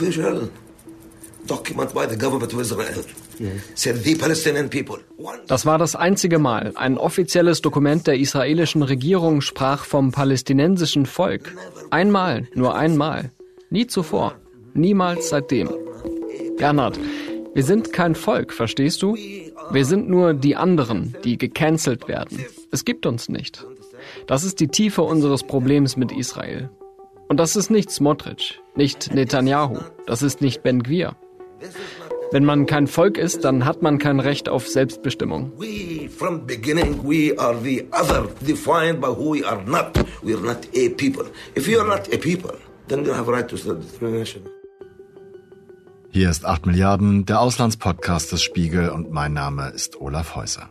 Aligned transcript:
official 0.00 0.48
document 1.46 1.92
by 1.92 2.06
the 2.08 2.16
government 2.16 2.54
of 2.54 2.60
Israel. 2.60 3.04
Das 5.46 5.64
war 5.66 5.78
das 5.78 5.96
einzige 5.96 6.38
Mal. 6.38 6.72
Ein 6.74 6.98
offizielles 6.98 7.62
Dokument 7.62 8.06
der 8.06 8.18
israelischen 8.18 8.82
Regierung 8.82 9.40
sprach 9.40 9.84
vom 9.84 10.12
palästinensischen 10.12 11.06
Volk. 11.06 11.54
Einmal, 11.90 12.46
nur 12.54 12.74
einmal. 12.74 13.30
Nie 13.70 13.86
zuvor. 13.86 14.34
Niemals 14.74 15.30
seitdem. 15.30 15.70
Bernhard, 16.58 16.98
wir 17.54 17.64
sind 17.64 17.94
kein 17.94 18.14
Volk, 18.14 18.52
verstehst 18.52 19.00
du? 19.02 19.16
Wir 19.70 19.84
sind 19.86 20.10
nur 20.10 20.34
die 20.34 20.56
anderen, 20.56 21.16
die 21.24 21.38
gecancelt 21.38 22.08
werden. 22.08 22.44
Es 22.70 22.84
gibt 22.84 23.06
uns 23.06 23.30
nicht. 23.30 23.66
Das 24.26 24.44
ist 24.44 24.60
die 24.60 24.68
Tiefe 24.68 25.02
unseres 25.02 25.44
Problems 25.44 25.96
mit 25.96 26.12
Israel. 26.12 26.68
Und 27.30 27.36
das 27.36 27.54
ist 27.54 27.70
nicht 27.70 27.92
Smotrich, 27.92 28.60
nicht 28.74 29.14
Netanyahu, 29.14 29.78
das 30.04 30.20
ist 30.20 30.40
nicht 30.40 30.64
Ben 30.64 30.82
Gvir. 30.82 31.14
Wenn 32.32 32.44
man 32.44 32.66
kein 32.66 32.88
Volk 32.88 33.16
ist, 33.18 33.44
dann 33.44 33.64
hat 33.64 33.82
man 33.82 33.98
kein 33.98 34.18
Recht 34.18 34.48
auf 34.48 34.66
Selbstbestimmung. 34.66 35.52
We, 35.56 36.08
from 36.08 36.44
beginning, 36.44 36.98
we 37.04 37.32
are 37.38 37.56
the 37.62 37.86
other, 37.92 38.26
defined 38.40 39.00
by 39.00 39.10
who 39.10 39.34
we 39.36 39.46
are 39.46 39.62
not. 39.64 39.96
We 40.22 40.34
are 40.34 40.42
not 40.42 40.66
a 40.74 40.88
people. 40.88 41.24
If 41.54 41.68
you 41.68 41.78
are 41.78 41.86
not 41.86 42.12
a 42.12 42.18
people, 42.18 42.54
then 42.88 43.04
you 43.04 43.14
have 43.14 43.28
a 43.28 43.32
right 43.32 43.46
to 43.46 43.56
self-determination. 43.56 44.42
Hier 46.10 46.30
ist 46.30 46.44
8 46.44 46.66
Milliarden, 46.66 47.26
der 47.26 47.40
Auslandspodcast 47.40 48.32
des 48.32 48.42
Spiegel 48.42 48.88
und 48.88 49.12
mein 49.12 49.32
Name 49.32 49.70
ist 49.70 50.00
Olaf 50.00 50.34
Häuser. 50.34 50.68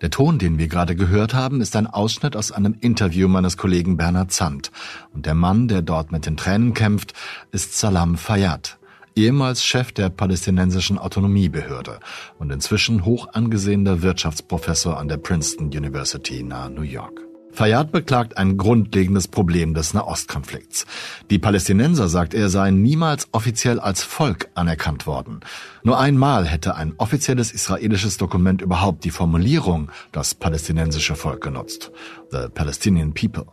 Der 0.00 0.10
Ton, 0.10 0.38
den 0.38 0.58
wir 0.58 0.68
gerade 0.68 0.96
gehört 0.96 1.34
haben, 1.34 1.60
ist 1.60 1.76
ein 1.76 1.86
Ausschnitt 1.86 2.36
aus 2.36 2.52
einem 2.52 2.76
Interview 2.80 3.28
meines 3.28 3.56
Kollegen 3.56 3.96
Bernhard 3.96 4.32
Zandt. 4.32 4.70
Und 5.14 5.26
der 5.26 5.34
Mann, 5.34 5.68
der 5.68 5.82
dort 5.82 6.12
mit 6.12 6.26
den 6.26 6.36
Tränen 6.36 6.74
kämpft, 6.74 7.14
ist 7.52 7.78
Salam 7.78 8.16
Fayyad 8.16 8.78
ehemals 9.16 9.64
Chef 9.64 9.92
der 9.92 10.10
palästinensischen 10.10 10.98
Autonomiebehörde 10.98 12.00
und 12.38 12.52
inzwischen 12.52 13.04
hoch 13.04 13.28
angesehener 13.32 14.02
Wirtschaftsprofessor 14.02 14.98
an 14.98 15.08
der 15.08 15.16
Princeton 15.16 15.68
University 15.68 16.42
nahe 16.42 16.70
New 16.70 16.82
York. 16.82 17.25
Fayyad 17.56 17.90
beklagt 17.90 18.36
ein 18.36 18.58
grundlegendes 18.58 19.28
Problem 19.28 19.72
des 19.72 19.94
Nahostkonflikts. 19.94 20.84
Die 21.30 21.38
Palästinenser, 21.38 22.06
sagt 22.08 22.34
er, 22.34 22.50
seien 22.50 22.82
niemals 22.82 23.28
offiziell 23.32 23.80
als 23.80 24.02
Volk 24.02 24.50
anerkannt 24.54 25.06
worden. 25.06 25.40
Nur 25.82 25.98
einmal 25.98 26.44
hätte 26.46 26.74
ein 26.74 26.92
offizielles 26.98 27.52
israelisches 27.52 28.18
Dokument 28.18 28.60
überhaupt 28.60 29.04
die 29.04 29.10
Formulierung 29.10 29.90
das 30.12 30.34
palästinensische 30.34 31.14
Volk 31.14 31.42
genutzt. 31.42 31.90
The 32.30 32.48
Palestinian 32.52 33.14
People 33.14 33.46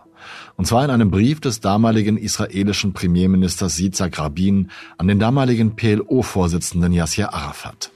und 0.55 0.65
zwar 0.65 0.83
in 0.83 0.91
einem 0.91 1.11
Brief 1.11 1.39
des 1.39 1.59
damaligen 1.59 2.17
israelischen 2.17 2.93
Premierministers 2.93 3.79
Yitzhak 3.79 4.19
Rabin 4.19 4.69
an 4.97 5.07
den 5.07 5.19
damaligen 5.19 5.75
PLO-Vorsitzenden 5.75 6.93
Yasser 6.93 7.33
Arafat. 7.33 7.91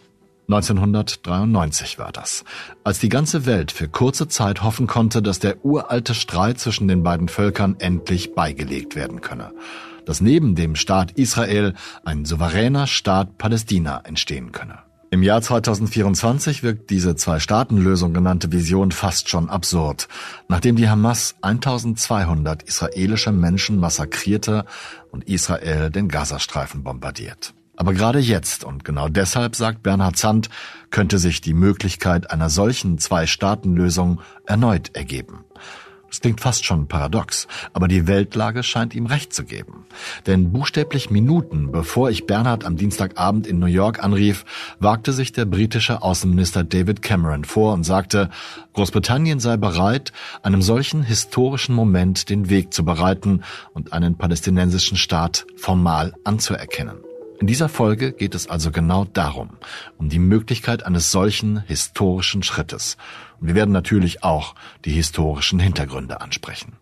1993 0.50 2.00
war 2.00 2.14
das, 2.14 2.45
als 2.86 3.00
die 3.00 3.09
ganze 3.09 3.45
Welt 3.45 3.73
für 3.73 3.90
kurze 3.90 4.30
Zeit 4.30 4.64
hoffen 4.64 4.88
konnte, 4.88 5.22
dass 5.22 5.39
der 5.39 5.66
uralte 5.66 6.14
Streit 6.14 6.58
zwischen 6.58 6.88
den 6.88 7.04
beiden 7.04 7.28
Völkern 7.28 7.76
endlich 7.80 8.34
beigelegt 8.34 8.95
werden 8.95 9.20
könne, 9.20 9.52
dass 10.06 10.22
neben 10.22 10.56
dem 10.56 10.78
Staat 10.78 11.12
Israel 11.12 11.73
ein 12.06 12.23
souveräner 12.23 12.88
Staat 12.88 13.38
Palästina 13.38 14.00
entstehen 14.06 14.54
könne. 14.54 14.80
Im 15.09 15.22
Jahr 15.22 15.42
2024 15.42 16.64
wirkt 16.64 16.92
diese 16.92 17.17
Zwei-Staaten-Lösung 17.17 18.14
genannte 18.14 18.54
Vision 18.54 18.92
fast 18.92 19.28
schon 19.28 19.50
absurd, 19.50 20.08
nachdem 20.48 20.78
die 20.78 20.88
Hamas 20.88 21.36
1200 21.42 22.64
israelische 22.64 23.34
Menschen 23.34 23.80
massakrierte 23.82 24.66
und 25.11 25.26
Israel 25.26 25.89
den 25.89 26.08
Gazastreifen 26.08 26.84
bombardiert. 26.84 27.54
Aber 27.77 27.93
gerade 27.93 28.20
jetzt, 28.20 28.64
und 28.64 28.83
genau 28.83 29.08
deshalb 29.08 29.55
sagt 29.55 29.83
Bernhard 29.83 30.17
Zandt, 30.17 30.49
könnte 30.89 31.20
sich 31.20 31.42
die 31.42 31.54
Möglichkeit 31.54 32.32
einer 32.32 32.49
solchen 32.49 32.98
Zwei-Staaten-Lösung 32.98 34.20
erneut 34.45 34.95
ergeben. 34.95 35.45
Das 36.10 36.21
klingt 36.21 36.39
fast 36.42 36.65
schon 36.65 36.88
paradox, 36.88 37.48
aber 37.73 37.88
die 37.88 38.08
Weltlage 38.08 38.64
scheint 38.64 38.95
ihm 38.95 39.05
recht 39.08 39.33
zu 39.33 39.43
geben. 39.43 39.86
Denn 40.26 40.52
buchstäblich 40.52 41.11
Minuten 41.11 41.71
bevor 41.71 42.10
ich 42.10 42.26
Bernhard 42.26 42.64
am 42.65 42.77
Dienstagabend 42.77 43.45
in 43.45 43.60
New 43.60 43.65
York 43.65 44.04
anrief, 44.04 44.45
wagte 44.80 45.11
sich 45.11 45.33
der 45.33 45.45
britische 45.45 46.02
Außenminister 46.02 46.64
David 46.64 47.02
Cameron 47.02 47.44
vor 47.44 47.73
und 47.73 47.83
sagte, 47.83 48.30
Großbritannien 48.73 49.39
sei 49.39 49.58
bereit, 49.58 50.14
einem 50.44 50.61
solchen 50.61 51.04
historischen 51.04 51.76
Moment 51.76 52.30
den 52.30 52.49
Weg 52.49 52.73
zu 52.73 52.86
bereiten 52.86 53.44
und 53.73 53.92
einen 53.92 54.17
palästinensischen 54.17 54.98
Staat 54.98 55.45
formal 55.58 56.14
anzuerkennen. 56.23 57.07
In 57.39 57.45
dieser 57.45 57.70
Folge 57.70 58.14
geht 58.14 58.33
es 58.33 58.48
also 58.48 58.71
genau 58.71 59.05
darum, 59.05 59.58
um 59.98 60.09
die 60.09 60.17
Möglichkeit 60.20 60.83
eines 60.83 61.11
solchen 61.11 61.59
historischen 61.67 62.42
Schrittes. 62.42 62.98
Und 63.39 63.48
wir 63.48 63.55
werden 63.55 63.71
natürlich 63.71 64.23
auch 64.23 64.55
die 64.86 64.92
historischen 64.92 65.59
Hintergründe 65.59 66.20
ansprechen. 66.20 66.73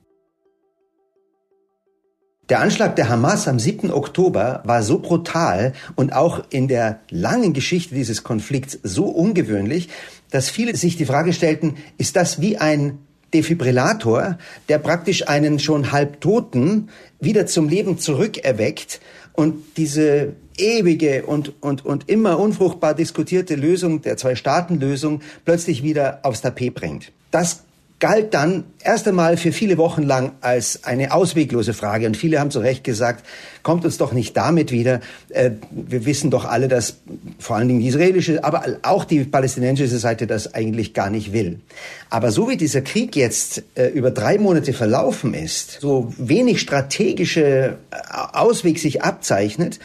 Der 2.47 2.61
Anschlag 2.61 2.95
der 2.95 3.09
Hamas 3.09 3.47
am 3.47 3.59
7. 3.59 3.91
Oktober 3.91 4.61
war 4.65 4.83
so 4.83 4.99
brutal 4.99 5.73
und 5.95 6.13
auch 6.13 6.44
in 6.51 6.67
der 6.67 6.99
langen 7.09 7.53
Geschichte 7.53 7.95
dieses 7.95 8.23
Konflikts 8.23 8.79
so 8.83 9.05
ungewöhnlich, 9.05 9.89
dass 10.29 10.49
viele 10.49 10.75
sich 10.75 10.95
die 10.95 11.05
Frage 11.05 11.33
stellten, 11.33 11.75
ist 11.97 12.15
das 12.15 12.39
wie 12.39 12.57
ein 12.57 12.99
Defibrillator, 13.33 14.38
der 14.69 14.77
praktisch 14.77 15.27
einen 15.27 15.59
schon 15.59 15.91
halbtoten 15.91 16.89
wieder 17.19 17.47
zum 17.47 17.67
Leben 17.67 17.97
zurückerweckt 17.97 19.01
und 19.33 19.55
diese 19.77 20.35
ewige 20.57 21.23
und, 21.25 21.53
und, 21.61 21.85
und 21.85 22.09
immer 22.09 22.39
unfruchtbar 22.39 22.93
diskutierte 22.93 23.55
Lösung 23.55 24.01
der 24.01 24.17
Zwei-Staaten-Lösung 24.17 25.21
plötzlich 25.43 25.83
wieder 25.83 26.19
aufs 26.23 26.41
Tapet 26.41 26.75
bringt. 26.75 27.11
Das 27.31 27.66
galt 27.99 28.33
dann 28.33 28.65
erst 28.83 29.07
einmal 29.07 29.38
für 29.38 29.53
viele 29.53 29.77
Wochen 29.77 30.03
lang 30.03 30.33
als 30.41 30.83
eine 30.83 31.13
ausweglose 31.13 31.73
Frage. 31.73 32.05
Und 32.05 32.17
viele 32.17 32.39
haben 32.39 32.51
zu 32.51 32.59
Recht 32.59 32.83
gesagt, 32.83 33.25
kommt 33.63 33.85
uns 33.85 33.97
doch 33.97 34.11
nicht 34.11 34.35
damit 34.35 34.71
wieder. 34.71 34.99
Äh, 35.29 35.51
wir 35.71 36.05
wissen 36.05 36.29
doch 36.29 36.44
alle, 36.45 36.67
dass 36.67 36.97
vor 37.39 37.55
allen 37.55 37.69
Dingen 37.69 37.79
die 37.79 37.88
israelische, 37.88 38.44
aber 38.44 38.65
auch 38.81 39.05
die 39.05 39.23
palästinensische 39.23 39.97
Seite 39.97 40.27
das 40.27 40.53
eigentlich 40.53 40.94
gar 40.94 41.09
nicht 41.09 41.31
will. 41.31 41.61
Aber 42.09 42.31
so 42.31 42.49
wie 42.49 42.57
dieser 42.57 42.81
Krieg 42.81 43.15
jetzt 43.15 43.63
äh, 43.75 43.88
über 43.88 44.11
drei 44.11 44.38
Monate 44.38 44.73
verlaufen 44.73 45.33
ist, 45.33 45.79
so 45.79 46.13
wenig 46.17 46.59
strategische 46.59 47.77
äh, 47.91 47.95
Ausweg 48.33 48.77
sich 48.77 49.03
abzeichnet, 49.03 49.79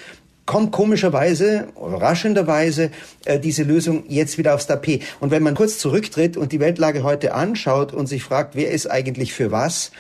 kommt 0.46 0.72
komischerweise, 0.72 1.68
überraschenderweise 1.76 2.90
äh, 3.24 3.38
diese 3.38 3.62
Lösung 3.62 4.04
jetzt 4.08 4.38
wieder 4.38 4.54
aufs 4.54 4.66
Tapet. 4.66 5.02
Und 5.20 5.30
wenn 5.30 5.42
man 5.42 5.54
kurz 5.54 5.78
zurücktritt 5.78 6.36
und 6.36 6.52
die 6.52 6.60
Weltlage 6.60 7.02
heute 7.02 7.34
anschaut 7.34 7.92
und 7.92 8.06
sich 8.06 8.22
fragt, 8.22 8.56
wer 8.56 8.70
ist 8.70 8.90
eigentlich 8.90 9.32
für 9.32 9.52
was, 9.52 9.92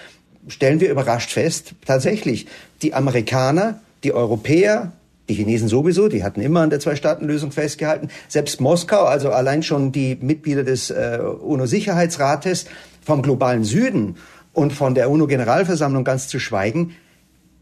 stellen 0.48 0.80
wir 0.80 0.90
überrascht 0.90 1.30
fest, 1.30 1.74
tatsächlich, 1.86 2.46
die 2.82 2.94
Amerikaner, 2.94 3.80
die 4.04 4.12
Europäer, 4.12 4.92
die 5.28 5.34
Chinesen 5.34 5.68
sowieso, 5.68 6.08
die 6.08 6.24
hatten 6.24 6.40
immer 6.40 6.60
an 6.60 6.70
der 6.70 6.80
Zwei-Staaten-Lösung 6.80 7.52
festgehalten. 7.52 8.08
Selbst 8.28 8.60
Moskau, 8.60 9.04
also 9.04 9.30
allein 9.30 9.62
schon 9.62 9.92
die 9.92 10.18
Mitglieder 10.20 10.64
des 10.64 10.90
äh, 10.90 11.20
UNO-Sicherheitsrates 11.20 12.66
vom 13.02 13.22
globalen 13.22 13.62
Süden 13.62 14.16
und 14.52 14.72
von 14.72 14.94
der 14.94 15.10
UNO-Generalversammlung 15.10 16.02
ganz 16.02 16.26
zu 16.26 16.40
schweigen, 16.40 16.96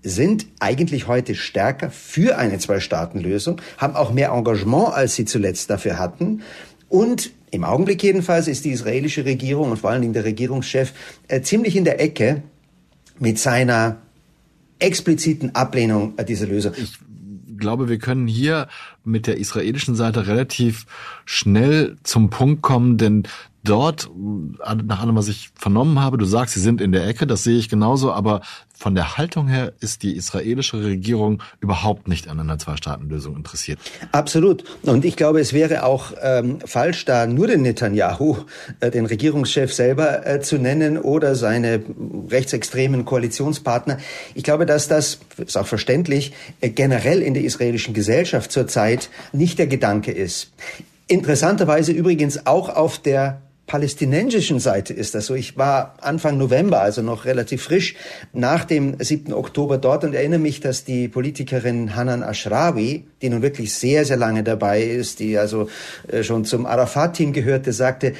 sind 0.03 0.47
eigentlich 0.61 1.07
heute 1.09 1.35
stärker 1.35 1.91
für 1.91 2.39
eine 2.39 2.59
Zwei-Staaten-Lösung, 2.59 3.61
haben 3.79 3.97
auch 3.97 4.13
mehr 4.13 4.31
Engagement, 4.31 4.93
als 4.93 5.15
sie 5.15 5.25
zuletzt 5.25 5.71
dafür 5.71 5.99
hatten. 5.99 6.43
Und 6.89 7.33
im 7.51 7.65
Augenblick 7.65 8.03
jedenfalls 8.03 8.49
ist 8.49 8.65
die 8.65 8.71
israelische 8.71 9.25
Regierung 9.25 9.71
und 9.71 9.79
vor 9.79 9.91
allen 9.91 10.03
Dingen 10.03 10.15
der 10.15 10.25
Regierungschef 10.25 10.93
äh, 11.29 11.41
ziemlich 11.41 11.77
in 11.77 11.85
der 11.85 12.01
Ecke 12.01 12.43
mit 13.19 13.39
seiner 13.39 13.97
expliziten 14.79 15.55
Ablehnung 15.55 16.15
dieser 16.27 16.47
Lösung. 16.47 16.73
Ich 16.77 16.99
glaube, 17.59 17.89
wir 17.89 17.99
können 17.99 18.29
hier 18.29 18.69
mit 19.05 19.27
der 19.27 19.39
israelischen 19.39 19.97
Seite 19.97 20.27
relativ 20.27 20.87
schnell 21.25 21.97
zum 22.05 22.31
Punkt 22.31 22.63
kommen, 22.63 22.97
denn 22.97 23.25
dort, 23.69 24.11
nach 24.85 25.03
allem, 25.03 25.17
was 25.17 25.29
ich 25.29 25.51
vernommen 25.55 26.01
habe, 26.01 26.19
du 26.19 26.25
sagst, 26.25 26.55
sie 26.55 26.61
sind 26.61 26.81
in 26.81 26.93
der 26.93 27.07
Ecke, 27.07 27.27
das 27.27 27.45
sehe 27.45 27.59
ich 27.59 27.69
genauso, 27.69 28.13
aber 28.13 28.41
von 28.75 28.95
der 28.95 29.19
Haltung 29.19 29.49
her 29.49 29.73
ist 29.81 30.03
die 30.05 30.17
israelische 30.17 30.81
Regierung 30.83 31.43
überhaupt 31.61 32.07
nicht 32.07 32.29
an 32.29 32.39
einer 32.39 32.59
Zwei-Staaten-Lösung 32.59 33.37
interessiert. 33.37 33.81
Absolut. 34.13 34.65
Und 34.83 35.05
ich 35.05 35.17
glaube, 35.17 35.41
es 35.41 35.53
wäre 35.53 35.85
auch 35.85 36.13
ähm, 36.23 36.61
falsch, 36.65 37.05
da 37.05 37.27
nur 37.27 37.49
den 37.49 37.63
Netanyahu, 37.63 38.37
äh, 38.81 38.91
den 38.91 39.07
Regierungschef 39.07 39.73
selber 39.73 40.25
äh, 40.27 40.41
zu 40.41 40.59
nennen 40.59 40.97
oder 40.97 41.35
seine 41.35 41.83
rechtsextremen 42.31 43.05
Koalitionspartner. 43.05 43.99
Ich 44.35 44.45
glaube, 44.45 44.65
dass 44.65 44.87
das, 44.87 45.19
ist 45.37 45.59
auch 45.59 45.67
verständlich, 45.67 46.33
äh, 46.61 46.71
generell 46.71 47.21
in 47.21 47.35
der 47.35 47.43
israelischen 47.43 47.95
Gesellschaft 47.95 48.53
zurzeit 48.53 49.11
nicht 49.33 49.59
der 49.59 49.67
Gedanke 49.67 50.13
ist. 50.13 50.53
Interessanterweise 51.09 51.91
übrigens 51.91 52.47
auch 52.47 52.69
auf 52.69 52.99
der 52.99 53.41
palästinensischen 53.69 54.59
Seite 54.59 54.93
ist 54.95 55.15
das 55.15 55.27
so. 55.27 55.35
Ich 55.35 55.57
war 55.57 55.95
Anfang 56.01 56.39
November, 56.39 56.81
also 56.81 57.03
noch 57.03 57.27
relativ 57.27 57.63
frisch, 57.63 57.95
nach 58.33 58.65
dem 58.65 58.97
7. 58.99 59.33
Oktober 59.33 59.79
dort 59.79 60.03
und 60.03 60.15
erinnere 60.15 60.41
mich, 60.41 60.61
dass 60.61 60.85
die 60.85 61.07
Politikerin 61.07 61.95
Hanan 61.95 62.23
Ashrawi, 62.23 63.05
die 63.23 63.29
nun 63.29 63.43
wirklich 63.43 63.75
sehr, 63.75 64.05
sehr 64.05 64.17
lange 64.17 64.43
dabei 64.43 64.83
ist, 64.83 65.21
die 65.21 65.39
also 65.39 65.69
äh, 66.09 66.25
schon 66.25 66.45
zum 66.45 66.67
Arafat-Team 66.67 67.33
gehörte, 67.33 67.73
sagte, 67.73 68.15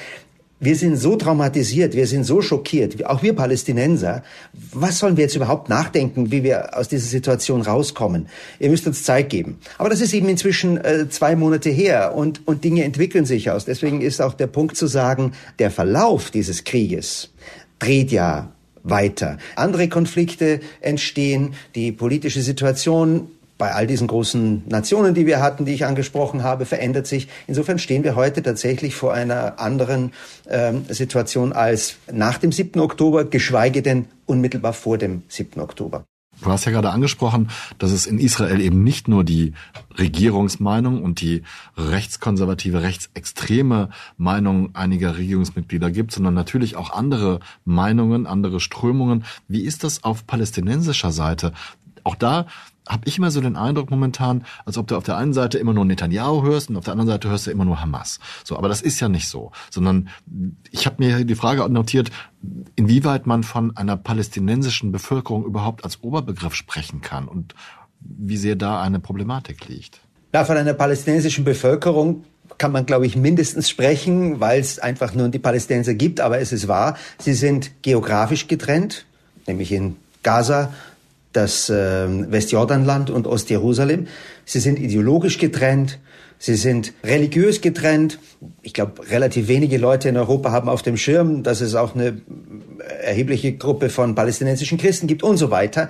wir 0.61 0.75
sind 0.75 0.97
so 0.97 1.15
traumatisiert, 1.17 1.95
wir 1.95 2.07
sind 2.07 2.25
so 2.25 2.43
schockiert, 2.43 3.05
auch 3.07 3.23
wir 3.23 3.35
Palästinenser. 3.35 4.25
Was 4.73 4.99
sollen 4.99 5.17
wir 5.17 5.25
jetzt 5.25 5.37
überhaupt 5.37 5.69
nachdenken, 5.69 6.33
wie 6.33 6.43
wir 6.43 6.77
aus 6.77 6.89
dieser 6.89 7.07
Situation 7.07 7.63
rauskommen? 7.63 8.29
Ihr 8.59 8.71
müsst 8.71 8.87
uns 8.87 9.05
Zeit 9.05 9.31
geben. 9.31 9.59
Aber 9.79 9.89
das 9.89 10.01
ist 10.01 10.13
eben 10.13 10.29
inzwischen 10.29 10.77
äh, 10.79 11.09
zwei 11.09 11.37
Monate 11.37 11.71
her 11.71 12.15
und, 12.15 12.47
und 12.47 12.65
Dinge 12.65 12.83
entwickeln 12.85 13.25
sich 13.25 13.51
aus. 13.51 13.67
Deswegen 13.67 14.01
ist 14.01 14.21
auch 14.21 14.35
der 14.35 14.49
Punkt 14.49 14.77
zu 14.77 14.89
sagen, 14.89 15.33
der 15.61 15.71
Verlauf 15.71 16.31
dieses 16.31 16.65
Krieges 16.65 17.31
dreht 17.79 18.11
ja 18.11 18.53
weiter. 18.83 19.39
Andere 19.55 19.89
Konflikte 19.89 20.61
entstehen, 20.81 21.55
die 21.75 21.93
politische 21.93 22.43
Situation 22.43 23.29
bei 23.59 23.75
all 23.75 23.87
diesen 23.87 24.07
großen 24.07 24.63
Nationen, 24.69 25.15
die 25.15 25.27
wir 25.27 25.41
hatten, 25.41 25.65
die 25.65 25.75
ich 25.75 25.85
angesprochen 25.85 26.45
habe, 26.45 26.65
verändert 26.65 27.07
sich. 27.07 27.29
Insofern 27.47 27.79
stehen 27.79 28.05
wir 28.05 28.15
heute 28.15 28.43
tatsächlich 28.43 28.95
vor 28.95 29.13
einer 29.13 29.59
anderen 29.59 30.13
ähm, 30.49 30.85
Situation 30.89 31.53
als 31.53 31.97
nach 32.11 32.39
dem 32.39 32.53
7. 32.53 32.81
Oktober, 32.81 33.25
geschweige 33.25 33.83
denn 33.83 34.07
unmittelbar 34.27 34.73
vor 34.73 34.97
dem 34.97 35.23
7. 35.29 35.61
Oktober. 35.61 36.05
Du 36.41 36.51
hast 36.51 36.67
ja 36.67 36.73
gerade 36.73 36.91
angesprochen, 36.91 37.51
dass 37.79 37.91
es 37.91 38.07
in 38.07 38.19
Israel 38.19 38.61
eben 38.61 38.85
nicht 38.85 39.09
nur 39.09 39.25
die 39.25 39.55
Regierungsmeinung 39.99 41.03
und 41.03 41.21
die 41.21 41.43
rechtskonservative, 41.77 42.83
rechtsextreme 42.83 43.89
Meinung 44.17 44.75
einiger 44.77 45.17
Regierungsmitglieder 45.17 45.91
gibt, 45.91 46.13
sondern 46.13 46.35
natürlich 46.35 46.77
auch 46.77 46.91
andere 46.91 47.41
Meinungen, 47.65 48.27
andere 48.27 48.61
Strömungen. 48.61 49.25
Wie 49.49 49.63
ist 49.63 49.83
das 49.83 50.05
auf 50.05 50.29
palästinensischer 50.29 51.11
Seite? 51.11 51.53
Auch 52.05 52.15
da 52.15 52.47
habe 52.89 53.03
ich 53.07 53.19
immer 53.19 53.31
so 53.31 53.41
den 53.41 53.57
Eindruck 53.57 53.91
momentan, 53.91 54.45
als 54.65 54.79
ob 54.79 54.87
du 54.87 54.97
auf 54.97 55.05
der 55.05 55.17
einen 55.17 55.33
Seite 55.33 55.59
immer 55.59 55.75
nur 55.75 55.85
Netanyahu 55.85 56.43
hörst 56.43 56.71
und 56.71 56.77
auf 56.77 56.85
der 56.85 56.93
anderen 56.93 57.09
Seite 57.09 57.29
hörst 57.29 57.47
du 57.47 57.51
immer 57.51 57.65
nur 57.65 57.81
Hamas. 57.81 58.19
So, 58.45 58.57
aber 58.57 58.69
das 58.69 58.81
ist 58.81 59.01
ja 59.01 59.09
nicht 59.09 59.29
so, 59.29 59.53
sondern 59.71 60.09
ich 60.71 60.87
habe 60.87 60.97
mir 60.99 61.25
die 61.25 61.35
Frage 61.35 61.69
notiert, 61.69 62.11
inwieweit 62.77 63.27
man 63.27 63.43
von 63.43 63.77
einer 63.77 63.97
palästinensischen 63.97 64.93
Bevölkerung 64.93 65.45
überhaupt 65.45 65.85
als 65.85 66.03
Oberbegriff 66.03 66.55
sprechen 66.55 67.01
kann 67.01 67.29
und 67.29 67.55
wie 68.01 68.37
sehr 68.37 68.57
da 68.57 68.81
eine 68.81 69.01
Problematik 69.01 69.69
liegt. 69.69 70.01
Na, 70.33 70.45
von 70.45 70.57
einer 70.57 70.75
palästinensischen 70.75 71.45
Bevölkerung 71.45 72.25
kann 72.59 72.73
man, 72.73 72.87
glaube 72.87 73.07
ich, 73.07 73.17
mindestens 73.17 73.69
sprechen, 73.69 74.41
weil 74.41 74.61
es 74.61 74.79
einfach 74.79 75.15
nur 75.15 75.29
die 75.29 75.39
Palästinenser 75.39 75.95
gibt, 75.95 76.21
aber 76.21 76.39
es 76.39 76.53
ist 76.53 76.69
wahr, 76.69 76.97
sie 77.19 77.35
sind 77.35 77.83
geografisch 77.83 78.49
getrennt, 78.49 79.07
nämlich 79.47 79.73
in 79.73 79.97
Gaza 80.23 80.73
das 81.39 81.71
äh, 81.71 82.07
Westjordanland 82.33 83.11
und 83.11 83.27
Ostjerusalem. 83.29 84.09
Sie 84.45 84.59
sind 84.59 84.79
ideologisch 84.81 85.39
getrennt, 85.39 86.01
sie 86.39 86.57
sind 86.57 86.93
religiös 87.05 87.61
getrennt. 87.61 88.19
Ich 88.63 88.75
glaube, 88.75 89.09
relativ 89.09 89.47
wenige 89.47 89.79
Leute 89.79 90.09
in 90.09 90.17
Europa 90.17 90.51
haben 90.51 90.69
auf 90.69 90.83
dem 90.83 90.97
Schirm, 90.97 91.45
dass 91.45 91.61
es 91.61 91.77
auch 91.77 91.95
eine 91.95 92.21
erhebliche 93.03 93.53
Gruppe 93.53 93.89
von 93.89 94.15
palästinensischen 94.17 94.79
Christen 94.79 95.07
gibt 95.07 95.23
und 95.23 95.37
so 95.37 95.51
weiter. 95.51 95.89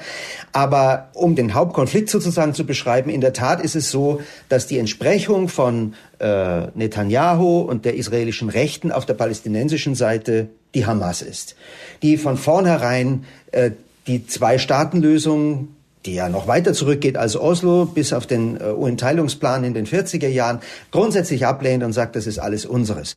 Aber 0.52 1.08
um 1.14 1.34
den 1.34 1.54
Hauptkonflikt 1.54 2.10
sozusagen 2.10 2.52
zu 2.52 2.66
beschreiben, 2.66 3.08
in 3.08 3.22
der 3.22 3.32
Tat 3.32 3.62
ist 3.62 3.74
es 3.74 3.90
so, 3.90 4.20
dass 4.50 4.66
die 4.66 4.78
Entsprechung 4.78 5.48
von 5.48 5.94
äh, 6.18 6.66
Netanyahu 6.74 7.60
und 7.60 7.86
der 7.86 7.94
israelischen 7.94 8.50
Rechten 8.50 8.92
auf 8.92 9.06
der 9.06 9.14
palästinensischen 9.14 9.94
Seite 9.94 10.48
die 10.74 10.84
Hamas 10.84 11.22
ist, 11.22 11.56
die 12.02 12.18
von 12.18 12.36
vornherein 12.36 13.24
äh, 13.52 13.70
die 14.08 14.26
Zwei-Staaten-Lösung, 14.26 15.68
die 16.06 16.14
ja 16.14 16.28
noch 16.28 16.48
weiter 16.48 16.72
zurückgeht 16.72 17.16
als 17.16 17.36
Oslo, 17.36 17.84
bis 17.84 18.12
auf 18.12 18.26
den 18.26 18.60
äh, 18.60 18.72
UN-Teilungsplan 18.72 19.64
in 19.64 19.74
den 19.74 19.86
40er 19.86 20.28
Jahren, 20.28 20.60
grundsätzlich 20.90 21.46
ablehnt 21.46 21.84
und 21.84 21.92
sagt, 21.92 22.16
das 22.16 22.26
ist 22.26 22.38
alles 22.38 22.66
unseres. 22.66 23.14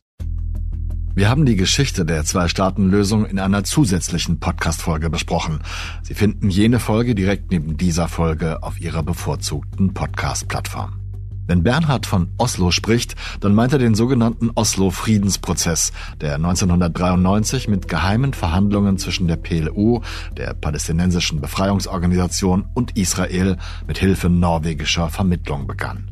Wir 1.14 1.28
haben 1.28 1.44
die 1.44 1.56
Geschichte 1.56 2.06
der 2.06 2.24
Zwei-Staaten-Lösung 2.24 3.26
in 3.26 3.38
einer 3.38 3.64
zusätzlichen 3.64 4.40
Podcast-Folge 4.40 5.10
besprochen. 5.10 5.60
Sie 6.02 6.14
finden 6.14 6.48
jene 6.48 6.78
Folge 6.78 7.14
direkt 7.14 7.50
neben 7.50 7.76
dieser 7.76 8.08
Folge 8.08 8.62
auf 8.62 8.80
Ihrer 8.80 9.02
bevorzugten 9.02 9.92
Podcast-Plattform. 9.92 11.01
Wenn 11.46 11.62
Bernhard 11.62 12.06
von 12.06 12.28
Oslo 12.38 12.70
spricht, 12.70 13.16
dann 13.40 13.54
meint 13.54 13.72
er 13.72 13.78
den 13.78 13.94
sogenannten 13.94 14.50
Oslo-Friedensprozess, 14.54 15.92
der 16.20 16.36
1993 16.36 17.68
mit 17.68 17.88
geheimen 17.88 18.32
Verhandlungen 18.32 18.98
zwischen 18.98 19.26
der 19.26 19.36
PLO, 19.36 20.02
der 20.36 20.54
palästinensischen 20.54 21.40
Befreiungsorganisation 21.40 22.66
und 22.74 22.96
Israel 22.96 23.56
mit 23.86 23.98
Hilfe 23.98 24.28
norwegischer 24.28 25.08
Vermittlung 25.08 25.66
begann. 25.66 26.10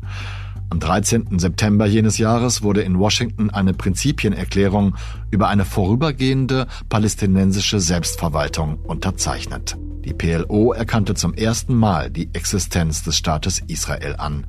Am 0.69 0.79
13. 0.79 1.37
September 1.37 1.85
jenes 1.85 2.17
Jahres 2.17 2.61
wurde 2.61 2.81
in 2.81 2.97
Washington 2.97 3.49
eine 3.49 3.73
Prinzipienerklärung 3.73 4.95
über 5.29 5.49
eine 5.49 5.65
vorübergehende 5.65 6.65
palästinensische 6.87 7.81
Selbstverwaltung 7.81 8.77
unterzeichnet. 8.77 9.75
Die 10.05 10.13
PLO 10.13 10.71
erkannte 10.71 11.13
zum 11.13 11.33
ersten 11.33 11.75
Mal 11.75 12.09
die 12.09 12.29
Existenz 12.33 13.03
des 13.03 13.17
Staates 13.17 13.61
Israel 13.67 14.15
an. 14.17 14.45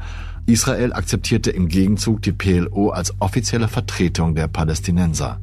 Israel 0.46 0.92
akzeptierte 0.92 1.50
im 1.50 1.68
Gegenzug 1.68 2.22
die 2.22 2.32
PLO 2.32 2.90
als 2.90 3.14
offizielle 3.20 3.68
Vertretung 3.68 4.34
der 4.34 4.48
Palästinenser. 4.48 5.40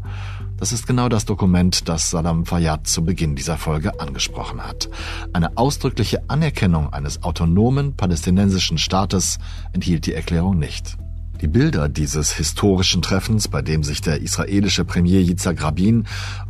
Das 0.57 0.73
ist 0.73 0.87
genau 0.87 1.07
das 1.07 1.23
Dokument, 1.23 1.87
das 1.87 2.09
Salam 2.09 2.45
Fayyad 2.45 2.85
zu 2.85 3.05
Beginn 3.05 3.37
dieser 3.37 3.57
Folge 3.57 3.97
angesprochen 4.01 4.61
hat. 4.61 4.89
Eine 5.31 5.57
ausdrückliche 5.57 6.29
Anerkennung 6.29 6.91
eines 6.91 7.23
autonomen 7.23 7.95
palästinensischen 7.95 8.77
Staates 8.77 9.37
enthielt 9.71 10.05
die 10.05 10.13
Erklärung 10.13 10.59
nicht. 10.59 10.97
Die 11.39 11.47
Bilder 11.47 11.87
dieses 11.87 12.33
historischen 12.33 13.01
Treffens, 13.01 13.47
bei 13.47 13.61
dem 13.61 13.85
sich 13.85 14.01
der 14.01 14.19
israelische 14.19 14.83
Premier 14.83 15.21
Yitzhak 15.21 15.63
Rabin 15.63 16.05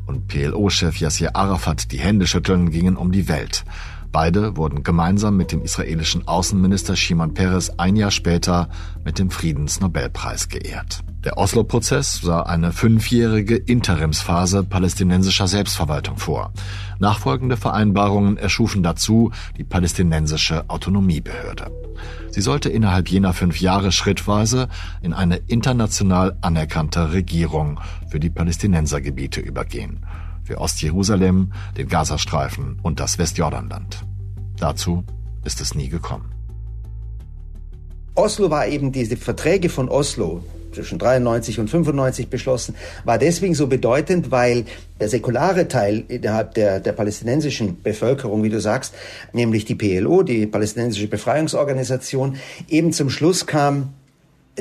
und 0.07 0.28
PLO-Chef 0.28 1.00
Yasser 1.00 1.36
Arafat 1.36 1.92
die 1.92 2.00
Hände 2.00 2.25
schütteln, 2.25 2.72
gingen 2.72 2.98
um 2.98 3.12
die 3.12 3.28
Welt. 3.28 3.63
Beide 4.11 4.57
wurden 4.57 4.83
gemeinsam 4.83 5.38
mit 5.38 5.51
dem 5.51 5.61
israelischen 5.61 6.27
Außenminister 6.27 6.95
Shimon 6.95 7.35
Peres 7.35 7.77
ein 7.77 7.95
Jahr 7.95 8.09
später 8.09 8.69
mit 9.06 9.19
dem 9.19 9.29
Friedensnobelpreis 9.29 10.50
geehrt. 10.50 11.03
Der 11.23 11.38
Oslo-Prozess 11.38 12.21
sah 12.21 12.41
eine 12.44 12.71
fünfjährige 12.71 13.56
Interimsphase 13.56 14.63
palästinensischer 14.63 15.47
Selbstverwaltung 15.47 16.17
vor. 16.17 16.53
Nachfolgende 16.97 17.57
Vereinbarungen 17.57 18.37
erschufen 18.37 18.81
dazu 18.81 19.31
die 19.57 19.63
palästinensische 19.63 20.69
Autonomiebehörde. 20.69 21.71
Sie 22.31 22.42
sollte 22.42 22.69
innerhalb 22.69 23.09
jener 23.09 23.33
fünf 23.33 23.59
Jahre 23.59 23.92
schrittweise 23.92 24.69
in 25.01 25.13
eine 25.13 25.35
international 25.35 26.37
anerkannte 26.42 27.11
Regierung 27.11 27.80
für 28.09 28.19
die 28.19 28.30
Palästinensergebiete 28.30 29.42
übergehen 29.42 30.06
für 30.49 30.57
Ostjerusalem, 30.57 31.53
den 31.77 31.87
Gazastreifen 31.87 32.79
und 32.81 32.99
das 32.99 33.19
Westjordanland. 33.19 34.03
Dazu 34.57 35.03
ist 35.45 35.61
es 35.61 35.75
nie 35.75 35.89
gekommen. 35.89 36.31
Oslo 38.15 38.49
war 38.49 38.65
eben 38.65 38.91
diese 38.91 39.15
Verträge 39.15 39.69
von 39.69 39.89
Oslo 39.89 40.44
zwischen 40.73 40.97
93 40.97 41.59
und 41.59 41.69
95 41.69 42.29
beschlossen, 42.29 42.73
war 43.03 43.19
deswegen 43.19 43.53
so 43.53 43.68
bedeutend, 43.68 44.31
weil 44.31 44.65
der 44.99 45.09
säkulare 45.09 45.68
Teil 45.68 46.03
innerhalb 46.07 46.56
der, 46.56 46.79
der 46.79 46.94
palästinensischen 46.94 47.83
Bevölkerung, 47.83 48.41
wie 48.41 48.49
du 48.49 48.59
sagst, 48.59 48.95
nämlich 49.33 49.65
die 49.65 49.75
PLO, 49.75 50.23
die 50.23 50.47
palästinensische 50.47 51.07
Befreiungsorganisation, 51.07 52.37
eben 52.68 52.91
zum 52.91 53.11
Schluss 53.11 53.45
kam, 53.45 53.94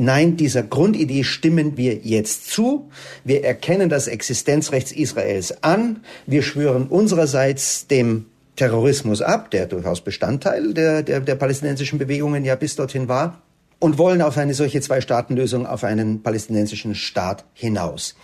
Nein, 0.00 0.36
dieser 0.36 0.62
Grundidee 0.62 1.24
stimmen 1.24 1.76
wir 1.76 1.94
jetzt 1.96 2.50
zu. 2.50 2.90
Wir 3.24 3.44
erkennen 3.44 3.88
das 3.88 4.06
Existenzrecht 4.06 4.92
Israels 4.92 5.62
an. 5.62 6.04
Wir 6.26 6.42
schwören 6.42 6.86
unsererseits 6.86 7.86
dem 7.86 8.26
Terrorismus 8.56 9.22
ab, 9.22 9.50
der 9.50 9.66
durchaus 9.66 10.00
Bestandteil 10.00 10.74
der, 10.74 11.02
der, 11.02 11.20
der 11.20 11.34
palästinensischen 11.36 11.98
Bewegungen 11.98 12.44
ja 12.44 12.56
bis 12.56 12.76
dorthin 12.76 13.08
war, 13.08 13.42
und 13.78 13.98
wollen 13.98 14.22
auf 14.22 14.36
eine 14.36 14.54
solche 14.54 14.80
Zwei-Staaten-Lösung, 14.80 15.66
auf 15.66 15.84
einen 15.84 16.22
palästinensischen 16.22 16.96
Staat 16.96 17.44
hinaus. 17.54 18.16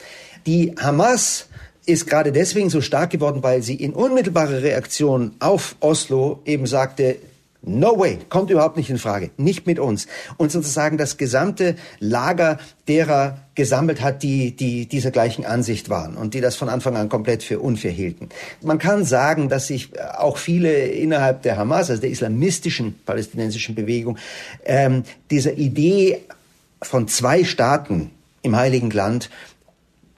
Die 0.47 0.75
Hamas 0.81 1.47
ist 1.87 2.07
gerade 2.09 2.33
deswegen 2.33 2.71
so 2.71 2.81
stark 2.81 3.11
geworden, 3.11 3.43
weil 3.43 3.63
sie 3.63 3.75
in 3.75 3.93
unmittelbarer 3.93 4.63
Reaktion 4.63 5.33
auf 5.39 5.77
Oslo 5.81 6.41
eben 6.45 6.67
sagte, 6.67 7.17
No 7.67 7.99
way, 7.99 8.19
kommt 8.29 8.51
überhaupt 8.51 8.77
nicht 8.77 8.91
in 8.91 8.99
Frage, 8.99 9.31
nicht 9.39 9.67
mit 9.67 9.79
uns. 9.79 10.07
Und 10.37 10.53
sozusagen 10.53 10.99
das 10.99 11.17
gesamte 11.17 11.77
Lager 11.99 12.59
derer 12.89 13.39
gesammelt 13.55 14.03
hat, 14.03 14.23
die, 14.23 14.55
die 14.55 14.87
dieser 14.87 15.11
gleichen 15.11 15.47
Ansicht 15.47 15.89
waren 15.89 16.17
und 16.17 16.35
die 16.35 16.43
das 16.43 16.57
von 16.57 16.69
Anfang 16.69 16.97
an 16.97 17.09
komplett 17.09 17.43
für 17.43 17.61
unfair 17.61 17.91
hielten. 17.91 18.29
Man 18.61 18.79
kann 18.79 19.05
sagen, 19.05 19.49
dass 19.49 19.69
sich 19.69 19.91
auch 20.19 20.37
viele 20.37 20.73
innerhalb 20.89 21.43
der 21.43 21.57
Hamas, 21.57 21.89
also 21.89 22.03
der 22.03 22.11
islamistischen 22.11 22.99
palästinensischen 23.07 23.75
Bewegung, 23.75 24.19
ähm, 24.67 25.05
dieser 25.31 25.55
Idee 25.55 26.21
von 26.83 27.09
zwei 27.09 27.45
Staaten 27.45 28.11
im 28.43 28.57
Heiligen 28.57 28.91
Land 28.91 29.31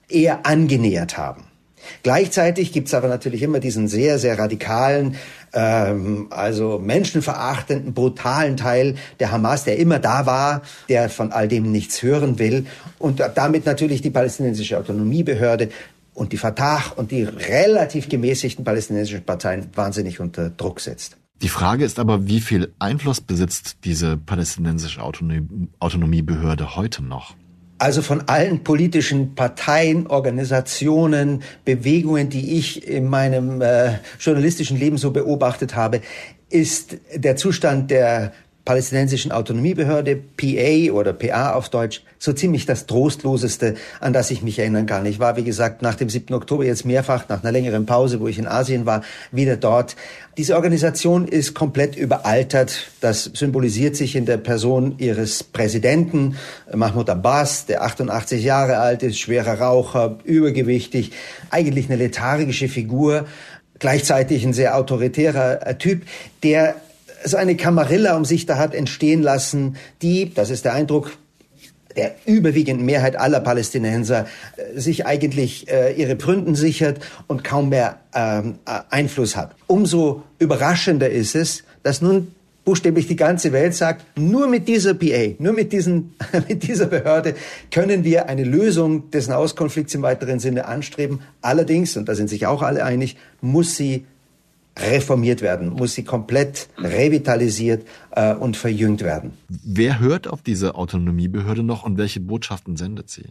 eher 0.09 0.45
angenähert 0.45 1.17
haben. 1.17 1.43
Gleichzeitig 2.03 2.73
gibt 2.73 2.87
es 2.87 2.93
aber 2.93 3.07
natürlich 3.07 3.41
immer 3.41 3.59
diesen 3.59 3.87
sehr, 3.87 4.19
sehr 4.19 4.37
radikalen, 4.37 5.15
ähm, 5.57 6.27
also 6.29 6.77
menschenverachtenden, 6.77 7.95
brutalen 7.95 8.57
Teil 8.57 8.95
der 9.19 9.31
Hamas, 9.31 9.63
der 9.63 9.77
immer 9.79 9.97
da 9.97 10.27
war, 10.27 10.61
der 10.87 11.09
von 11.09 11.31
all 11.31 11.47
dem 11.47 11.71
nichts 11.71 12.03
hören 12.03 12.37
will 12.37 12.67
und 12.99 13.21
damit 13.33 13.65
natürlich 13.65 14.03
die 14.03 14.11
palästinensische 14.11 14.77
Autonomiebehörde 14.77 15.69
und 16.13 16.31
die 16.31 16.37
Fatah 16.37 16.83
und 16.95 17.09
die 17.09 17.23
relativ 17.23 18.07
gemäßigten 18.07 18.63
palästinensischen 18.63 19.23
Parteien 19.23 19.67
wahnsinnig 19.73 20.19
unter 20.19 20.51
Druck 20.51 20.79
setzt. 20.79 21.17
Die 21.41 21.49
Frage 21.49 21.85
ist 21.85 21.97
aber, 21.99 22.27
wie 22.27 22.41
viel 22.41 22.73
Einfluss 22.77 23.21
besitzt 23.21 23.77
diese 23.83 24.15
palästinensische 24.15 25.01
Autonomiebehörde 25.01 26.75
heute 26.75 27.03
noch? 27.03 27.35
Also 27.79 28.01
von 28.01 28.27
allen 28.27 28.63
politischen 28.63 29.35
Parteien, 29.35 30.07
Organisationen, 30.07 31.43
Bewegungen, 31.63 32.29
die 32.29 32.57
ich 32.57 32.87
in 32.87 33.07
meinem 33.07 33.61
äh, 33.61 33.99
journalistischen 34.19 34.77
Leben 34.79 34.97
so 34.97 35.11
beobachtet 35.11 35.75
habe, 35.75 36.01
ist 36.49 36.97
der 37.13 37.35
Zustand 37.35 37.91
der 37.91 38.31
palästinensischen 38.67 39.31
Autonomiebehörde, 39.31 40.17
PA 40.17 40.91
oder 40.91 41.13
PA 41.13 41.53
auf 41.53 41.69
Deutsch, 41.69 42.01
so 42.19 42.33
ziemlich 42.33 42.65
das 42.65 42.85
Trostloseste, 42.85 43.75
an 44.01 44.11
das 44.11 44.29
ich 44.29 44.41
mich 44.41 44.59
erinnern 44.59 44.85
kann. 44.85 45.05
Ich 45.05 45.19
war, 45.19 45.37
wie 45.37 45.45
gesagt, 45.45 45.81
nach 45.81 45.95
dem 45.95 46.09
7. 46.09 46.35
Oktober 46.35 46.65
jetzt 46.65 46.85
mehrfach, 46.85 47.29
nach 47.29 47.41
einer 47.41 47.53
längeren 47.53 47.85
Pause, 47.85 48.19
wo 48.19 48.27
ich 48.27 48.37
in 48.37 48.45
Asien 48.45 48.85
war, 48.85 49.03
wieder 49.31 49.55
dort. 49.55 49.95
Diese 50.35 50.57
Organisation 50.57 51.29
ist 51.29 51.53
komplett 51.53 51.95
überaltert. 51.95 52.91
Das 52.99 53.31
symbolisiert 53.33 53.95
sich 53.95 54.17
in 54.17 54.25
der 54.25 54.35
Person 54.35 54.95
ihres 54.97 55.45
Präsidenten, 55.45 56.35
Mahmoud 56.75 57.09
Abbas, 57.09 57.67
der 57.67 57.83
88 57.83 58.43
Jahre 58.43 58.79
alt 58.79 59.01
ist, 59.01 59.17
schwerer 59.17 59.61
Raucher, 59.61 60.17
übergewichtig, 60.25 61.13
eigentlich 61.51 61.85
eine 61.85 61.95
lethargische 61.95 62.67
Figur, 62.67 63.27
gleichzeitig 63.79 64.43
ein 64.43 64.51
sehr 64.51 64.75
autoritärer 64.75 65.77
Typ, 65.77 66.01
der 66.43 66.75
so 67.23 67.37
eine 67.37 67.55
Kamarilla 67.55 68.15
um 68.15 68.25
sich 68.25 68.45
da 68.45 68.57
hat 68.57 68.73
entstehen 68.73 69.21
lassen, 69.21 69.77
die, 70.01 70.33
das 70.33 70.49
ist 70.49 70.65
der 70.65 70.73
Eindruck, 70.73 71.11
der 71.97 72.15
überwiegenden 72.25 72.85
Mehrheit 72.85 73.17
aller 73.17 73.39
Palästinenser 73.39 74.27
äh, 74.55 74.79
sich 74.79 75.05
eigentlich 75.05 75.69
äh, 75.69 75.93
ihre 75.93 76.15
Pfründen 76.15 76.55
sichert 76.55 76.99
und 77.25 77.43
kaum 77.43 77.69
mehr 77.69 77.97
ähm, 78.13 78.59
äh, 78.65 78.79
Einfluss 78.89 79.35
hat. 79.35 79.55
Umso 79.65 80.23
überraschender 80.39 81.09
ist 81.09 81.35
es, 81.35 81.63
dass 81.83 82.01
nun 82.01 82.31
buchstäblich 82.65 83.07
die 83.07 83.15
ganze 83.15 83.53
Welt 83.53 83.73
sagt, 83.73 84.05
nur 84.17 84.47
mit 84.47 84.67
dieser 84.67 84.93
PA, 84.93 85.33
nur 85.39 85.53
mit, 85.53 85.71
diesen, 85.71 86.15
mit 86.47 86.63
dieser 86.63 86.85
Behörde 86.85 87.33
können 87.71 88.03
wir 88.03 88.29
eine 88.29 88.43
Lösung 88.43 89.09
des 89.09 89.27
Nahostkonflikts 89.27 89.95
im 89.95 90.01
weiteren 90.01 90.39
Sinne 90.39 90.65
anstreben. 90.65 91.21
Allerdings, 91.41 91.97
und 91.97 92.07
da 92.07 92.13
sind 92.13 92.29
sich 92.29 92.45
auch 92.45 92.61
alle 92.61 92.83
einig, 92.83 93.17
muss 93.41 93.75
sie 93.75 94.05
reformiert 94.79 95.41
werden, 95.41 95.69
muss 95.69 95.93
sie 95.93 96.03
komplett 96.03 96.69
revitalisiert 96.77 97.87
äh, 98.11 98.33
und 98.33 98.57
verjüngt 98.57 99.03
werden. 99.03 99.33
Wer 99.49 99.99
hört 99.99 100.27
auf 100.27 100.41
diese 100.41 100.75
Autonomiebehörde 100.75 101.63
noch 101.63 101.83
und 101.83 101.97
welche 101.97 102.19
Botschaften 102.19 102.77
sendet 102.77 103.09
sie? 103.09 103.25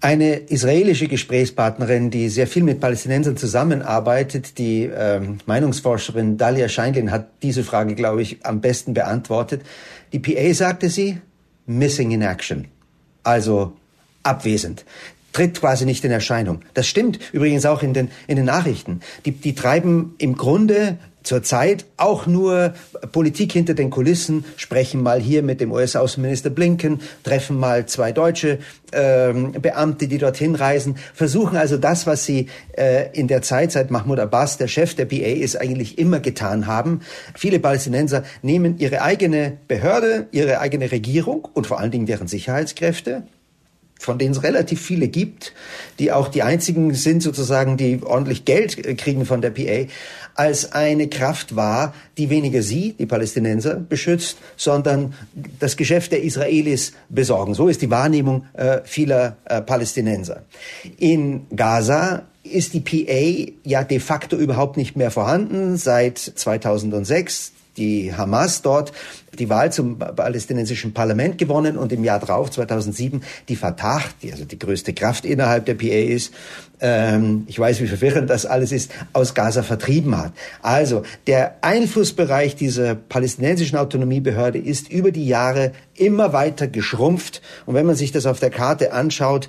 Eine 0.00 0.34
israelische 0.34 1.06
Gesprächspartnerin, 1.06 2.10
die 2.10 2.28
sehr 2.28 2.48
viel 2.48 2.64
mit 2.64 2.80
Palästinensern 2.80 3.36
zusammenarbeitet, 3.36 4.58
die 4.58 4.90
ähm, 4.92 5.38
Meinungsforscherin 5.46 6.38
Dalia 6.38 6.68
Scheinlin 6.68 7.12
hat 7.12 7.28
diese 7.42 7.62
Frage, 7.62 7.94
glaube 7.94 8.20
ich, 8.22 8.44
am 8.44 8.60
besten 8.60 8.94
beantwortet. 8.94 9.62
Die 10.12 10.18
PA 10.18 10.52
sagte 10.54 10.90
sie, 10.90 11.18
missing 11.66 12.10
in 12.10 12.22
action, 12.22 12.66
also 13.22 13.74
abwesend 14.24 14.84
tritt 15.32 15.60
quasi 15.60 15.84
nicht 15.84 16.04
in 16.04 16.10
Erscheinung. 16.10 16.60
Das 16.74 16.86
stimmt 16.86 17.18
übrigens 17.32 17.66
auch 17.66 17.82
in 17.82 17.94
den, 17.94 18.10
in 18.26 18.36
den 18.36 18.46
Nachrichten. 18.46 19.00
Die, 19.24 19.32
die 19.32 19.54
treiben 19.54 20.14
im 20.18 20.36
Grunde 20.36 20.98
zurzeit 21.22 21.84
auch 21.96 22.26
nur 22.26 22.74
Politik 23.12 23.52
hinter 23.52 23.74
den 23.74 23.90
Kulissen, 23.90 24.44
sprechen 24.56 25.02
mal 25.02 25.20
hier 25.20 25.42
mit 25.42 25.60
dem 25.60 25.72
US-Außenminister 25.72 26.50
Blinken, 26.50 27.00
treffen 27.22 27.58
mal 27.58 27.86
zwei 27.86 28.12
deutsche 28.12 28.58
ähm, 28.92 29.52
Beamte, 29.52 30.08
die 30.08 30.18
dorthin 30.18 30.54
reisen, 30.54 30.96
versuchen 31.14 31.56
also 31.56 31.76
das, 31.76 32.06
was 32.06 32.24
sie 32.24 32.48
äh, 32.76 33.10
in 33.12 33.28
der 33.28 33.42
Zeit 33.42 33.72
seit 33.72 33.90
Mahmoud 33.90 34.18
Abbas, 34.18 34.58
der 34.58 34.68
Chef 34.68 34.94
der 34.94 35.06
BA 35.06 35.16
ist, 35.16 35.60
eigentlich 35.60 35.98
immer 35.98 36.20
getan 36.20 36.66
haben. 36.66 37.00
Viele 37.34 37.60
Palästinenser 37.60 38.24
nehmen 38.42 38.78
ihre 38.78 39.02
eigene 39.02 39.58
Behörde, 39.68 40.26
ihre 40.32 40.60
eigene 40.60 40.90
Regierung 40.90 41.48
und 41.54 41.66
vor 41.66 41.78
allen 41.78 41.90
Dingen 41.90 42.06
deren 42.06 42.26
Sicherheitskräfte, 42.26 43.24
von 44.02 44.18
denen 44.18 44.32
es 44.32 44.42
relativ 44.42 44.80
viele 44.80 45.08
gibt, 45.08 45.52
die 45.98 46.12
auch 46.12 46.28
die 46.28 46.42
einzigen 46.42 46.92
sind 46.94 47.22
sozusagen, 47.22 47.76
die 47.76 48.00
ordentlich 48.02 48.44
Geld 48.44 48.98
kriegen 48.98 49.24
von 49.26 49.40
der 49.40 49.50
PA, 49.50 49.86
als 50.34 50.72
eine 50.72 51.08
Kraft 51.08 51.56
war, 51.56 51.94
die 52.18 52.30
weniger 52.30 52.62
sie, 52.62 52.94
die 52.98 53.06
Palästinenser, 53.06 53.74
beschützt, 53.76 54.38
sondern 54.56 55.14
das 55.58 55.76
Geschäft 55.76 56.12
der 56.12 56.22
Israelis 56.22 56.92
besorgen. 57.08 57.54
So 57.54 57.68
ist 57.68 57.82
die 57.82 57.90
Wahrnehmung 57.90 58.46
äh, 58.54 58.80
vieler 58.84 59.36
äh, 59.44 59.60
Palästinenser. 59.60 60.42
In 60.98 61.46
Gaza 61.54 62.22
ist 62.42 62.74
die 62.74 62.80
PA 62.80 63.52
ja 63.64 63.84
de 63.84 64.00
facto 64.00 64.36
überhaupt 64.36 64.76
nicht 64.76 64.96
mehr 64.96 65.10
vorhanden 65.10 65.76
seit 65.76 66.18
2006 66.18 67.52
die 67.76 68.14
Hamas 68.14 68.62
dort 68.62 68.92
die 69.38 69.48
Wahl 69.48 69.72
zum 69.72 69.98
palästinensischen 69.98 70.92
Parlament 70.92 71.38
gewonnen 71.38 71.78
und 71.78 71.90
im 71.92 72.04
Jahr 72.04 72.20
drauf, 72.20 72.50
2007, 72.50 73.22
die 73.48 73.56
Fatah, 73.56 74.02
die 74.20 74.30
also 74.30 74.44
die 74.44 74.58
größte 74.58 74.92
Kraft 74.92 75.24
innerhalb 75.24 75.64
der 75.64 75.74
PA 75.74 75.86
ist, 75.86 76.34
ähm, 76.80 77.44
ich 77.46 77.58
weiß, 77.58 77.80
wie 77.80 77.86
verwirrend 77.86 78.28
das 78.28 78.44
alles 78.44 78.72
ist, 78.72 78.90
aus 79.12 79.34
Gaza 79.34 79.62
vertrieben 79.62 80.18
hat. 80.18 80.32
Also 80.60 81.02
der 81.26 81.56
Einflussbereich 81.62 82.56
dieser 82.56 82.94
palästinensischen 82.94 83.78
Autonomiebehörde 83.78 84.58
ist 84.58 84.90
über 84.90 85.12
die 85.12 85.26
Jahre 85.26 85.72
immer 85.94 86.32
weiter 86.32 86.66
geschrumpft. 86.66 87.40
Und 87.64 87.74
wenn 87.74 87.86
man 87.86 87.96
sich 87.96 88.12
das 88.12 88.26
auf 88.26 88.40
der 88.40 88.50
Karte 88.50 88.92
anschaut, 88.92 89.48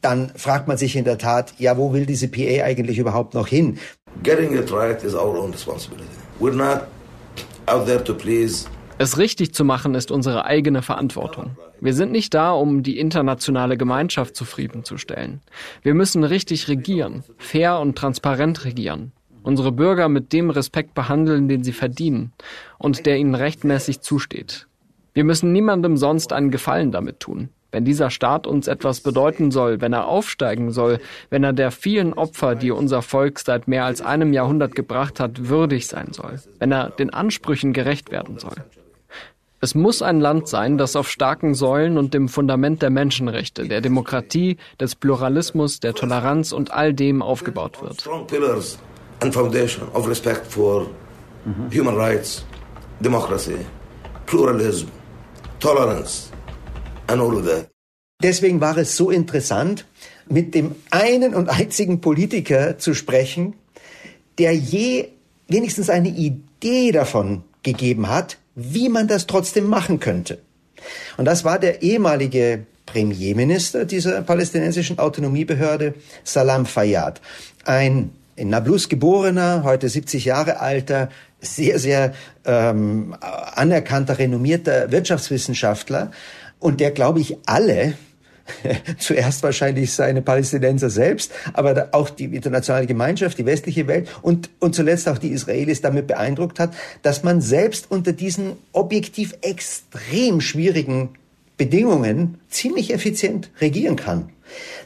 dann 0.00 0.30
fragt 0.36 0.68
man 0.68 0.78
sich 0.78 0.96
in 0.96 1.04
der 1.04 1.18
Tat, 1.18 1.54
ja, 1.58 1.76
wo 1.76 1.92
will 1.92 2.06
diese 2.06 2.28
PA 2.28 2.64
eigentlich 2.64 2.98
überhaupt 2.98 3.34
noch 3.34 3.48
hin? 3.48 3.78
Getting 4.22 4.56
it 4.56 4.72
right 4.72 5.02
is 5.02 5.14
our 5.14 5.36
own 5.36 5.50
responsibility. 5.50 6.08
We're 6.40 6.54
not 6.54 6.86
es 9.00 9.16
richtig 9.16 9.54
zu 9.54 9.64
machen 9.64 9.94
ist 9.94 10.10
unsere 10.10 10.44
eigene 10.44 10.82
Verantwortung. 10.82 11.56
Wir 11.80 11.94
sind 11.94 12.10
nicht 12.10 12.34
da, 12.34 12.50
um 12.50 12.82
die 12.82 12.98
internationale 12.98 13.76
Gemeinschaft 13.76 14.34
zufriedenzustellen. 14.34 15.40
Wir 15.82 15.94
müssen 15.94 16.24
richtig 16.24 16.66
regieren, 16.66 17.22
fair 17.36 17.78
und 17.78 17.96
transparent 17.96 18.64
regieren, 18.64 19.12
unsere 19.44 19.70
Bürger 19.70 20.08
mit 20.08 20.32
dem 20.32 20.50
Respekt 20.50 20.94
behandeln, 20.94 21.48
den 21.48 21.62
sie 21.62 21.72
verdienen 21.72 22.32
und 22.78 23.06
der 23.06 23.18
ihnen 23.18 23.36
rechtmäßig 23.36 24.00
zusteht. 24.00 24.66
Wir 25.14 25.22
müssen 25.22 25.52
niemandem 25.52 25.96
sonst 25.96 26.32
einen 26.32 26.50
Gefallen 26.50 26.90
damit 26.90 27.20
tun. 27.20 27.50
Wenn 27.70 27.84
dieser 27.84 28.10
Staat 28.10 28.46
uns 28.46 28.66
etwas 28.66 29.00
bedeuten 29.00 29.50
soll, 29.50 29.80
wenn 29.80 29.92
er 29.92 30.08
aufsteigen 30.08 30.70
soll, 30.70 31.00
wenn 31.28 31.44
er 31.44 31.52
der 31.52 31.70
vielen 31.70 32.14
Opfer, 32.14 32.54
die 32.54 32.70
unser 32.70 33.02
Volk 33.02 33.38
seit 33.38 33.68
mehr 33.68 33.84
als 33.84 34.00
einem 34.00 34.32
Jahrhundert 34.32 34.74
gebracht 34.74 35.20
hat, 35.20 35.48
würdig 35.48 35.86
sein 35.86 36.12
soll, 36.12 36.40
wenn 36.58 36.72
er 36.72 36.90
den 36.90 37.10
Ansprüchen 37.10 37.74
gerecht 37.74 38.10
werden 38.10 38.38
soll. 38.38 38.56
Es 39.60 39.74
muss 39.74 40.02
ein 40.02 40.20
Land 40.20 40.46
sein, 40.46 40.78
das 40.78 40.94
auf 40.94 41.10
starken 41.10 41.54
Säulen 41.54 41.98
und 41.98 42.14
dem 42.14 42.28
Fundament 42.28 42.80
der 42.80 42.90
Menschenrechte, 42.90 43.66
der 43.66 43.80
Demokratie, 43.80 44.56
des 44.80 44.94
Pluralismus, 44.94 45.80
der 45.80 45.94
Toleranz 45.94 46.52
und 46.52 46.72
all 46.72 46.94
dem 46.94 47.22
aufgebaut 47.22 47.82
wird. 47.82 48.02
For 48.02 48.24
human 51.72 51.96
rights, 51.96 52.44
democracy, 53.00 53.56
pluralism, 54.26 54.86
tolerance 55.60 55.68
and 55.68 55.68
all 55.68 55.88
of 55.88 56.06
that. 56.06 56.18
Deswegen 58.22 58.60
war 58.60 58.76
es 58.76 58.96
so 58.96 59.10
interessant, 59.10 59.86
mit 60.28 60.54
dem 60.54 60.74
einen 60.90 61.34
und 61.34 61.48
einzigen 61.48 62.00
Politiker 62.00 62.78
zu 62.78 62.94
sprechen, 62.94 63.54
der 64.38 64.54
je 64.54 65.08
wenigstens 65.48 65.90
eine 65.90 66.08
Idee 66.08 66.92
davon 66.92 67.44
gegeben 67.62 68.08
hat, 68.08 68.38
wie 68.54 68.88
man 68.88 69.08
das 69.08 69.26
trotzdem 69.26 69.66
machen 69.66 70.00
könnte. 70.00 70.38
Und 71.16 71.24
das 71.24 71.44
war 71.44 71.58
der 71.58 71.82
ehemalige 71.82 72.66
Premierminister 72.86 73.84
dieser 73.84 74.22
palästinensischen 74.22 74.98
Autonomiebehörde, 74.98 75.94
Salam 76.24 76.66
Fayyad. 76.66 77.20
Ein 77.64 78.10
in 78.36 78.50
Nablus 78.50 78.88
geborener, 78.88 79.62
heute 79.64 79.88
70 79.88 80.24
Jahre 80.24 80.60
alter, 80.60 81.10
sehr, 81.40 81.78
sehr 81.78 82.14
ähm, 82.44 83.16
anerkannter, 83.20 84.18
renommierter 84.18 84.90
Wirtschaftswissenschaftler 84.92 86.12
und 86.58 86.80
der, 86.80 86.90
glaube 86.90 87.20
ich, 87.20 87.36
alle 87.46 87.94
zuerst 88.98 89.42
wahrscheinlich 89.42 89.92
seine 89.92 90.22
Palästinenser 90.22 90.90
selbst, 90.90 91.32
aber 91.52 91.88
auch 91.92 92.10
die 92.10 92.24
internationale 92.24 92.86
Gemeinschaft, 92.86 93.38
die 93.38 93.46
westliche 93.46 93.86
Welt 93.86 94.08
und, 94.22 94.50
und 94.58 94.74
zuletzt 94.74 95.08
auch 95.08 95.18
die 95.18 95.28
Israelis 95.28 95.80
damit 95.80 96.06
beeindruckt 96.06 96.58
hat, 96.58 96.74
dass 97.02 97.22
man 97.22 97.40
selbst 97.40 97.90
unter 97.90 98.12
diesen 98.12 98.52
objektiv 98.72 99.34
extrem 99.42 100.40
schwierigen 100.40 101.10
Bedingungen 101.56 102.38
ziemlich 102.48 102.92
effizient 102.92 103.50
regieren 103.60 103.96
kann. 103.96 104.30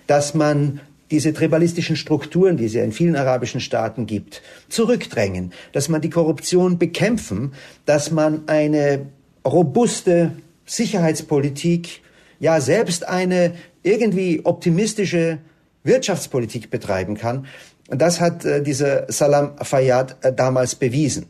Dass 0.06 0.34
man 0.34 0.80
diese 1.10 1.34
tribalistischen 1.34 1.96
Strukturen, 1.96 2.56
die 2.56 2.64
es 2.64 2.72
ja 2.72 2.82
in 2.82 2.90
vielen 2.90 3.16
arabischen 3.16 3.60
Staaten 3.60 4.06
gibt, 4.06 4.42
zurückdrängen, 4.70 5.52
dass 5.72 5.90
man 5.90 6.00
die 6.00 6.10
Korruption 6.10 6.78
bekämpfen, 6.78 7.52
dass 7.84 8.10
man 8.10 8.48
eine 8.48 9.06
robuste 9.44 10.32
Sicherheitspolitik, 10.72 12.00
ja 12.40 12.60
selbst 12.60 13.06
eine 13.06 13.54
irgendwie 13.82 14.40
optimistische 14.44 15.38
Wirtschaftspolitik 15.84 16.70
betreiben 16.70 17.16
kann. 17.16 17.46
Das 17.88 18.20
hat 18.20 18.44
äh, 18.44 18.62
dieser 18.62 19.10
Salam 19.12 19.52
Fayyad 19.60 20.16
äh, 20.24 20.32
damals 20.32 20.74
bewiesen. 20.74 21.26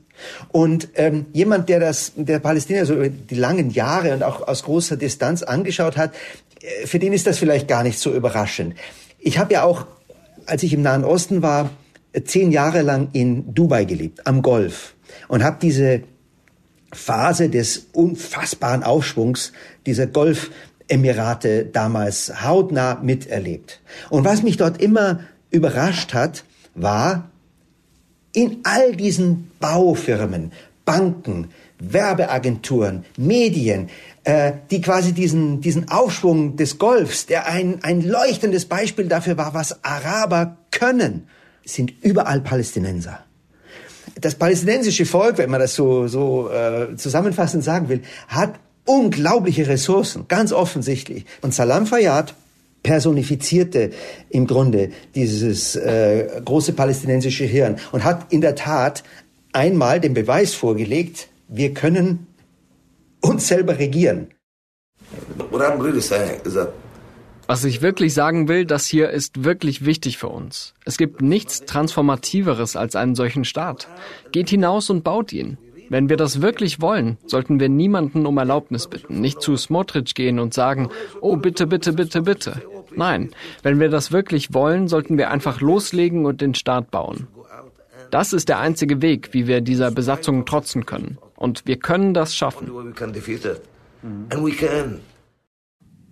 Und 0.53 0.91
ähm, 0.95 1.27
jemand, 1.33 1.69
der 1.69 1.81
das, 1.81 2.13
der 2.15 2.39
Palästina 2.39 2.85
so 2.85 2.95
über 2.95 3.09
die 3.09 3.35
langen 3.35 3.71
Jahre 3.71 4.15
und 4.15 4.23
auch 4.23 4.47
aus 4.47 4.63
großer 4.63 4.97
Distanz 4.97 5.43
angeschaut 5.43 5.97
hat, 5.97 6.15
äh, 6.61 6.87
für 6.87 7.01
den 7.01 7.13
ist 7.13 7.27
das 7.27 7.39
vielleicht 7.39 7.67
gar 7.67 7.83
nicht 7.83 7.99
so 7.99 8.13
überraschend. 8.13 8.75
Ich 9.19 9.39
habe 9.39 9.55
ja 9.55 9.65
auch, 9.65 9.87
als 10.47 10.63
ich 10.63 10.73
im 10.73 10.83
Nahen 10.83 11.05
Osten 11.05 11.43
war, 11.43 11.71
zehn 12.25 12.53
Jahre 12.53 12.83
lang 12.83 13.09
in 13.13 13.55
Dubai 13.55 13.87
gelebt, 13.87 14.27
am 14.27 14.43
Golf 14.43 14.95
und 15.29 15.43
habe 15.43 15.57
diese 15.61 16.03
Phase 16.93 17.49
des 17.49 17.87
unfassbaren 17.93 18.83
Aufschwungs 18.83 19.53
dieser 19.87 20.07
Golfemirate 20.07 21.65
damals 21.65 22.45
hautnah 22.45 23.01
miterlebt. 23.03 23.81
Und 24.11 24.25
was 24.25 24.43
mich 24.43 24.57
dort 24.57 24.81
immer 24.81 25.21
überrascht 25.51 26.15
hat, 26.15 26.45
war, 26.75 27.31
in 28.33 28.61
all 28.65 28.97
diesen 28.97 29.51
Baufirmen, 29.61 30.53
Banken, 30.85 31.51
Werbeagenturen, 31.79 33.05
Medien, 33.17 33.89
äh, 34.25 34.53
die 34.71 34.81
quasi 34.81 35.13
diesen, 35.13 35.61
diesen 35.61 35.91
Aufschwung 35.91 36.57
des 36.57 36.79
Golfs, 36.79 37.27
der 37.27 37.47
ein, 37.47 37.83
ein 37.83 38.01
leuchtendes 38.03 38.67
Beispiel 38.67 39.09
dafür 39.09 39.37
war, 39.37 39.55
was 39.55 39.85
Araber 39.85 40.59
können, 40.71 41.29
sind 41.65 41.93
überall 42.03 42.41
Palästinenser. 42.41 43.21
Das 44.21 44.35
palästinensische 44.35 45.07
Volk, 45.07 45.39
wenn 45.39 45.51
man 45.51 45.61
das 45.61 45.75
so, 45.75 46.07
so 46.07 46.51
äh, 46.51 46.97
zusammenfassend 46.97 47.65
sagen 47.65 47.89
will, 47.89 48.03
hat 48.29 48.55
unglaubliche 48.85 49.67
Ressourcen, 49.67 50.27
ganz 50.29 50.53
offensichtlich. 50.53 51.25
Und 51.41 51.55
Salam 51.55 51.87
Fayyad 51.87 52.35
personifizierte 52.83 53.91
im 54.29 54.47
Grunde 54.47 54.91
dieses 55.15 55.77
äh, 55.77 56.41
große 56.45 56.73
palästinensische 56.73 57.45
Hirn 57.45 57.77
und 57.93 58.05
hat 58.05 58.33
in 58.33 58.41
der 58.41 58.55
Tat 58.57 59.05
einmal 59.53 60.01
den 60.01 60.15
Beweis 60.15 60.55
vorgelegt, 60.55 61.29
wir 61.49 61.75
können 61.75 62.27
uns 63.21 63.47
selber 63.49 63.79
regieren. 63.79 64.29
Was 67.53 67.65
ich 67.65 67.83
wirklich 67.83 68.15
sagen 68.15 68.49
will, 68.49 68.65
das 68.65 68.87
hier 68.87 69.11
ist 69.11 69.45
wirklich 69.45 69.85
wichtig 69.85 70.17
für 70.17 70.29
uns. 70.29 70.73
Es 70.87 70.97
gibt 70.97 71.21
nichts 71.21 71.67
Transformativeres 71.67 72.77
als 72.77 72.97
einen 72.97 73.15
solchen 73.15 73.45
Staat. 73.45 73.89
Geht 74.33 74.49
hinaus 74.49 74.89
und 74.89 75.05
baut 75.05 75.35
ihn. 75.35 75.59
Wenn 75.91 76.09
wir 76.09 76.17
das 76.17 76.41
wirklich 76.41 76.81
wollen, 76.81 77.19
sollten 77.27 77.61
wir 77.61 77.69
niemanden 77.69 78.25
um 78.25 78.39
Erlaubnis 78.39 78.89
bitten, 78.89 79.21
nicht 79.21 79.43
zu 79.43 79.55
Smotrich 79.59 80.15
gehen 80.15 80.39
und 80.39 80.55
sagen, 80.55 80.89
oh 81.21 81.37
bitte, 81.37 81.67
bitte, 81.67 81.93
bitte, 81.93 82.23
bitte. 82.23 82.63
Nein, 82.97 83.33
wenn 83.63 83.79
wir 83.79 83.91
das 83.91 84.13
wirklich 84.13 84.55
wollen, 84.55 84.89
sollten 84.89 85.19
wir 85.19 85.31
einfach 85.31 85.61
loslegen 85.61 86.25
und 86.25 86.41
den 86.41 86.55
Staat 86.55 86.91
bauen. 86.91 87.29
Das 88.11 88.33
ist 88.33 88.49
der 88.49 88.61
einzige 88.61 89.03
Weg, 89.03 89.35
wie 89.35 89.47
wir 89.47 89.61
dieser 89.61 89.91
Besatzung 89.91 90.47
trotzen 90.47 90.87
können. 90.87 91.19
Und 91.37 91.67
wir 91.67 91.77
können 91.77 92.15
das 92.15 92.35
schaffen. 92.35 92.71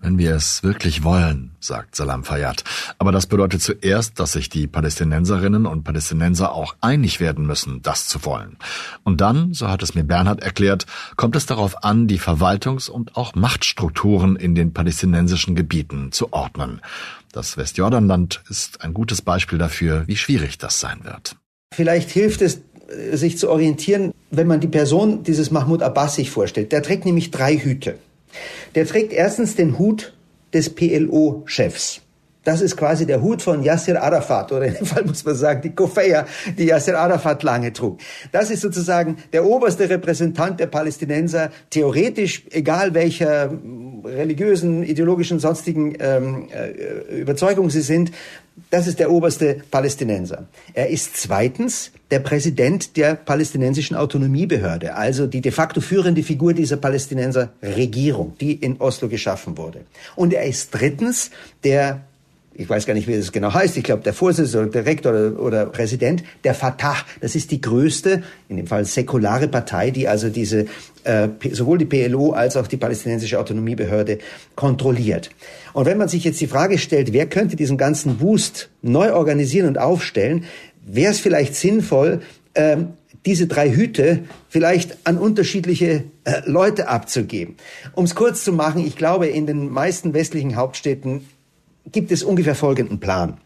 Wenn 0.02 0.16
wir 0.16 0.34
es 0.34 0.62
wirklich 0.62 1.04
wollen, 1.04 1.50
sagt 1.60 1.94
Salam 1.94 2.24
Fayyad. 2.24 2.64
Aber 2.98 3.12
das 3.12 3.26
bedeutet 3.26 3.60
zuerst, 3.60 4.18
dass 4.18 4.32
sich 4.32 4.48
die 4.48 4.66
Palästinenserinnen 4.66 5.66
und 5.66 5.84
Palästinenser 5.84 6.52
auch 6.52 6.74
einig 6.80 7.20
werden 7.20 7.46
müssen, 7.46 7.82
das 7.82 8.06
zu 8.06 8.24
wollen. 8.24 8.56
Und 9.04 9.20
dann, 9.20 9.52
so 9.52 9.68
hat 9.68 9.82
es 9.82 9.94
mir 9.94 10.04
Bernhard 10.04 10.42
erklärt, 10.42 10.86
kommt 11.16 11.36
es 11.36 11.44
darauf 11.44 11.84
an, 11.84 12.06
die 12.06 12.18
Verwaltungs- 12.18 12.88
und 12.88 13.16
auch 13.16 13.34
Machtstrukturen 13.34 14.36
in 14.36 14.54
den 14.54 14.72
palästinensischen 14.72 15.54
Gebieten 15.54 16.12
zu 16.12 16.32
ordnen. 16.32 16.80
Das 17.32 17.58
Westjordanland 17.58 18.42
ist 18.48 18.82
ein 18.82 18.94
gutes 18.94 19.20
Beispiel 19.20 19.58
dafür, 19.58 20.04
wie 20.06 20.16
schwierig 20.16 20.56
das 20.56 20.80
sein 20.80 21.00
wird. 21.04 21.36
Vielleicht 21.74 22.10
hilft 22.10 22.40
es, 22.40 22.62
sich 23.12 23.38
zu 23.38 23.50
orientieren, 23.50 24.12
wenn 24.30 24.46
man 24.46 24.60
die 24.60 24.66
Person 24.66 25.22
dieses 25.22 25.50
Mahmoud 25.50 25.82
Abbas 25.82 26.16
sich 26.16 26.30
vorstellt. 26.30 26.72
Der 26.72 26.82
trägt 26.82 27.04
nämlich 27.04 27.30
drei 27.30 27.56
Hüte. 27.56 27.98
Der 28.74 28.86
trägt 28.86 29.12
erstens 29.12 29.56
den 29.56 29.78
Hut 29.78 30.14
des 30.52 30.70
PLO-Chefs. 30.74 32.02
Das 32.42 32.62
ist 32.62 32.76
quasi 32.76 33.04
der 33.04 33.20
Hut 33.20 33.42
von 33.42 33.62
Yasser 33.62 34.02
Arafat, 34.02 34.50
oder 34.50 34.64
in 34.64 34.74
dem 34.74 34.86
Fall 34.86 35.04
muss 35.04 35.24
man 35.24 35.34
sagen, 35.34 35.60
die 35.60 35.74
Kofeya, 35.74 36.26
die 36.56 36.64
Yasser 36.64 36.98
Arafat 36.98 37.42
lange 37.42 37.70
trug. 37.72 37.98
Das 38.32 38.50
ist 38.50 38.62
sozusagen 38.62 39.18
der 39.34 39.44
oberste 39.44 39.90
Repräsentant 39.90 40.58
der 40.58 40.66
Palästinenser, 40.66 41.50
theoretisch, 41.68 42.44
egal 42.50 42.94
welcher 42.94 43.52
religiösen, 44.04 44.82
ideologischen, 44.82 45.38
sonstigen 45.38 45.96
ähm, 46.00 46.48
äh, 46.50 47.20
Überzeugung 47.20 47.68
sie 47.68 47.82
sind, 47.82 48.10
das 48.70 48.86
ist 48.86 48.98
der 48.98 49.10
oberste 49.10 49.62
Palästinenser. 49.70 50.46
Er 50.74 50.90
ist 50.90 51.16
zweitens 51.16 51.92
der 52.10 52.20
Präsident 52.20 52.96
der 52.96 53.14
palästinensischen 53.14 53.96
Autonomiebehörde, 53.96 54.94
also 54.94 55.26
die 55.26 55.40
de 55.40 55.52
facto 55.52 55.80
führende 55.80 56.22
Figur 56.22 56.52
dieser 56.52 56.76
Palästinenser 56.76 57.52
Regierung, 57.62 58.36
die 58.40 58.52
in 58.52 58.80
Oslo 58.80 59.08
geschaffen 59.08 59.56
wurde. 59.56 59.84
Und 60.16 60.32
er 60.32 60.44
ist 60.44 60.70
drittens 60.72 61.30
der 61.64 62.02
ich 62.60 62.68
weiß 62.68 62.84
gar 62.84 62.92
nicht, 62.92 63.08
wie 63.08 63.16
das 63.16 63.32
genau 63.32 63.54
heißt, 63.54 63.78
ich 63.78 63.84
glaube, 63.84 64.02
der 64.02 64.12
Vorsitzende 64.12 64.68
oder 64.68 64.82
Direktor 64.82 65.12
oder, 65.12 65.40
oder 65.40 65.66
Präsident 65.66 66.22
der 66.44 66.54
Fatah, 66.54 66.96
das 67.22 67.34
ist 67.34 67.50
die 67.52 67.60
größte, 67.60 68.22
in 68.50 68.58
dem 68.58 68.66
Fall 68.66 68.84
säkulare 68.84 69.48
Partei, 69.48 69.90
die 69.90 70.06
also 70.06 70.28
diese, 70.28 70.66
äh, 71.04 71.28
sowohl 71.52 71.78
die 71.78 71.86
PLO 71.86 72.32
als 72.32 72.58
auch 72.58 72.66
die 72.66 72.76
palästinensische 72.76 73.38
Autonomiebehörde 73.38 74.18
kontrolliert. 74.56 75.30
Und 75.72 75.86
wenn 75.86 75.96
man 75.96 76.08
sich 76.08 76.22
jetzt 76.24 76.38
die 76.42 76.46
Frage 76.46 76.76
stellt, 76.76 77.14
wer 77.14 77.26
könnte 77.26 77.56
diesen 77.56 77.78
ganzen 77.78 78.18
Boost 78.18 78.68
neu 78.82 79.14
organisieren 79.14 79.66
und 79.66 79.78
aufstellen, 79.78 80.44
wäre 80.84 81.12
es 81.12 81.18
vielleicht 81.18 81.56
sinnvoll, 81.56 82.20
ähm, 82.54 82.88
diese 83.24 83.46
drei 83.46 83.70
Hüte 83.70 84.24
vielleicht 84.50 84.98
an 85.04 85.16
unterschiedliche 85.16 86.04
äh, 86.24 86.42
Leute 86.44 86.88
abzugeben. 86.88 87.56
Um 87.94 88.04
es 88.04 88.14
kurz 88.14 88.44
zu 88.44 88.52
machen, 88.52 88.86
ich 88.86 88.96
glaube, 88.96 89.28
in 89.28 89.46
den 89.46 89.70
meisten 89.70 90.12
westlichen 90.12 90.56
Hauptstädten 90.56 91.22
gibt 91.90 92.12
es 92.12 92.22
ungefähr 92.22 92.54
folgenden 92.54 93.00
Plan. 93.00 93.38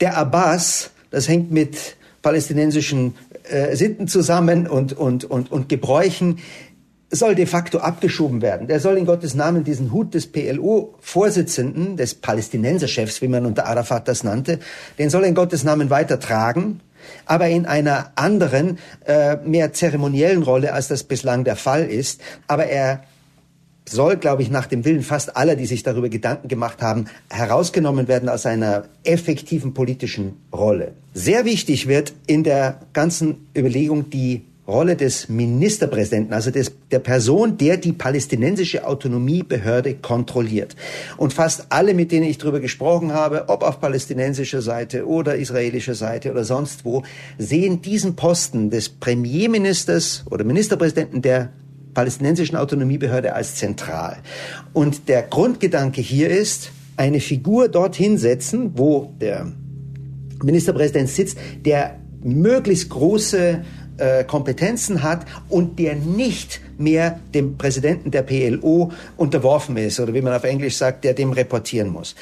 Der 0.00 0.16
Abbas, 0.16 0.90
das 1.10 1.28
hängt 1.28 1.50
mit 1.50 1.96
palästinensischen 2.22 3.14
äh, 3.44 3.76
Sitten 3.76 4.08
zusammen 4.08 4.66
und, 4.66 4.92
und, 4.92 5.24
und, 5.24 5.50
und 5.50 5.68
Gebräuchen, 5.68 6.38
soll 7.10 7.34
de 7.34 7.46
facto 7.46 7.78
abgeschoben 7.78 8.42
werden. 8.42 8.66
Der 8.66 8.80
soll 8.80 8.98
in 8.98 9.06
Gottes 9.06 9.34
Namen 9.34 9.62
diesen 9.64 9.92
Hut 9.92 10.14
des 10.14 10.26
PLO-Vorsitzenden, 10.26 11.96
des 11.96 12.14
Palästinenserchefs, 12.14 13.22
wie 13.22 13.28
man 13.28 13.46
unter 13.46 13.66
Arafat 13.66 14.08
das 14.08 14.24
nannte, 14.24 14.58
den 14.98 15.08
soll 15.08 15.22
er 15.22 15.28
in 15.28 15.34
Gottes 15.34 15.62
Namen 15.62 15.88
weitertragen, 15.88 16.80
aber 17.24 17.48
in 17.48 17.66
einer 17.66 18.10
anderen, 18.16 18.78
äh, 19.04 19.36
mehr 19.36 19.72
zeremoniellen 19.72 20.42
Rolle, 20.42 20.72
als 20.72 20.88
das 20.88 21.04
bislang 21.04 21.44
der 21.44 21.56
Fall 21.56 21.84
ist. 21.84 22.20
Aber 22.48 22.66
er 22.66 23.04
soll, 23.88 24.16
glaube 24.16 24.42
ich, 24.42 24.50
nach 24.50 24.66
dem 24.66 24.84
Willen 24.84 25.02
fast 25.02 25.36
aller, 25.36 25.56
die 25.56 25.66
sich 25.66 25.82
darüber 25.82 26.08
Gedanken 26.08 26.48
gemacht 26.48 26.82
haben, 26.82 27.06
herausgenommen 27.30 28.08
werden 28.08 28.28
aus 28.28 28.46
einer 28.46 28.84
effektiven 29.04 29.74
politischen 29.74 30.34
Rolle. 30.52 30.92
Sehr 31.14 31.44
wichtig 31.44 31.86
wird 31.86 32.12
in 32.26 32.44
der 32.44 32.80
ganzen 32.92 33.46
Überlegung 33.56 34.10
die 34.10 34.42
Rolle 34.66 34.96
des 34.96 35.28
Ministerpräsidenten, 35.28 36.34
also 36.34 36.50
des, 36.50 36.72
der 36.90 36.98
Person, 36.98 37.56
der 37.56 37.76
die 37.76 37.92
palästinensische 37.92 38.84
Autonomiebehörde 38.84 39.94
kontrolliert. 39.94 40.74
Und 41.16 41.32
fast 41.32 41.66
alle, 41.68 41.94
mit 41.94 42.10
denen 42.10 42.26
ich 42.26 42.38
darüber 42.38 42.58
gesprochen 42.58 43.12
habe, 43.12 43.48
ob 43.48 43.62
auf 43.62 43.80
palästinensischer 43.80 44.62
Seite 44.62 45.06
oder 45.06 45.36
israelischer 45.36 45.94
Seite 45.94 46.32
oder 46.32 46.44
sonst 46.44 46.84
wo, 46.84 47.04
sehen 47.38 47.80
diesen 47.80 48.16
Posten 48.16 48.70
des 48.70 48.88
Premierministers 48.88 50.24
oder 50.28 50.44
Ministerpräsidenten 50.44 51.22
der 51.22 51.50
palästinensischen 51.96 52.56
Autonomiebehörde 52.56 53.34
als 53.34 53.54
zentral. 53.54 54.18
Und 54.74 55.08
der 55.08 55.22
Grundgedanke 55.22 56.02
hier 56.02 56.28
ist, 56.28 56.70
eine 56.98 57.20
Figur 57.20 57.68
dorthin 57.68 58.18
setzen, 58.18 58.72
wo 58.74 59.14
der 59.18 59.50
Ministerpräsident 60.42 61.08
sitzt, 61.08 61.38
der 61.64 61.98
möglichst 62.22 62.90
große 62.90 63.64
äh, 63.96 64.24
Kompetenzen 64.24 65.02
hat 65.02 65.24
und 65.48 65.78
der 65.78 65.96
nicht 65.96 66.60
mehr 66.76 67.18
dem 67.34 67.56
Präsidenten 67.56 68.10
der 68.10 68.22
PLO 68.22 68.92
unterworfen 69.16 69.78
ist 69.78 69.98
oder 69.98 70.12
wie 70.12 70.20
man 70.20 70.34
auf 70.34 70.44
Englisch 70.44 70.76
sagt, 70.76 71.02
der 71.02 71.14
dem 71.14 71.32
reportieren 71.32 71.88
muss. 71.88 72.14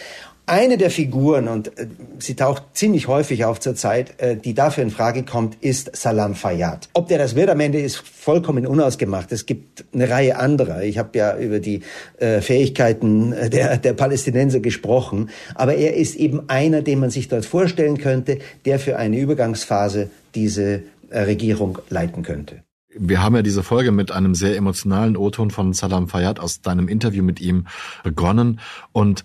Eine 0.47 0.77
der 0.77 0.91
Figuren, 0.91 1.49
und 1.49 1.79
äh, 1.79 1.87
sie 2.19 2.37
taucht 2.37 2.65
ziemlich 2.75 3.09
häufig 3.09 3.47
auf 3.47 3.61
zur 3.61 3.75
Zeit, 3.75 4.21
äh, 4.21 4.37
die 4.37 4.53
dafür 4.53 4.85
in 4.85 4.91
Frage 4.91 5.23
kommt, 5.23 5.57
ist 5.63 5.97
Salam 5.97 6.35
Fayyad. 6.35 6.91
Ob 6.93 7.09
der 7.09 7.17
das 7.17 7.35
wird 7.35 7.49
am 7.49 7.61
Ende, 7.61 7.81
ist 7.81 7.97
vollkommen 7.97 8.67
unausgemacht. 8.67 9.33
Es 9.33 9.47
gibt 9.47 9.87
eine 9.95 10.11
Reihe 10.11 10.37
anderer. 10.37 10.83
Ich 10.83 10.99
habe 10.99 11.17
ja 11.17 11.39
über 11.39 11.61
die 11.61 11.81
äh, 12.19 12.43
Fähigkeiten 12.43 13.35
der, 13.51 13.79
der 13.79 13.95
Palästinenser 13.95 14.61
gesprochen. 14.61 15.31
Aber 15.55 15.77
er 15.77 15.95
ist 15.95 16.15
eben 16.17 16.47
einer, 16.51 16.83
den 16.83 17.01
man 17.01 17.09
sich 17.09 17.29
dort 17.29 17.47
vorstellen 17.47 17.97
könnte, 17.97 18.39
der 18.67 18.79
für 18.79 18.99
eine 18.99 19.19
Übergangsphase 19.19 20.11
diese 20.35 20.83
Regierung 21.11 21.79
leiten 21.89 22.23
könnte. 22.23 22.65
Wir 22.97 23.23
haben 23.23 23.35
ja 23.35 23.43
diese 23.43 23.63
Folge 23.63 23.93
mit 23.93 24.13
einem 24.13 24.35
sehr 24.35 24.57
emotionalen 24.57 25.17
O-Ton 25.17 25.51
von 25.51 25.73
Salam 25.73 26.09
Fayyad 26.09 26.41
aus 26.41 26.61
deinem 26.61 26.89
Interview 26.89 27.25
mit 27.25 27.41
ihm 27.41 27.67
begonnen. 28.03 28.61
Und 28.93 29.25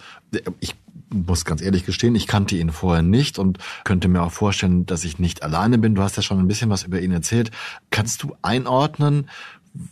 ich 0.59 0.75
muss 1.11 1.45
ganz 1.45 1.61
ehrlich 1.61 1.85
gestehen, 1.85 2.15
ich 2.15 2.27
kannte 2.27 2.55
ihn 2.55 2.71
vorher 2.71 3.03
nicht 3.03 3.39
und 3.39 3.57
könnte 3.83 4.07
mir 4.07 4.21
auch 4.21 4.31
vorstellen, 4.31 4.85
dass 4.85 5.03
ich 5.03 5.19
nicht 5.19 5.43
alleine 5.43 5.77
bin. 5.77 5.95
Du 5.95 6.01
hast 6.01 6.17
ja 6.17 6.23
schon 6.23 6.39
ein 6.39 6.47
bisschen 6.47 6.69
was 6.69 6.83
über 6.83 6.99
ihn 6.99 7.11
erzählt. 7.11 7.51
Kannst 7.89 8.23
du 8.23 8.35
einordnen, 8.41 9.29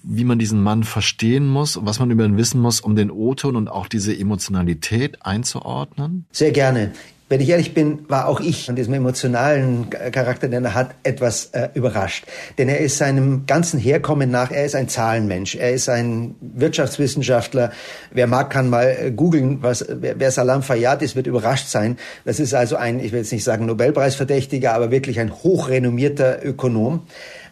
wie 0.04 0.24
man 0.24 0.40
diesen 0.40 0.62
Mann 0.62 0.84
verstehen 0.84 1.48
muss, 1.48 1.80
was 1.82 2.00
man 2.00 2.12
über 2.12 2.26
ihn 2.26 2.38
wissen 2.38 2.62
muss, 2.62 2.82
um 2.82 2.96
den 2.96 3.12
O-Ton 3.12 3.56
und 3.56 3.68
auch 3.68 3.88
diese 3.88 4.18
Emotionalität 4.18 5.26
einzuordnen? 5.26 6.26
Sehr 6.32 6.52
gerne 6.52 6.94
wenn 7.30 7.42
ich 7.42 7.50
ehrlich 7.50 7.74
bin, 7.74 8.06
war 8.08 8.28
auch 8.28 8.40
ich 8.40 8.66
von 8.66 8.76
diesem 8.76 8.94
emotionalen 8.94 9.90
Charakter, 9.90 10.48
den 10.48 10.64
er 10.64 10.74
hat, 10.74 10.96
etwas 11.04 11.48
äh, 11.48 11.70
überrascht. 11.74 12.26
Denn 12.58 12.70
er 12.70 12.80
ist 12.80 12.98
seinem 12.98 13.46
ganzen 13.46 13.80
Herkommen 13.80 14.32
nach, 14.32 14.52
er 14.52 14.66
ist 14.66 14.76
ein 14.76 14.88
Zahlenmensch, 14.88 15.56
er 15.56 15.72
ist 15.72 15.90
ein 15.90 16.36
Wirtschaftswissenschaftler. 16.40 17.72
Wer 18.12 18.28
mag, 18.28 18.50
kann 18.50 18.70
mal 18.70 18.96
äh, 18.98 19.12
googeln, 19.12 19.62
was, 19.62 19.86
wer, 19.90 20.18
wer 20.20 20.32
Salam 20.32 20.64
Fayyad 20.64 21.02
ist, 21.02 21.18
wird 21.18 21.28
überrascht 21.28 21.68
sein. 21.68 21.98
Das 22.24 22.40
ist 22.40 22.54
also 22.54 22.78
ein, 22.78 23.02
ich 23.02 23.12
will 23.12 23.20
jetzt 23.20 23.34
nicht 23.34 23.44
sagen 23.44 23.66
Nobelpreisverdächtiger, 23.66 24.74
aber 24.74 24.92
wirklich 24.92 25.20
ein 25.20 25.34
hochrenommierter 25.34 26.46
Ökonom 26.46 27.02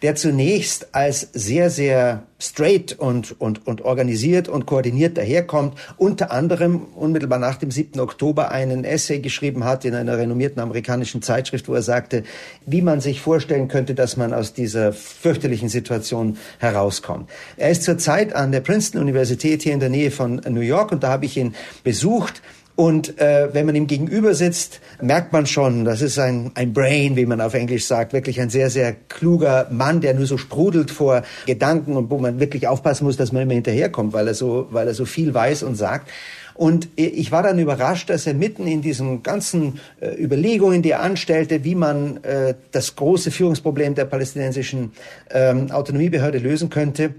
der 0.02 0.14
zunächst 0.14 0.94
als 0.94 1.28
sehr, 1.32 1.70
sehr 1.70 2.22
straight 2.38 2.92
und, 2.98 3.40
und, 3.40 3.66
und 3.66 3.82
organisiert 3.82 4.48
und 4.48 4.66
koordiniert 4.66 5.16
daherkommt, 5.16 5.78
unter 5.96 6.30
anderem 6.32 6.82
unmittelbar 6.94 7.38
nach 7.38 7.56
dem 7.56 7.70
7. 7.70 7.98
Oktober 7.98 8.50
einen 8.50 8.84
Essay 8.84 9.20
geschrieben 9.20 9.64
hat 9.64 9.84
in 9.84 9.94
einer 9.94 10.18
renommierten 10.18 10.60
amerikanischen 10.60 11.22
Zeitschrift, 11.22 11.68
wo 11.68 11.74
er 11.74 11.82
sagte, 11.82 12.24
wie 12.66 12.82
man 12.82 13.00
sich 13.00 13.20
vorstellen 13.20 13.68
könnte, 13.68 13.94
dass 13.94 14.16
man 14.16 14.34
aus 14.34 14.52
dieser 14.52 14.92
fürchterlichen 14.92 15.68
Situation 15.68 16.36
herauskommt. 16.58 17.30
Er 17.56 17.70
ist 17.70 17.84
zurzeit 17.84 18.34
an 18.34 18.52
der 18.52 18.60
Princeton 18.60 19.00
Universität 19.00 19.62
hier 19.62 19.72
in 19.72 19.80
der 19.80 19.88
Nähe 19.88 20.10
von 20.10 20.40
New 20.48 20.60
York 20.60 20.92
und 20.92 21.02
da 21.02 21.08
habe 21.08 21.24
ich 21.24 21.36
ihn 21.36 21.54
besucht 21.84 22.42
und 22.76 23.18
äh, 23.18 23.54
wenn 23.54 23.64
man 23.64 23.74
ihm 23.74 23.86
gegenüber 23.86 24.34
sitzt, 24.34 24.80
merkt 25.00 25.32
man 25.32 25.46
schon, 25.46 25.86
das 25.86 26.02
ist 26.02 26.18
ein, 26.18 26.52
ein 26.54 26.74
Brain, 26.74 27.16
wie 27.16 27.24
man 27.24 27.40
auf 27.40 27.54
Englisch 27.54 27.86
sagt, 27.86 28.12
wirklich 28.12 28.38
ein 28.38 28.50
sehr, 28.50 28.68
sehr 28.68 28.94
kluger 29.08 29.68
Mann, 29.70 30.02
der 30.02 30.12
nur 30.12 30.26
so 30.26 30.36
sprudelt 30.36 30.90
vor 30.90 31.22
Gedanken 31.46 31.96
und 31.96 32.10
wo 32.10 32.18
man 32.18 32.38
wirklich 32.38 32.68
aufpassen 32.68 33.04
muss, 33.04 33.16
dass 33.16 33.32
man 33.32 33.42
immer 33.42 33.54
hinterherkommt, 33.54 34.12
weil 34.12 34.28
er 34.28 34.34
so, 34.34 34.68
weil 34.70 34.88
er 34.88 34.94
so 34.94 35.06
viel 35.06 35.32
weiß 35.32 35.62
und 35.62 35.76
sagt. 35.76 36.10
Und 36.52 36.88
ich 36.96 37.32
war 37.32 37.42
dann 37.42 37.58
überrascht, 37.58 38.10
dass 38.10 38.26
er 38.26 38.34
mitten 38.34 38.66
in 38.66 38.82
diesen 38.82 39.22
ganzen 39.22 39.80
äh, 40.00 40.22
Überlegungen, 40.22 40.82
die 40.82 40.90
er 40.90 41.00
anstellte, 41.00 41.64
wie 41.64 41.74
man 41.74 42.22
äh, 42.24 42.54
das 42.72 42.96
große 42.96 43.30
Führungsproblem 43.30 43.94
der 43.94 44.04
palästinensischen 44.04 44.92
ähm, 45.30 45.70
Autonomiebehörde 45.70 46.38
lösen 46.38 46.68
könnte, 46.68 47.14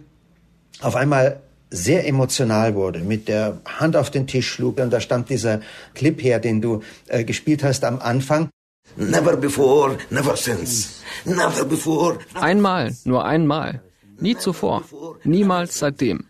auf 0.81 0.95
einmal 0.95 1.39
sehr 1.69 2.07
emotional 2.07 2.75
wurde, 2.75 2.99
mit 2.99 3.27
der 3.27 3.61
Hand 3.65 3.95
auf 3.95 4.09
den 4.09 4.27
Tisch 4.27 4.49
schlug. 4.49 4.79
Und 4.79 4.91
da 4.91 5.01
stammt 5.01 5.29
dieser 5.29 5.61
Clip 5.93 6.21
her, 6.21 6.39
den 6.39 6.61
du 6.61 6.81
äh, 7.07 7.23
gespielt 7.23 7.63
hast 7.63 7.83
am 7.83 7.99
Anfang. 7.99 8.49
Never 8.95 9.35
before, 9.35 9.97
never 10.09 10.35
since. 10.35 11.01
Never 11.25 11.65
before. 11.65 12.19
Einmal, 12.33 12.95
nur 13.03 13.25
einmal. 13.25 13.81
Nie 14.19 14.37
zuvor. 14.37 14.83
Niemals 15.23 15.77
seitdem. 15.79 16.25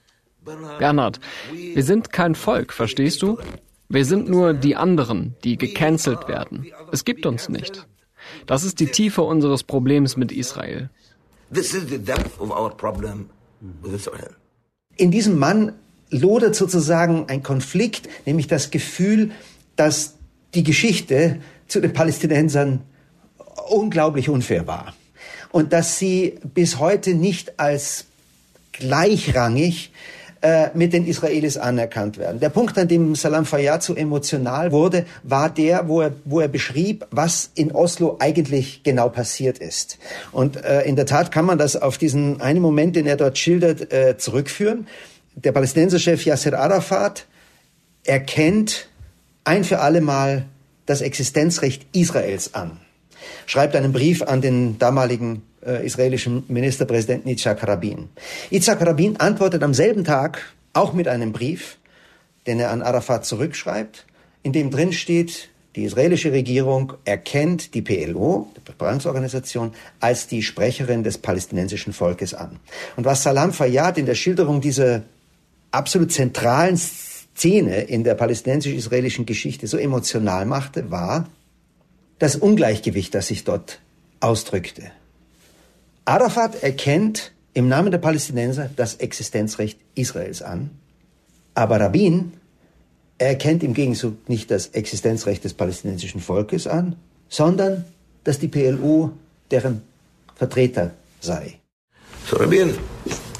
Bernhard, 0.80 1.20
wir 1.52 1.84
sind 1.84 2.12
kein 2.12 2.36
Volk, 2.36 2.74
verstehst 2.74 3.22
du? 3.22 3.38
Wir 3.90 4.06
sind 4.06 4.30
nur 4.30 4.54
die 4.54 4.76
anderen, 4.76 5.36
die 5.44 5.58
gecancelt 5.58 6.28
werden. 6.28 6.66
Es 6.92 7.06
gibt 7.06 7.26
uns 7.26 7.48
nicht. 7.48 7.88
Das 8.46 8.64
ist 8.64 8.80
die 8.80 8.88
Tiefe 8.88 9.22
unseres 9.22 9.64
Problems 9.64 10.18
mit 10.18 10.32
Israel. 10.32 10.90
This 11.54 11.74
is 11.74 11.88
the 11.90 11.98
depth 11.98 12.40
of 12.40 12.50
our 12.52 12.76
problem 12.76 13.30
with 13.82 13.94
Israel. 13.94 14.36
In 14.98 15.12
diesem 15.12 15.38
Mann 15.38 15.74
lodert 16.10 16.56
sozusagen 16.56 17.26
ein 17.28 17.44
Konflikt, 17.44 18.10
nämlich 18.26 18.48
das 18.48 18.72
Gefühl, 18.72 19.32
dass 19.76 20.16
die 20.54 20.64
Geschichte 20.64 21.40
zu 21.68 21.80
den 21.80 21.94
Palästinensern 21.94 22.82
unglaublich 23.70 24.30
unfair 24.30 24.68
war. 24.68 24.96
Und 25.52 25.74
dass 25.74 25.98
sie 25.98 26.40
bis 26.44 26.80
heute 26.80 27.14
nicht 27.14 27.60
als 27.60 28.06
gleichrangig 28.72 29.92
äh, 30.42 30.70
mit 30.74 30.94
den 30.94 31.06
Israelis 31.06 31.58
anerkannt 31.58 32.18
werden. 32.18 32.40
Der 32.40 32.50
Punkt, 32.50 32.78
an 32.78 32.88
dem 32.88 33.16
Salam 33.16 33.46
Fayyad 33.46 33.84
so 33.84 33.96
emotional 33.96 34.72
wurde, 34.72 35.06
war 35.24 35.50
der, 35.50 35.88
wo 35.88 36.02
er, 36.02 36.12
wo 36.26 36.40
er 36.40 36.48
beschrieb, 36.48 37.06
was 37.12 37.50
in 37.56 37.72
Oslo 37.72 38.18
eigentlich 38.20 38.84
genau 38.84 39.10
passiert 39.10 39.58
ist. 39.58 39.98
Und 40.32 40.64
äh, 40.64 40.84
in 40.84 40.96
der 40.96 41.06
Tat 41.06 41.32
kann 41.32 41.46
man 41.46 41.58
das 41.58 41.76
auf 41.76 41.98
diesen 41.98 42.42
einen 42.42 42.62
Moment, 42.62 42.96
den 42.96 43.08
er 43.08 43.18
dort 43.18 43.38
schildert, 43.38 43.92
äh, 43.92 44.18
zurückführen. 44.18 44.88
Der 45.36 45.52
Palästinenserchef 45.52 46.26
Yasser 46.26 46.58
Arafat 46.58 47.26
erkennt 48.04 48.90
ein 49.44 49.64
für 49.64 49.80
alle 49.80 50.02
Mal 50.02 50.46
das 50.86 51.02
Existenzrecht 51.02 51.86
Israels 51.94 52.54
an, 52.54 52.80
schreibt 53.46 53.76
einen 53.76 53.94
Brief 53.94 54.22
an 54.24 54.42
den 54.42 54.80
damaligen 54.80 55.44
äh, 55.68 55.86
israelischen 55.86 56.44
Ministerpräsidenten 56.48 57.30
Yitzhak 57.30 57.68
Rabin. 57.68 58.10
Yitzhak 58.50 58.82
Rabin 58.82 59.18
antwortet 59.18 59.62
am 59.64 59.74
selben 59.74 60.04
Tag 60.04 60.42
auch 60.74 60.94
mit 60.94 61.08
einem 61.08 61.32
Brief, 61.34 61.78
den 62.46 62.60
er 62.60 62.72
an 62.72 62.82
Arafat 62.82 63.26
zurückschreibt, 63.26 64.06
in 64.44 64.54
dem 64.54 64.72
drin 64.72 64.94
steht, 64.94 65.50
die 65.76 65.84
israelische 65.84 66.32
Regierung 66.32 66.94
erkennt 67.06 67.76
die 67.76 67.84
PLO, 67.84 68.52
die 68.56 68.62
Befreiungsorganisation, 68.62 69.74
als 70.00 70.26
die 70.26 70.42
Sprecherin 70.42 71.04
des 71.04 71.20
palästinensischen 71.20 71.94
Volkes 71.94 72.34
an. 72.34 72.60
Und 72.96 73.06
was 73.06 73.22
Salam 73.22 73.54
Fayyad 73.54 73.98
in 74.00 74.08
der 74.08 74.16
Schilderung 74.16 74.60
dieser 74.60 75.04
absolut 75.70 76.12
zentralen 76.12 76.78
Szene 76.78 77.82
in 77.82 78.04
der 78.04 78.16
palästinensisch-israelischen 78.16 79.28
Geschichte 79.28 79.68
so 79.68 79.78
emotional 79.78 80.46
machte, 80.46 80.90
war 80.90 81.30
das 82.18 82.36
Ungleichgewicht, 82.36 83.14
das 83.14 83.28
sich 83.28 83.44
dort 83.44 83.80
ausdrückte. 84.20 84.92
Arafat 86.08 86.64
erkennt 86.64 87.34
im 87.54 87.68
Namen 87.68 87.92
der 87.92 87.98
Palästinenser 87.98 88.70
das 88.74 88.96
Existenzrecht 88.96 89.78
Israels 89.94 90.42
an, 90.42 90.70
aber 91.54 91.82
Rabin 91.82 92.32
erkennt 93.18 93.62
im 93.62 93.74
Gegenzug 93.74 94.30
nicht 94.30 94.50
das 94.50 94.68
Existenzrecht 94.68 95.44
des 95.44 95.54
palästinensischen 95.54 96.22
Volkes 96.22 96.66
an, 96.66 96.96
sondern 97.28 97.84
dass 98.24 98.40
die 98.40 98.48
PLO 98.48 99.12
deren 99.52 99.82
Vertreter 100.36 100.92
sei. 101.20 101.60
So 102.26 102.38
Rabin 102.38 102.74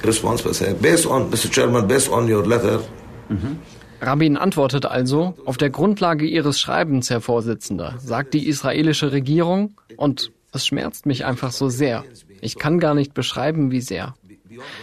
saying, 0.04 0.78
based 0.82 1.06
on, 1.06 1.30
Mr. 1.30 1.50
Chairman, 1.50 1.88
based 1.88 2.10
on 2.12 2.30
your 2.30 2.46
letter, 2.46 2.82
mhm. 3.30 3.60
Rabin 4.02 4.36
antwortet 4.36 4.86
also, 4.86 5.36
auf 5.46 5.56
der 5.56 5.70
Grundlage 5.70 6.26
Ihres 6.26 6.60
Schreibens, 6.60 7.10
Herr 7.10 7.22
Vorsitzender, 7.22 7.96
sagt 7.98 8.34
die 8.34 8.48
israelische 8.48 9.12
Regierung, 9.12 9.80
und 9.96 10.32
es 10.52 10.68
schmerzt 10.68 11.06
mich 11.06 11.26
einfach 11.26 11.52
so 11.52 11.70
sehr, 11.70 12.04
ich 12.48 12.58
kann 12.58 12.80
gar 12.80 12.96
nicht 12.96 13.14
beschreiben, 13.14 13.72
wie 13.72 13.82
sehr. 13.82 14.16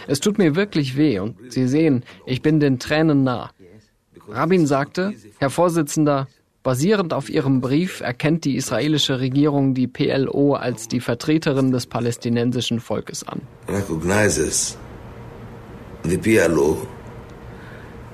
Es 0.07 0.19
tut 0.19 0.37
mir 0.37 0.55
wirklich 0.55 0.95
weh 0.95 1.19
und 1.19 1.35
Sie 1.49 1.67
sehen, 1.67 2.03
ich 2.25 2.41
bin 2.41 2.59
den 2.59 2.77
Tränen 2.77 3.23
nah. 3.23 3.49
Rabin 4.29 4.65
sagte, 4.67 5.13
Herr 5.39 5.49
Vorsitzender, 5.49 6.27
basierend 6.61 7.11
auf 7.13 7.27
Ihrem 7.29 7.61
Brief 7.61 8.01
erkennt 8.01 8.45
die 8.45 8.55
israelische 8.55 9.19
Regierung 9.19 9.73
die 9.73 9.87
PLO 9.87 10.53
als 10.53 10.87
die 10.87 10.99
Vertreterin 10.99 11.71
des 11.71 11.87
palästinensischen 11.87 12.79
Volkes 12.79 13.27
an. 13.27 13.41
Recognizes 13.67 14.77
the 16.03 16.17
PLO 16.17 16.87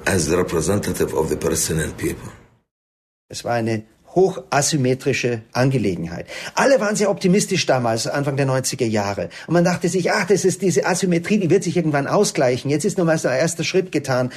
as 0.05 0.27
the 0.29 0.35
representative 0.35 1.13
of 1.13 1.29
the 1.29 1.35
Palestinian 1.35 1.91
people. 1.97 2.31
Es 3.27 3.43
war 3.43 3.53
eine 3.53 3.83
hochatymmetrische 4.15 5.41
Angelegenheit. 5.53 6.25
Alle 6.55 6.79
waren 6.79 6.95
sehr 6.95 7.09
optimistisch 7.09 7.65
damals, 7.65 8.07
Anfang 8.07 8.35
der 8.35 8.47
90er 8.47 8.85
Jahre. 8.85 9.29
Und 9.47 9.53
man 9.53 9.63
dachte 9.63 9.89
sich, 9.89 10.11
ach, 10.11 10.25
das 10.27 10.45
ist 10.45 10.61
diese 10.61 10.85
Asymmetrie, 10.85 11.37
die 11.37 11.49
wird 11.49 11.63
sich 11.63 11.77
irgendwann 11.77 12.07
ausgleichen. 12.07 12.69
Jetzt 12.69 12.85
ist 12.85 12.97
nochmal 12.97 13.17
so 13.17 13.27
ein 13.27 13.37
erster 13.37 13.63
Schritt 13.63 13.91
getan. 13.91 14.31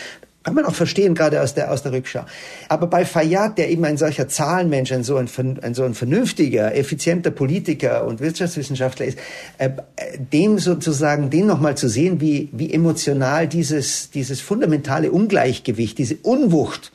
Kann 0.44 0.54
man 0.54 0.66
auch 0.66 0.74
verstehen, 0.74 1.14
gerade 1.14 1.40
aus 1.40 1.54
der, 1.54 1.72
aus 1.72 1.82
der 1.82 1.92
Rückschau. 1.92 2.26
Aber 2.68 2.86
bei 2.86 3.06
Fayyad, 3.06 3.56
der 3.56 3.70
eben 3.70 3.82
ein 3.86 3.96
solcher 3.96 4.28
Zahlenmensch, 4.28 4.92
ein 4.92 5.02
so 5.02 5.16
ein, 5.16 5.26
ein, 5.62 5.72
so 5.72 5.84
ein 5.84 5.94
vernünftiger, 5.94 6.74
effizienter 6.76 7.30
Politiker 7.30 8.04
und 8.04 8.20
Wirtschaftswissenschaftler 8.20 9.06
ist, 9.06 9.18
äh, 9.56 9.70
dem 10.18 10.58
sozusagen, 10.58 11.30
den 11.30 11.46
nochmal 11.46 11.78
zu 11.78 11.88
sehen, 11.88 12.20
wie, 12.20 12.50
wie 12.52 12.74
emotional 12.74 13.48
dieses, 13.48 14.10
dieses 14.10 14.42
fundamentale 14.42 15.10
Ungleichgewicht, 15.10 15.96
diese 15.96 16.16
Unwucht 16.16 16.92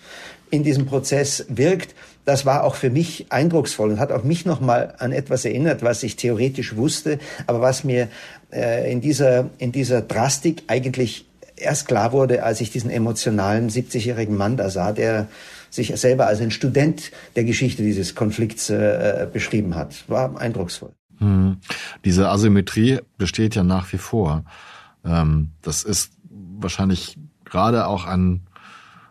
in 0.51 0.63
diesem 0.63 0.85
Prozess 0.85 1.45
wirkt, 1.49 1.95
das 2.29 2.45
war 2.45 2.63
auch 2.63 2.75
für 2.75 2.91
mich 2.91 3.25
eindrucksvoll 3.29 3.89
und 3.89 3.99
hat 3.99 4.11
auch 4.11 4.23
mich 4.23 4.45
nochmal 4.45 4.93
an 4.99 5.11
etwas 5.11 5.45
erinnert, 5.45 5.81
was 5.81 6.03
ich 6.03 6.15
theoretisch 6.15 6.75
wusste, 6.75 7.17
aber 7.47 7.59
was 7.59 7.83
mir 7.83 8.07
äh, 8.51 8.91
in, 8.91 9.01
dieser, 9.01 9.49
in 9.57 9.71
dieser 9.71 10.03
Drastik 10.03 10.61
eigentlich 10.67 11.25
erst 11.55 11.87
klar 11.87 12.11
wurde, 12.11 12.43
als 12.43 12.61
ich 12.61 12.69
diesen 12.69 12.91
emotionalen 12.91 13.69
70-jährigen 13.69 14.37
Mann 14.37 14.57
da 14.57 14.69
sah, 14.69 14.91
der 14.91 15.27
sich 15.71 15.91
selber 15.99 16.27
als 16.27 16.39
ein 16.39 16.51
Student 16.51 17.11
der 17.35 17.45
Geschichte 17.45 17.81
dieses 17.81 18.13
Konflikts 18.13 18.69
äh, 18.69 19.27
beschrieben 19.33 19.73
hat. 19.73 20.07
War 20.07 20.39
eindrucksvoll. 20.39 20.91
Hm. 21.17 21.57
Diese 22.05 22.29
Asymmetrie 22.29 22.99
besteht 23.17 23.55
ja 23.55 23.63
nach 23.63 23.91
wie 23.91 23.97
vor. 23.97 24.45
Ähm, 25.03 25.49
das 25.63 25.83
ist 25.83 26.11
wahrscheinlich 26.29 27.17
gerade 27.43 27.87
auch 27.87 28.05
ein 28.05 28.41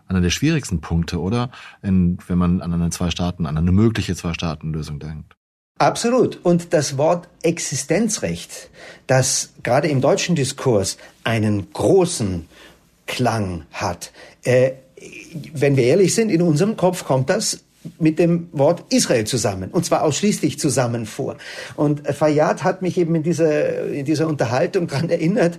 einer 0.08 0.20
der 0.20 0.30
schwierigsten 0.30 0.80
Punkte, 0.80 1.20
oder? 1.20 1.50
In, 1.82 2.18
wenn 2.26 2.38
man 2.38 2.60
an 2.60 2.72
eine 2.72 2.90
Zwei-Staaten, 2.90 3.46
an 3.46 3.56
eine 3.56 3.72
mögliche 3.72 4.16
Zwei-Staaten-Lösung 4.16 4.98
denkt. 4.98 5.34
Absolut. 5.78 6.40
Und 6.42 6.72
das 6.72 6.98
Wort 6.98 7.28
Existenzrecht, 7.42 8.70
das 9.06 9.50
gerade 9.62 9.88
im 9.88 10.00
deutschen 10.00 10.34
Diskurs 10.34 10.98
einen 11.22 11.72
großen 11.72 12.46
Klang 13.06 13.64
hat, 13.72 14.12
äh, 14.42 14.72
wenn 15.52 15.76
wir 15.76 15.84
ehrlich 15.84 16.14
sind, 16.14 16.30
in 16.30 16.42
unserem 16.42 16.76
Kopf 16.76 17.04
kommt 17.04 17.30
das 17.30 17.64
mit 18.00 18.18
dem 18.18 18.48
Wort 18.52 18.92
Israel 18.92 19.24
zusammen 19.24 19.70
und 19.70 19.84
zwar 19.84 20.02
ausschließlich 20.02 20.58
zusammen 20.58 21.06
vor. 21.06 21.36
Und 21.76 22.06
Fayyad 22.06 22.64
hat 22.64 22.82
mich 22.82 22.98
eben 22.98 23.14
in 23.14 23.22
dieser, 23.22 23.86
in 23.86 24.04
dieser 24.04 24.26
Unterhaltung 24.26 24.88
daran 24.88 25.08
erinnert, 25.08 25.58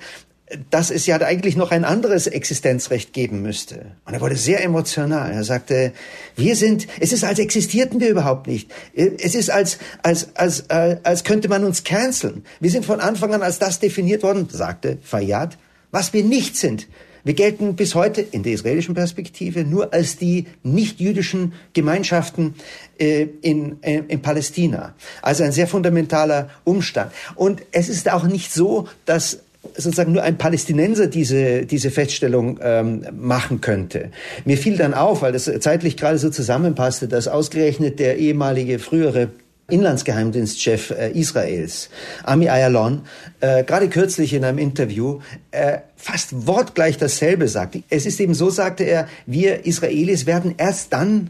dass 0.69 0.89
es 0.89 1.05
ja 1.05 1.17
eigentlich 1.21 1.55
noch 1.55 1.71
ein 1.71 1.85
anderes 1.85 2.27
Existenzrecht 2.27 3.13
geben 3.13 3.41
müsste. 3.41 3.91
Und 4.05 4.13
er 4.13 4.21
wurde 4.21 4.35
sehr 4.35 4.63
emotional. 4.63 5.31
Er 5.31 5.43
sagte, 5.43 5.93
wir 6.35 6.55
sind, 6.55 6.87
es 6.99 7.13
ist, 7.13 7.23
als 7.23 7.39
existierten 7.39 7.99
wir 7.99 8.09
überhaupt 8.09 8.47
nicht. 8.47 8.71
Es 8.93 9.35
ist, 9.35 9.51
als, 9.51 9.77
als, 10.01 10.35
als, 10.35 10.61
äh, 10.69 10.97
als 11.03 11.23
könnte 11.23 11.49
man 11.49 11.63
uns 11.63 11.83
canceln. 11.83 12.43
Wir 12.59 12.71
sind 12.71 12.85
von 12.85 12.99
Anfang 12.99 13.33
an 13.33 13.43
als 13.43 13.59
das 13.59 13.79
definiert 13.79 14.23
worden, 14.23 14.47
sagte 14.49 14.97
Fayyad, 15.03 15.57
was 15.91 16.13
wir 16.13 16.23
nicht 16.23 16.57
sind. 16.57 16.87
Wir 17.23 17.33
gelten 17.33 17.75
bis 17.75 17.95
heute 17.95 18.21
in 18.21 18.43
der 18.43 18.53
israelischen 18.53 18.95
Perspektive 18.95 19.65
nur 19.65 19.93
als 19.93 20.17
die 20.17 20.47
nicht-jüdischen 20.63 21.53
Gemeinschaften 21.73 22.55
äh, 22.97 23.27
in, 23.41 23.83
äh, 23.83 24.03
in 24.07 24.21
Palästina. 24.21 24.95
Also 25.21 25.43
ein 25.43 25.51
sehr 25.51 25.67
fundamentaler 25.67 26.49
Umstand. 26.63 27.11
Und 27.35 27.61
es 27.71 27.89
ist 27.89 28.09
auch 28.09 28.23
nicht 28.23 28.53
so, 28.53 28.87
dass 29.05 29.39
sozusagen 29.75 30.13
nur 30.13 30.23
ein 30.23 30.37
Palästinenser 30.37 31.07
diese, 31.07 31.65
diese 31.65 31.91
Feststellung 31.91 32.59
ähm, 32.61 33.05
machen 33.17 33.61
könnte. 33.61 34.11
Mir 34.45 34.57
fiel 34.57 34.77
dann 34.77 34.93
auf, 34.93 35.21
weil 35.21 35.31
das 35.31 35.51
zeitlich 35.59 35.97
gerade 35.97 36.17
so 36.17 36.29
zusammenpasste, 36.29 37.07
dass 37.07 37.27
ausgerechnet 37.27 37.99
der 37.99 38.17
ehemalige 38.17 38.79
frühere 38.79 39.29
Inlandsgeheimdienstchef 39.69 40.91
äh, 40.91 41.11
Israels, 41.11 41.89
Ami 42.23 42.49
Ayalon, 42.49 43.01
äh, 43.39 43.63
gerade 43.63 43.89
kürzlich 43.89 44.33
in 44.33 44.43
einem 44.43 44.57
Interview 44.57 45.19
äh, 45.51 45.79
fast 45.95 46.47
wortgleich 46.47 46.97
dasselbe 46.97 47.47
sagte. 47.47 47.83
Es 47.89 48.05
ist 48.05 48.19
eben 48.19 48.33
so, 48.33 48.49
sagte 48.49 48.83
er, 48.83 49.07
wir 49.25 49.65
Israelis 49.65 50.25
werden 50.25 50.55
erst 50.57 50.93
dann 50.93 51.29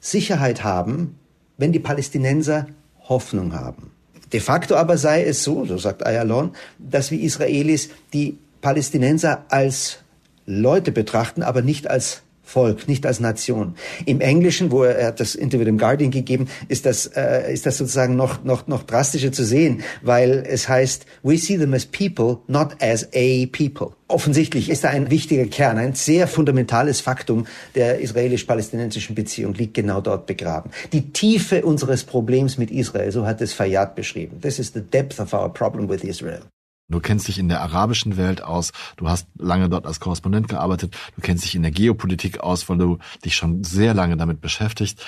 Sicherheit 0.00 0.64
haben, 0.64 1.16
wenn 1.56 1.72
die 1.72 1.78
Palästinenser 1.78 2.66
Hoffnung 3.08 3.52
haben. 3.52 3.92
De 4.32 4.40
facto 4.40 4.76
aber 4.76 4.98
sei 4.98 5.24
es 5.24 5.42
so, 5.42 5.64
so 5.64 5.78
sagt 5.78 6.04
Ayalon, 6.06 6.52
dass 6.78 7.10
wir 7.10 7.20
Israelis 7.20 7.90
die 8.12 8.38
Palästinenser 8.60 9.44
als 9.48 9.98
Leute 10.46 10.92
betrachten, 10.92 11.42
aber 11.42 11.62
nicht 11.62 11.88
als 11.88 12.22
Volk, 12.48 12.88
nicht 12.88 13.04
als 13.04 13.20
Nation. 13.20 13.74
Im 14.06 14.22
Englischen, 14.22 14.70
wo 14.70 14.82
er, 14.82 14.96
er 14.96 15.06
hat 15.08 15.20
das 15.20 15.34
Interview 15.34 15.66
dem 15.66 15.76
Guardian 15.76 16.10
gegeben, 16.10 16.48
ist 16.68 16.86
das, 16.86 17.06
äh, 17.06 17.52
ist 17.52 17.66
das 17.66 17.76
sozusagen 17.76 18.16
noch, 18.16 18.42
noch, 18.42 18.66
noch 18.66 18.84
drastischer 18.84 19.32
zu 19.32 19.44
sehen, 19.44 19.82
weil 20.00 20.44
es 20.48 20.66
heißt, 20.66 21.04
we 21.22 21.36
see 21.36 21.58
them 21.58 21.74
as 21.74 21.84
people, 21.84 22.38
not 22.46 22.74
as 22.80 23.06
a 23.14 23.46
people. 23.52 23.88
Offensichtlich 24.08 24.70
ist 24.70 24.84
da 24.84 24.88
ein 24.88 25.10
wichtiger 25.10 25.44
Kern, 25.44 25.76
ein 25.76 25.92
sehr 25.92 26.26
fundamentales 26.26 27.02
Faktum 27.02 27.46
der 27.74 28.00
israelisch-palästinensischen 28.00 29.14
Beziehung 29.14 29.52
liegt 29.52 29.74
genau 29.74 30.00
dort 30.00 30.26
begraben. 30.26 30.70
Die 30.94 31.12
Tiefe 31.12 31.66
unseres 31.66 32.04
Problems 32.04 32.56
mit 32.56 32.70
Israel, 32.70 33.12
so 33.12 33.26
hat 33.26 33.42
es 33.42 33.52
Fayyad 33.52 33.94
beschrieben. 33.94 34.40
This 34.40 34.58
is 34.58 34.72
the 34.72 34.80
depth 34.80 35.20
of 35.20 35.34
our 35.34 35.52
problem 35.52 35.86
with 35.90 36.02
Israel. 36.02 36.40
Du 36.90 37.00
kennst 37.00 37.28
dich 37.28 37.38
in 37.38 37.50
der 37.50 37.60
arabischen 37.60 38.16
Welt 38.16 38.42
aus, 38.42 38.72
du 38.96 39.10
hast 39.10 39.28
lange 39.36 39.68
dort 39.68 39.86
als 39.86 40.00
Korrespondent 40.00 40.48
gearbeitet, 40.48 40.96
du 41.16 41.20
kennst 41.20 41.44
dich 41.44 41.54
in 41.54 41.60
der 41.60 41.70
Geopolitik 41.70 42.40
aus, 42.40 42.66
weil 42.70 42.78
du 42.78 42.98
dich 43.26 43.36
schon 43.36 43.62
sehr 43.62 43.92
lange 43.92 44.16
damit 44.16 44.40
beschäftigst. 44.40 45.04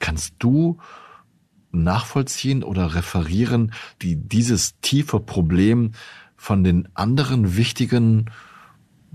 Kannst 0.00 0.34
du 0.40 0.78
nachvollziehen 1.70 2.64
oder 2.64 2.96
referieren, 2.96 3.72
die 4.02 4.16
dieses 4.16 4.80
tiefe 4.80 5.20
Problem 5.20 5.92
von 6.36 6.64
den 6.64 6.88
anderen 6.94 7.56
wichtigen 7.56 8.30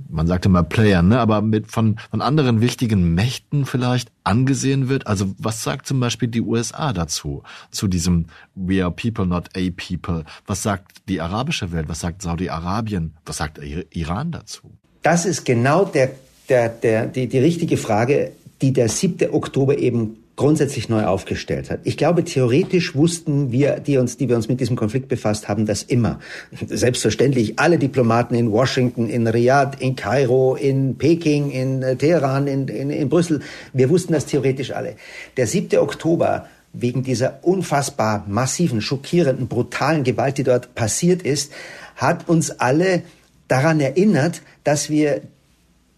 man 0.09 0.27
sagte 0.27 0.49
mal 0.49 0.63
Playern, 0.63 1.07
ne, 1.07 1.19
aber 1.19 1.41
mit 1.41 1.71
von, 1.71 1.97
von 2.11 2.21
anderen 2.21 2.61
wichtigen 2.61 3.13
Mächten 3.13 3.65
vielleicht 3.65 4.11
angesehen 4.23 4.89
wird. 4.89 5.07
Also 5.07 5.33
was 5.37 5.63
sagt 5.63 5.87
zum 5.87 5.99
Beispiel 5.99 6.27
die 6.27 6.41
USA 6.41 6.93
dazu, 6.93 7.43
zu 7.71 7.87
diesem 7.87 8.25
We 8.55 8.83
are 8.83 8.91
people, 8.91 9.25
not 9.25 9.49
a 9.55 9.69
people? 9.75 10.25
Was 10.45 10.63
sagt 10.63 11.07
die 11.07 11.21
arabische 11.21 11.71
Welt? 11.71 11.87
Was 11.87 12.01
sagt 12.01 12.21
Saudi-Arabien? 12.21 13.15
Was 13.25 13.37
sagt 13.37 13.59
Iran 13.91 14.31
dazu? 14.31 14.71
Das 15.01 15.25
ist 15.25 15.45
genau 15.45 15.85
der, 15.85 16.11
der, 16.49 16.69
der, 16.69 17.05
die, 17.07 17.27
die 17.27 17.39
richtige 17.39 17.77
Frage, 17.77 18.31
die 18.61 18.73
der 18.73 18.89
7. 18.89 19.33
Oktober 19.33 19.77
eben 19.77 20.17
grundsätzlich 20.35 20.89
neu 20.89 21.05
aufgestellt 21.05 21.69
hat. 21.69 21.79
Ich 21.83 21.95
glaube, 21.95 22.25
theoretisch 22.25 22.93
wussten 22.93 23.51
wir, 23.51 23.79
die 23.79 23.97
uns, 23.97 24.17
die 24.17 24.27
wir 24.27 24.35
uns 24.35 24.49
mit 24.49 24.59
diesem 24.59 24.75
Konflikt 24.75 25.07
befasst 25.07 25.47
haben, 25.47 25.65
das 25.65 25.83
immer. 25.83 26.19
Selbstverständlich 26.67 27.57
alle 27.57 27.79
Diplomaten 27.79 28.35
in 28.35 28.51
Washington, 28.51 29.07
in 29.07 29.27
Riyadh, 29.27 29.77
in 29.79 29.95
Kairo, 29.95 30.55
in 30.55 30.97
Peking, 30.97 31.51
in 31.51 31.83
äh, 31.83 31.95
Teheran, 31.95 32.47
in, 32.47 32.67
in, 32.67 32.89
in 32.89 33.07
Brüssel. 33.07 33.41
Wir 33.71 33.89
wussten 33.89 34.11
das 34.11 34.25
theoretisch 34.25 34.71
alle. 34.71 34.95
Der 35.37 35.47
7. 35.47 35.79
Oktober 35.79 36.47
wegen 36.73 37.03
dieser 37.03 37.39
unfassbar 37.43 38.25
massiven, 38.27 38.81
schockierenden, 38.81 39.47
brutalen 39.47 40.03
Gewalt, 40.03 40.37
die 40.37 40.43
dort 40.43 40.75
passiert 40.75 41.21
ist, 41.21 41.53
hat 41.95 42.27
uns 42.27 42.51
alle 42.51 43.03
daran 43.47 43.79
erinnert, 43.79 44.41
dass 44.65 44.89
wir 44.89 45.21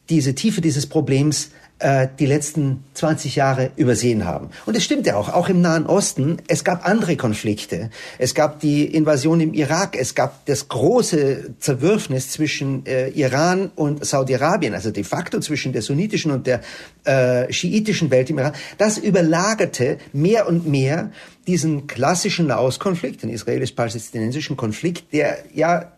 diese 0.09 0.35
Tiefe 0.35 0.61
dieses 0.61 0.85
Problems 0.85 1.49
äh, 1.79 2.07
die 2.17 2.25
letzten 2.25 2.83
20 2.95 3.35
Jahre 3.35 3.71
übersehen 3.75 4.25
haben. 4.25 4.49
Und 4.65 4.75
es 4.75 4.83
stimmt 4.83 5.05
ja 5.05 5.15
auch, 5.15 5.29
auch 5.29 5.49
im 5.49 5.61
Nahen 5.61 5.85
Osten, 5.85 6.37
es 6.47 6.63
gab 6.63 6.87
andere 6.87 7.15
Konflikte. 7.17 7.89
Es 8.17 8.33
gab 8.33 8.59
die 8.59 8.85
Invasion 8.85 9.39
im 9.41 9.53
Irak, 9.53 9.95
es 9.95 10.15
gab 10.15 10.45
das 10.45 10.67
große 10.67 11.55
Zerwürfnis 11.59 12.31
zwischen 12.31 12.85
äh, 12.85 13.09
Iran 13.09 13.71
und 13.75 14.05
Saudi-Arabien, 14.05 14.73
also 14.73 14.91
de 14.91 15.03
facto 15.03 15.39
zwischen 15.39 15.73
der 15.73 15.81
sunnitischen 15.81 16.31
und 16.31 16.47
der 16.47 16.61
äh, 17.03 17.51
schiitischen 17.53 18.09
Welt 18.09 18.29
im 18.29 18.39
Iran. 18.39 18.53
Das 18.77 18.97
überlagerte 18.97 19.97
mehr 20.13 20.47
und 20.47 20.67
mehr 20.67 21.11
diesen 21.45 21.87
klassischen 21.87 22.47
Nahostkonflikt, 22.47 23.23
den 23.23 23.29
israelisch-palästinensischen 23.29 24.57
Konflikt, 24.57 25.13
der 25.13 25.37
ja 25.53 25.91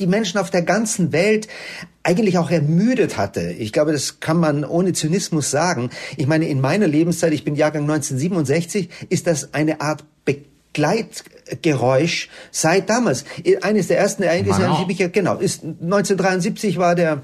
die 0.00 0.06
Menschen 0.06 0.38
auf 0.38 0.50
der 0.50 0.62
ganzen 0.62 1.12
Welt 1.12 1.46
eigentlich 2.02 2.38
auch 2.38 2.50
ermüdet 2.50 3.16
hatte. 3.16 3.52
Ich 3.52 3.72
glaube, 3.72 3.92
das 3.92 4.20
kann 4.20 4.38
man 4.38 4.64
ohne 4.64 4.92
Zynismus 4.92 5.50
sagen. 5.50 5.90
Ich 6.16 6.26
meine, 6.26 6.48
in 6.48 6.60
meiner 6.60 6.88
Lebenszeit, 6.88 7.32
ich 7.32 7.44
bin 7.44 7.54
Jahrgang 7.54 7.82
1967, 7.82 8.88
ist 9.10 9.26
das 9.26 9.54
eine 9.54 9.80
Art 9.80 10.04
Begleitgeräusch 10.24 12.30
seit 12.50 12.88
damals. 12.88 13.24
Eines 13.60 13.88
der 13.88 13.98
ersten 13.98 14.22
Ereignisse, 14.22 14.66
an 14.66 14.76
die 14.76 14.92
ich 14.92 14.98
mich, 14.98 15.12
genau, 15.12 15.36
ist 15.36 15.62
1973 15.62 16.78
war 16.78 16.94
der 16.94 17.22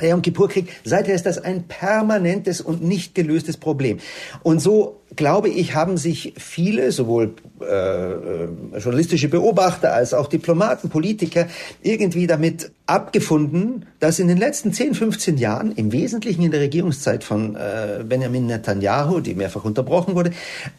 der 0.00 0.10
Yom 0.10 0.22
Kippur-Krieg, 0.22 0.68
seither 0.84 1.14
ist 1.14 1.26
das 1.26 1.38
ein 1.38 1.64
permanentes 1.64 2.60
und 2.60 2.82
nicht 2.82 3.14
gelöstes 3.14 3.56
Problem. 3.56 3.98
Und 4.42 4.60
so 4.60 4.99
glaube 5.16 5.48
ich, 5.48 5.74
haben 5.74 5.96
sich 5.96 6.34
viele, 6.36 6.92
sowohl 6.92 7.34
äh, 7.60 7.64
äh, 7.64 8.48
journalistische 8.78 9.28
Beobachter 9.28 9.92
als 9.92 10.14
auch 10.14 10.28
Diplomaten, 10.28 10.88
Politiker, 10.88 11.48
irgendwie 11.82 12.26
damit 12.26 12.70
abgefunden, 12.86 13.86
dass 13.98 14.18
in 14.18 14.28
den 14.28 14.38
letzten 14.38 14.72
10, 14.72 14.94
15 14.94 15.38
Jahren, 15.38 15.72
im 15.72 15.92
Wesentlichen 15.92 16.42
in 16.42 16.50
der 16.50 16.60
Regierungszeit 16.60 17.24
von 17.24 17.56
äh, 17.56 18.04
Benjamin 18.04 18.46
Netanyahu, 18.46 19.20
die 19.20 19.34
mehrfach 19.34 19.64
unterbrochen 19.64 20.14
wurde, 20.14 20.32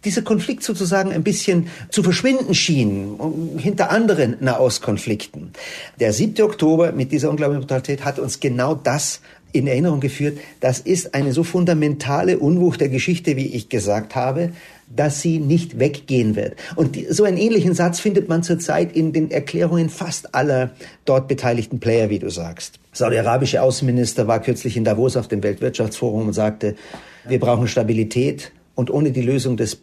dieser 0.03 0.21
Konflikt 0.21 0.63
sozusagen 0.63 1.11
ein 1.11 1.23
bisschen 1.23 1.67
zu 1.89 2.03
verschwinden 2.03 2.53
schien, 2.53 3.17
hinter 3.57 3.91
anderen 3.91 4.37
Nahostkonflikten. 4.39 5.51
Der 5.99 6.13
7. 6.13 6.43
Oktober 6.43 6.91
mit 6.91 7.11
dieser 7.11 7.29
unglaublichen 7.29 7.61
Brutalität 7.61 8.03
hat 8.05 8.19
uns 8.19 8.39
genau 8.39 8.75
das 8.75 9.21
in 9.51 9.67
Erinnerung 9.67 9.99
geführt, 9.99 10.37
das 10.59 10.79
ist 10.79 11.13
eine 11.13 11.33
so 11.33 11.43
fundamentale 11.43 12.39
Unwucht 12.39 12.81
der 12.81 12.89
Geschichte, 12.89 13.35
wie 13.35 13.47
ich 13.47 13.69
gesagt 13.69 14.15
habe, 14.15 14.51
dass 14.93 15.21
sie 15.21 15.39
nicht 15.39 15.79
weggehen 15.79 16.35
wird. 16.35 16.55
Und 16.75 16.97
so 17.09 17.23
einen 17.23 17.37
ähnlichen 17.37 17.73
Satz 17.73 17.99
findet 17.99 18.27
man 18.27 18.43
zurzeit 18.43 18.95
in 18.95 19.13
den 19.13 19.31
Erklärungen 19.31 19.89
fast 19.89 20.35
aller 20.35 20.71
dort 21.05 21.27
beteiligten 21.27 21.79
Player, 21.79 22.09
wie 22.09 22.19
du 22.19 22.29
sagst. 22.29 22.79
Saudi-arabische 22.91 23.61
Außenminister 23.61 24.27
war 24.27 24.41
kürzlich 24.41 24.75
in 24.75 24.83
Davos 24.83 25.15
auf 25.15 25.27
dem 25.27 25.43
Weltwirtschaftsforum 25.43 26.27
und 26.27 26.33
sagte, 26.33 26.75
wir 27.27 27.39
brauchen 27.39 27.67
Stabilität 27.67 28.51
Und 28.75 28.89
ohne 28.89 29.11
die 29.11 29.21
Lösung 29.21 29.57
des 29.57 29.77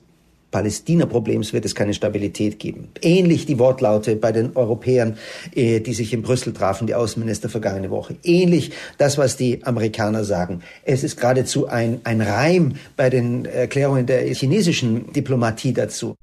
Palästina-Problems 0.51 1.53
wird 1.53 1.65
es 1.65 1.75
keine 1.75 1.95
Stabilität 1.95 2.59
geben. 2.59 2.89
Ähnlich 3.03 3.47
die 3.47 3.59
Wortlaute 3.59 4.17
bei 4.17 4.33
den 4.33 4.57
Europäern, 4.57 5.17
äh, 5.55 5.81
die 5.81 5.95
sich 5.95 6.13
in 6.13 6.23
Brüssel 6.23 6.53
trafen, 6.53 6.87
die 6.87 6.95
Außenminister 6.95 7.49
vergangene 7.49 7.91
Woche. 7.91 8.17
Ähnlich 8.23 8.73
das, 8.97 9.19
was 9.19 9.37
die 9.37 9.65
Amerikaner 9.65 10.25
sagen. 10.25 10.61
Es 10.85 11.05
ist 11.05 11.21
geradezu 11.21 11.69
ein, 11.69 12.01
ein 12.05 12.21
Reim 12.21 12.75
bei 12.97 13.11
den 13.11 13.45
Erklärungen 13.45 14.07
der 14.07 14.23
chinesischen 14.35 15.13
Diplomatie 15.13 15.73
dazu. 15.73 16.15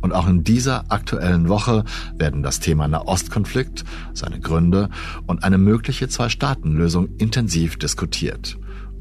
Und 0.00 0.12
auch 0.12 0.28
in 0.28 0.44
dieser 0.44 0.84
aktuellen 0.92 1.48
Woche 1.48 1.84
werden 2.16 2.44
das 2.44 2.60
Thema 2.60 2.86
Nahostkonflikt, 2.86 3.84
seine 4.14 4.38
Gründe 4.38 4.88
und 5.26 5.42
eine 5.42 5.58
mögliche 5.58 6.06
Zwei-Staaten-Lösung 6.06 7.08
intensiv 7.18 7.76
diskutiert. 7.76 8.56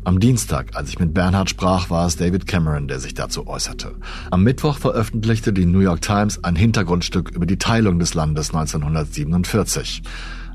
Am 0.06 0.20
Dienstag, 0.20 0.76
als 0.76 0.89
ich 0.89 1.00
mit 1.00 1.15
Bernhard 1.15 1.50
sprach, 1.50 1.89
war 1.89 2.06
es 2.06 2.15
David 2.15 2.46
Cameron, 2.46 2.88
der 2.88 3.00
sich 3.00 3.15
dazu 3.15 3.48
äußerte. 3.48 3.96
Am 4.30 4.44
Mittwoch 4.44 4.78
veröffentlichte 4.78 5.52
die 5.52 5.65
New 5.65 5.80
York 5.80 6.04
Times 6.04 6.44
ein 6.44 6.56
Hintergrundstück 6.56 7.32
über 7.32 7.48
die 7.48 7.58
Teilung 7.58 7.98
des 7.98 8.13
Landes 8.13 8.54
1947. 8.54 10.04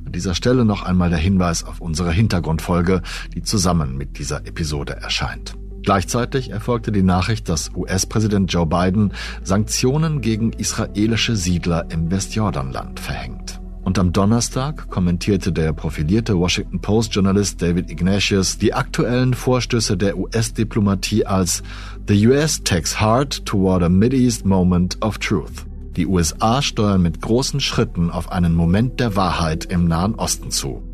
An 0.06 0.12
dieser 0.12 0.36
Stelle 0.36 0.64
noch 0.64 0.84
einmal 0.84 1.10
der 1.10 1.18
Hinweis 1.18 1.64
auf 1.64 1.80
unsere 1.80 2.12
Hintergrundfolge, 2.12 3.02
die 3.34 3.42
zusammen 3.42 3.96
mit 3.96 4.20
dieser 4.20 4.46
Episode 4.46 4.94
erscheint. 4.94 5.56
Gleichzeitig 5.82 6.50
erfolgte 6.50 6.92
die 6.92 7.02
Nachricht, 7.02 7.48
dass 7.48 7.72
US-Präsident 7.74 8.52
Joe 8.52 8.66
Biden 8.66 9.14
Sanktionen 9.42 10.20
gegen 10.20 10.52
israelische 10.52 11.34
Siedler 11.34 11.90
im 11.90 12.12
Westjordanland 12.12 13.00
verhängt. 13.00 13.59
Und 13.90 13.98
am 13.98 14.12
Donnerstag 14.12 14.88
kommentierte 14.88 15.50
der 15.50 15.72
profilierte 15.72 16.38
Washington 16.38 16.80
Post-Journalist 16.80 17.60
David 17.60 17.90
Ignatius 17.90 18.56
die 18.56 18.72
aktuellen 18.72 19.34
Vorstöße 19.34 19.96
der 19.96 20.16
US-Diplomatie 20.16 21.26
als 21.26 21.64
The 22.06 22.28
US 22.28 22.62
takes 22.62 23.00
hard 23.00 23.44
toward 23.44 23.82
a 23.82 23.88
Mideast 23.88 24.46
moment 24.46 24.96
of 25.02 25.18
truth. 25.18 25.66
Die 25.96 26.06
USA 26.06 26.62
steuern 26.62 27.02
mit 27.02 27.20
großen 27.20 27.58
Schritten 27.58 28.12
auf 28.12 28.30
einen 28.30 28.54
Moment 28.54 29.00
der 29.00 29.16
Wahrheit 29.16 29.64
im 29.64 29.88
Nahen 29.88 30.14
Osten 30.14 30.52
zu. 30.52 30.84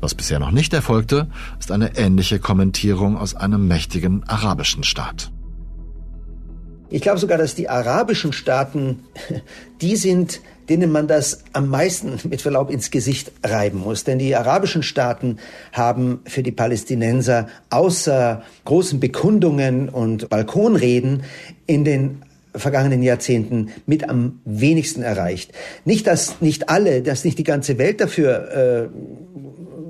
Was 0.00 0.14
bisher 0.14 0.38
noch 0.38 0.50
nicht 0.50 0.72
erfolgte, 0.72 1.28
ist 1.60 1.70
eine 1.70 1.98
ähnliche 1.98 2.38
Kommentierung 2.38 3.18
aus 3.18 3.34
einem 3.34 3.68
mächtigen 3.68 4.24
arabischen 4.26 4.82
Staat. 4.82 5.30
Ich 6.96 7.02
glaube 7.02 7.18
sogar, 7.18 7.36
dass 7.36 7.54
die 7.54 7.68
arabischen 7.68 8.32
Staaten 8.32 9.00
die 9.82 9.96
sind, 9.96 10.40
denen 10.70 10.90
man 10.90 11.06
das 11.06 11.44
am 11.52 11.68
meisten 11.68 12.18
mit 12.30 12.40
Verlaub 12.40 12.70
ins 12.70 12.90
Gesicht 12.90 13.32
reiben 13.44 13.80
muss. 13.80 14.04
Denn 14.04 14.18
die 14.18 14.34
arabischen 14.34 14.82
Staaten 14.82 15.36
haben 15.74 16.20
für 16.24 16.42
die 16.42 16.52
Palästinenser 16.52 17.48
außer 17.68 18.42
großen 18.64 18.98
Bekundungen 18.98 19.90
und 19.90 20.30
Balkonreden 20.30 21.24
in 21.66 21.84
den 21.84 22.22
vergangenen 22.54 23.02
Jahrzehnten 23.02 23.68
mit 23.84 24.08
am 24.08 24.40
wenigsten 24.46 25.02
erreicht. 25.02 25.52
Nicht, 25.84 26.06
dass 26.06 26.40
nicht 26.40 26.70
alle, 26.70 27.02
dass 27.02 27.26
nicht 27.26 27.38
die 27.38 27.44
ganze 27.44 27.76
Welt 27.76 28.00
dafür 28.00 28.88
äh, 28.88 28.88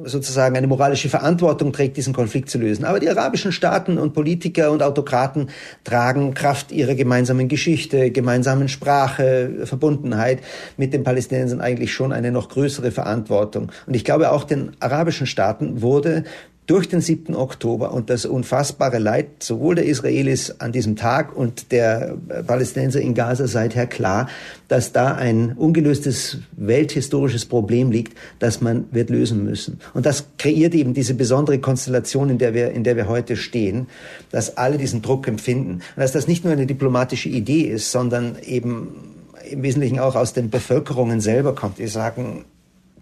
sozusagen 0.06 0.56
eine 0.56 0.66
moralische 0.66 1.08
Verantwortung 1.08 1.72
trägt, 1.72 1.96
diesen 1.96 2.14
Konflikt 2.14 2.48
zu 2.48 2.58
lösen. 2.58 2.84
Aber 2.84 3.00
die 3.00 3.10
arabischen 3.10 3.52
Staaten 3.52 3.98
und 3.98 4.12
Politiker 4.12 4.70
und 4.70 4.82
Autokraten 4.82 5.50
tragen 5.84 6.34
Kraft 6.34 6.72
ihrer 6.72 6.94
gemeinsamen 6.94 7.48
Geschichte, 7.48 8.10
gemeinsamen 8.10 8.68
Sprache, 8.68 9.50
Verbundenheit 9.64 10.40
mit 10.76 10.92
den 10.92 11.04
Palästinensern 11.04 11.60
eigentlich 11.60 11.92
schon 11.92 12.12
eine 12.12 12.30
noch 12.30 12.48
größere 12.48 12.90
Verantwortung. 12.90 13.72
Und 13.86 13.94
ich 13.94 14.04
glaube, 14.04 14.30
auch 14.30 14.44
den 14.44 14.72
arabischen 14.80 15.26
Staaten 15.26 15.82
wurde 15.82 16.24
durch 16.66 16.88
den 16.88 17.00
7. 17.00 17.34
Oktober 17.36 17.92
und 17.92 18.10
das 18.10 18.26
unfassbare 18.26 18.98
Leid 18.98 19.42
sowohl 19.42 19.76
der 19.76 19.86
Israelis 19.86 20.50
an 20.58 20.72
diesem 20.72 20.96
Tag 20.96 21.36
und 21.36 21.70
der 21.70 22.16
Palästinenser 22.46 23.00
in 23.00 23.14
Gaza 23.14 23.46
seither 23.46 23.86
klar, 23.86 24.28
dass 24.68 24.92
da 24.92 25.14
ein 25.14 25.52
ungelöstes 25.52 26.38
welthistorisches 26.56 27.46
Problem 27.46 27.92
liegt, 27.92 28.18
das 28.40 28.60
man 28.60 28.86
wird 28.90 29.10
lösen 29.10 29.44
müssen. 29.44 29.80
Und 29.94 30.06
das 30.06 30.26
kreiert 30.38 30.74
eben 30.74 30.92
diese 30.92 31.14
besondere 31.14 31.58
Konstellation, 31.60 32.30
in 32.30 32.38
der 32.38 32.52
wir, 32.52 32.72
in 32.72 32.82
der 32.82 32.96
wir 32.96 33.08
heute 33.08 33.36
stehen, 33.36 33.86
dass 34.32 34.56
alle 34.56 34.76
diesen 34.76 35.02
Druck 35.02 35.28
empfinden. 35.28 35.74
Und 35.74 35.82
dass 35.96 36.12
das 36.12 36.26
nicht 36.26 36.44
nur 36.44 36.52
eine 36.52 36.66
diplomatische 36.66 37.28
Idee 37.28 37.62
ist, 37.62 37.92
sondern 37.92 38.36
eben 38.44 39.14
im 39.48 39.62
Wesentlichen 39.62 40.00
auch 40.00 40.16
aus 40.16 40.32
den 40.32 40.50
Bevölkerungen 40.50 41.20
selber 41.20 41.54
kommt, 41.54 41.78
die 41.78 41.86
sagen, 41.86 42.44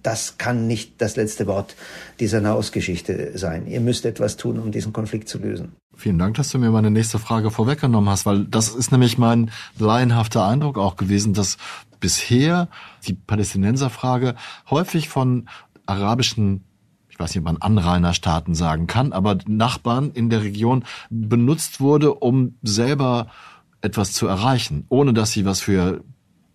das 0.04 0.38
kann 0.38 0.66
nicht 0.66 1.00
das 1.00 1.16
letzte 1.16 1.46
Wort 1.46 1.74
dieser 2.20 2.40
Nahostgeschichte 2.40 3.36
sein. 3.36 3.66
Ihr 3.66 3.80
müsst 3.80 4.04
etwas 4.04 4.36
tun, 4.36 4.58
um 4.58 4.70
diesen 4.70 4.92
Konflikt 4.92 5.28
zu 5.28 5.38
lösen. 5.38 5.72
Vielen 5.96 6.18
Dank, 6.18 6.36
dass 6.36 6.50
du 6.50 6.58
mir 6.58 6.70
meine 6.70 6.90
nächste 6.90 7.18
Frage 7.18 7.50
vorweggenommen 7.50 8.10
hast, 8.10 8.26
weil 8.26 8.44
das 8.44 8.68
ist 8.68 8.92
nämlich 8.92 9.16
mein 9.16 9.50
laienhafter 9.78 10.46
Eindruck 10.46 10.76
auch 10.76 10.96
gewesen, 10.96 11.32
dass 11.32 11.56
bisher 12.00 12.68
die 13.06 13.14
Palästinenserfrage 13.14 14.34
häufig 14.70 15.08
von 15.08 15.48
arabischen 15.86 16.64
ich 17.08 17.20
weiß 17.20 17.30
nicht, 17.30 17.38
ob 17.38 17.44
man 17.44 17.58
Anrainerstaaten 17.58 18.56
sagen 18.56 18.88
kann, 18.88 19.12
aber 19.12 19.38
Nachbarn 19.46 20.10
in 20.10 20.30
der 20.30 20.42
Region 20.42 20.84
benutzt 21.10 21.80
wurde, 21.80 22.12
um 22.12 22.56
selber 22.62 23.28
etwas 23.82 24.12
zu 24.12 24.26
erreichen, 24.26 24.84
ohne 24.88 25.12
dass 25.12 25.30
sie 25.30 25.44
was 25.44 25.60
für 25.60 26.02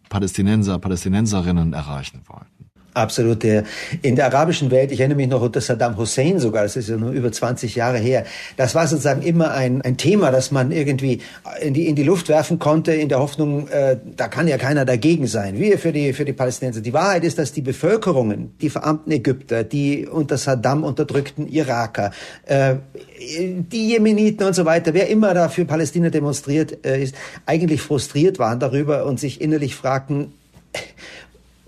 Palästinenser, 0.09 0.77
Palästinenserinnen 0.77 1.71
erreichen 1.71 2.23
wollten. 2.27 2.68
Absolut. 2.93 3.43
In 3.43 4.15
der 4.15 4.25
arabischen 4.25 4.71
Welt, 4.71 4.91
ich 4.91 4.99
erinnere 4.99 5.17
mich 5.17 5.27
noch 5.27 5.41
unter 5.41 5.61
Saddam 5.61 5.95
Hussein 5.95 6.39
sogar, 6.39 6.63
das 6.63 6.75
ist 6.75 6.89
ja 6.89 6.97
nur 6.97 7.11
über 7.11 7.31
20 7.31 7.75
Jahre 7.75 7.99
her, 7.99 8.25
das 8.57 8.73
war 8.73 8.87
sozusagen 8.87 9.21
immer 9.21 9.51
ein, 9.51 9.81
ein 9.83 9.95
Thema, 9.97 10.31
das 10.31 10.51
man 10.51 10.71
irgendwie 10.71 11.21
in 11.61 11.73
die, 11.73 11.87
in 11.87 11.95
die 11.95 12.03
Luft 12.03 12.29
werfen 12.29 12.57
konnte, 12.57 12.93
in 12.93 13.07
der 13.07 13.19
Hoffnung, 13.19 13.67
äh, 13.67 13.97
da 14.17 14.27
kann 14.27 14.47
ja 14.47 14.57
keiner 14.57 14.85
dagegen 14.85 15.27
sein. 15.27 15.59
Wir 15.59 15.77
für 15.77 15.91
die, 15.91 16.13
für 16.13 16.25
die 16.25 16.33
Palästinenser. 16.33 16.81
Die 16.81 16.93
Wahrheit 16.93 17.23
ist, 17.23 17.37
dass 17.37 17.53
die 17.53 17.61
Bevölkerungen, 17.61 18.55
die 18.59 18.69
verarmten 18.69 19.11
Ägypter, 19.11 19.63
die 19.63 20.07
unter 20.07 20.37
Saddam 20.37 20.83
unterdrückten 20.83 21.47
Iraker, 21.47 22.11
äh, 22.47 22.75
die 23.19 23.89
Jemeniten 23.89 24.45
und 24.47 24.55
so 24.55 24.65
weiter, 24.65 24.93
wer 24.95 25.09
immer 25.09 25.33
da 25.35 25.49
für 25.49 25.65
Palästina 25.65 26.09
demonstriert 26.09 26.85
äh, 26.85 27.03
ist, 27.03 27.13
eigentlich 27.45 27.81
frustriert 27.81 28.39
waren 28.39 28.59
darüber 28.59 29.05
und 29.05 29.19
sich 29.19 29.41
innerlich 29.41 29.75
fragten, 29.75 30.33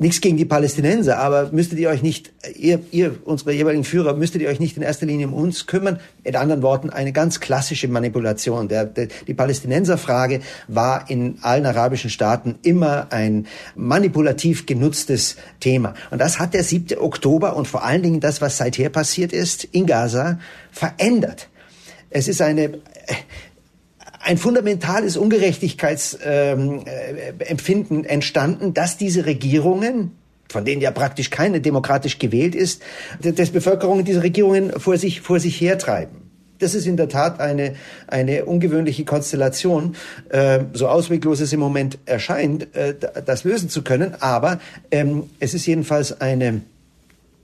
nichts 0.01 0.19
gegen 0.19 0.35
die 0.35 0.45
Palästinenser, 0.45 1.19
aber 1.19 1.51
müsstet 1.51 1.77
ihr 1.77 1.87
euch 1.89 2.01
nicht, 2.01 2.33
ihr, 2.55 2.79
ihr, 2.89 3.15
unsere 3.23 3.51
jeweiligen 3.51 3.83
Führer, 3.83 4.15
müsstet 4.15 4.41
ihr 4.41 4.49
euch 4.49 4.59
nicht 4.59 4.75
in 4.75 4.81
erster 4.81 5.05
Linie 5.05 5.27
um 5.27 5.35
uns 5.35 5.67
kümmern? 5.67 5.99
In 6.23 6.35
anderen 6.35 6.63
Worten, 6.63 6.89
eine 6.89 7.13
ganz 7.13 7.39
klassische 7.39 7.87
Manipulation. 7.87 8.67
Der, 8.67 8.85
der, 8.85 9.09
die 9.27 9.35
Palästinenserfrage 9.35 10.41
war 10.67 11.07
in 11.07 11.37
allen 11.43 11.67
arabischen 11.67 12.09
Staaten 12.09 12.55
immer 12.63 13.13
ein 13.13 13.45
manipulativ 13.75 14.65
genutztes 14.65 15.35
Thema. 15.59 15.93
Und 16.09 16.19
das 16.19 16.39
hat 16.39 16.55
der 16.55 16.63
7. 16.63 16.97
Oktober 16.97 17.55
und 17.55 17.67
vor 17.67 17.83
allen 17.83 18.01
Dingen 18.01 18.19
das, 18.19 18.41
was 18.41 18.57
seither 18.57 18.89
passiert 18.89 19.31
ist 19.31 19.65
in 19.65 19.85
Gaza, 19.85 20.39
verändert. 20.71 21.47
Es 22.09 22.27
ist 22.27 22.41
eine, 22.41 22.79
ein 24.23 24.37
fundamentales 24.37 25.17
Ungerechtigkeitsempfinden 25.17 27.97
ähm, 27.97 28.05
äh, 28.05 28.07
entstanden, 28.07 28.73
dass 28.73 28.97
diese 28.97 29.25
Regierungen, 29.25 30.11
von 30.49 30.65
denen 30.65 30.81
ja 30.81 30.89
praktisch 30.91 31.29
keine 31.29 31.61
demokratisch 31.61 32.19
gewählt 32.19 32.55
ist, 32.55 32.81
des 33.23 33.51
Bevölkerung 33.51 34.03
diese 34.03 34.23
Regierungen 34.23 34.71
vor 34.79 34.97
sich, 34.97 35.21
vor 35.21 35.39
sich 35.39 35.61
hertreiben. 35.61 36.17
Das 36.59 36.75
ist 36.75 36.85
in 36.85 36.95
der 36.95 37.09
Tat 37.09 37.39
eine, 37.39 37.73
eine 38.07 38.45
ungewöhnliche 38.45 39.03
Konstellation, 39.03 39.95
äh, 40.29 40.59
so 40.73 40.87
ausweglos 40.87 41.39
es 41.39 41.51
im 41.53 41.59
Moment 41.59 41.97
erscheint, 42.05 42.75
äh, 42.75 42.93
das 43.25 43.43
lösen 43.43 43.69
zu 43.69 43.81
können. 43.81 44.13
Aber 44.21 44.59
ähm, 44.91 45.23
es 45.39 45.55
ist 45.55 45.65
jedenfalls 45.65 46.21
eine, 46.21 46.61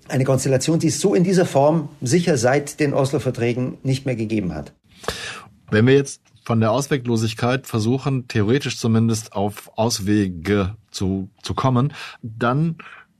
eine 0.08 0.24
Konstellation, 0.24 0.78
die 0.78 0.90
es 0.90 1.00
so 1.00 1.16
in 1.16 1.24
dieser 1.24 1.48
Form 1.48 1.90
sicher 2.00 2.38
seit 2.38 2.80
den 2.80 2.94
Oslo-Verträgen 2.94 3.80
nicht 3.82 4.06
mehr 4.06 4.16
gegeben 4.16 4.54
hat. 4.54 4.74
Wenn 5.72 5.88
wir 5.88 5.96
jetzt 5.96 6.22
von 6.48 6.62
der 6.62 6.72
Ausweglosigkeit 6.72 7.68
versuchen, 7.68 8.30
theoretisch 8.30 8.78
zumindest 8.78 9.34
auf 9.34 9.70
Auswege 9.78 10.78
zu, 10.92 11.30
zu 11.44 11.54
kommen, 11.54 11.92
dann, 12.22 12.78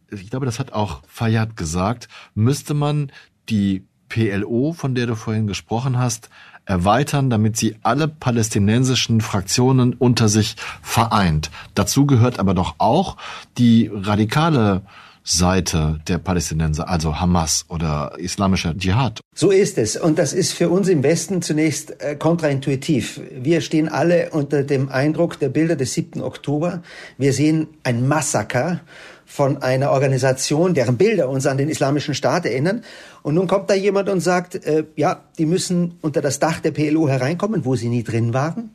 ich 0.10 0.30
glaube, 0.30 0.46
das 0.46 0.60
hat 0.60 0.72
auch 0.72 1.02
Fayad 1.10 1.58
gesagt, 1.58 2.08
müsste 2.36 2.74
man 2.74 3.12
die 3.50 3.86
PLO, 4.08 4.72
von 4.72 4.96
der 4.96 5.08
du 5.08 5.18
vorhin 5.18 5.46
gesprochen 5.46 6.00
hast, 6.00 6.30
erweitern, 6.64 7.30
damit 7.30 7.58
sie 7.58 7.76
alle 7.84 8.08
palästinensischen 8.08 9.20
Fraktionen 9.20 9.94
unter 9.94 10.30
sich 10.30 10.56
vereint. 10.82 11.52
Dazu 11.76 12.06
gehört 12.06 12.40
aber 12.40 12.54
doch 12.54 12.76
auch 12.78 13.18
die 13.58 13.92
radikale 13.94 14.84
Seite 15.28 16.00
der 16.08 16.20
Palästinenser, 16.20 16.88
also 16.88 17.20
Hamas 17.20 17.66
oder 17.68 18.14
islamischer 18.18 18.78
Dschihad. 18.78 19.20
So 19.36 19.52
ist 19.52 19.78
es. 19.78 19.98
Und 19.98 20.18
das 20.18 20.32
ist 20.32 20.54
für 20.54 20.70
uns 20.70 20.88
im 20.88 21.04
Westen 21.04 21.42
zunächst 21.42 22.02
äh, 22.02 22.16
kontraintuitiv. 22.16 23.20
Wir 23.32 23.60
stehen 23.60 23.90
alle 23.90 24.30
unter 24.30 24.64
dem 24.64 24.90
Eindruck 24.90 25.38
der 25.38 25.50
Bilder 25.50 25.76
des 25.76 25.94
7. 25.94 26.22
Oktober. 26.22 26.82
Wir 27.18 27.34
sehen 27.34 27.68
ein 27.84 28.08
Massaker 28.08 28.80
von 29.26 29.62
einer 29.62 29.92
Organisation, 29.92 30.74
deren 30.74 30.96
Bilder 30.96 31.28
uns 31.28 31.46
an 31.46 31.58
den 31.58 31.68
islamischen 31.68 32.14
Staat 32.14 32.46
erinnern. 32.46 32.84
Und 33.22 33.36
nun 33.36 33.48
kommt 33.48 33.70
da 33.70 33.74
jemand 33.74 34.08
und 34.08 34.22
sagt, 34.22 34.56
äh, 34.56 34.86
ja, 34.96 35.26
die 35.38 35.46
müssen 35.46 35.96
unter 36.02 36.22
das 36.22 36.40
Dach 36.40 36.62
der 36.62 36.72
PLO 36.72 37.10
hereinkommen, 37.10 37.66
wo 37.66 37.76
sie 37.76 37.90
nie 37.90 38.04
drin 38.04 38.34
waren 38.34 38.72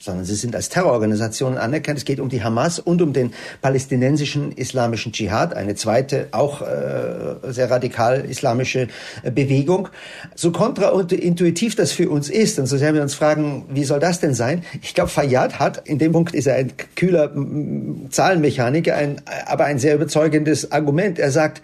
sondern 0.00 0.24
sie 0.24 0.34
sind 0.34 0.56
als 0.56 0.70
Terrororganisationen 0.70 1.58
anerkannt. 1.58 1.98
Es 1.98 2.04
geht 2.04 2.20
um 2.20 2.30
die 2.30 2.42
Hamas 2.42 2.78
und 2.78 3.02
um 3.02 3.12
den 3.12 3.32
palästinensischen 3.60 4.52
islamischen 4.52 5.12
Dschihad, 5.12 5.54
eine 5.54 5.74
zweite, 5.74 6.28
auch 6.32 6.62
äh, 6.62 7.52
sehr 7.52 7.70
radikal 7.70 8.24
islamische 8.24 8.88
äh, 9.22 9.30
Bewegung. 9.30 9.88
So 10.34 10.52
kontraintuitiv 10.52 11.76
das 11.76 11.92
für 11.92 12.08
uns 12.08 12.30
ist 12.30 12.58
und 12.58 12.66
so 12.66 12.78
sehr 12.78 12.94
wir 12.94 13.02
uns 13.02 13.14
fragen, 13.14 13.66
wie 13.68 13.84
soll 13.84 14.00
das 14.00 14.20
denn 14.20 14.34
sein? 14.34 14.64
Ich 14.80 14.94
glaube, 14.94 15.10
Fayyad 15.10 15.58
hat, 15.58 15.86
in 15.86 15.98
dem 15.98 16.12
Punkt 16.12 16.34
ist 16.34 16.46
er 16.46 16.54
ein 16.54 16.72
kühler 16.96 17.30
Zahlenmechaniker, 18.08 18.94
ein, 18.94 19.20
aber 19.46 19.64
ein 19.64 19.78
sehr 19.78 19.94
überzeugendes 19.94 20.72
Argument. 20.72 21.18
Er 21.18 21.30
sagt, 21.30 21.60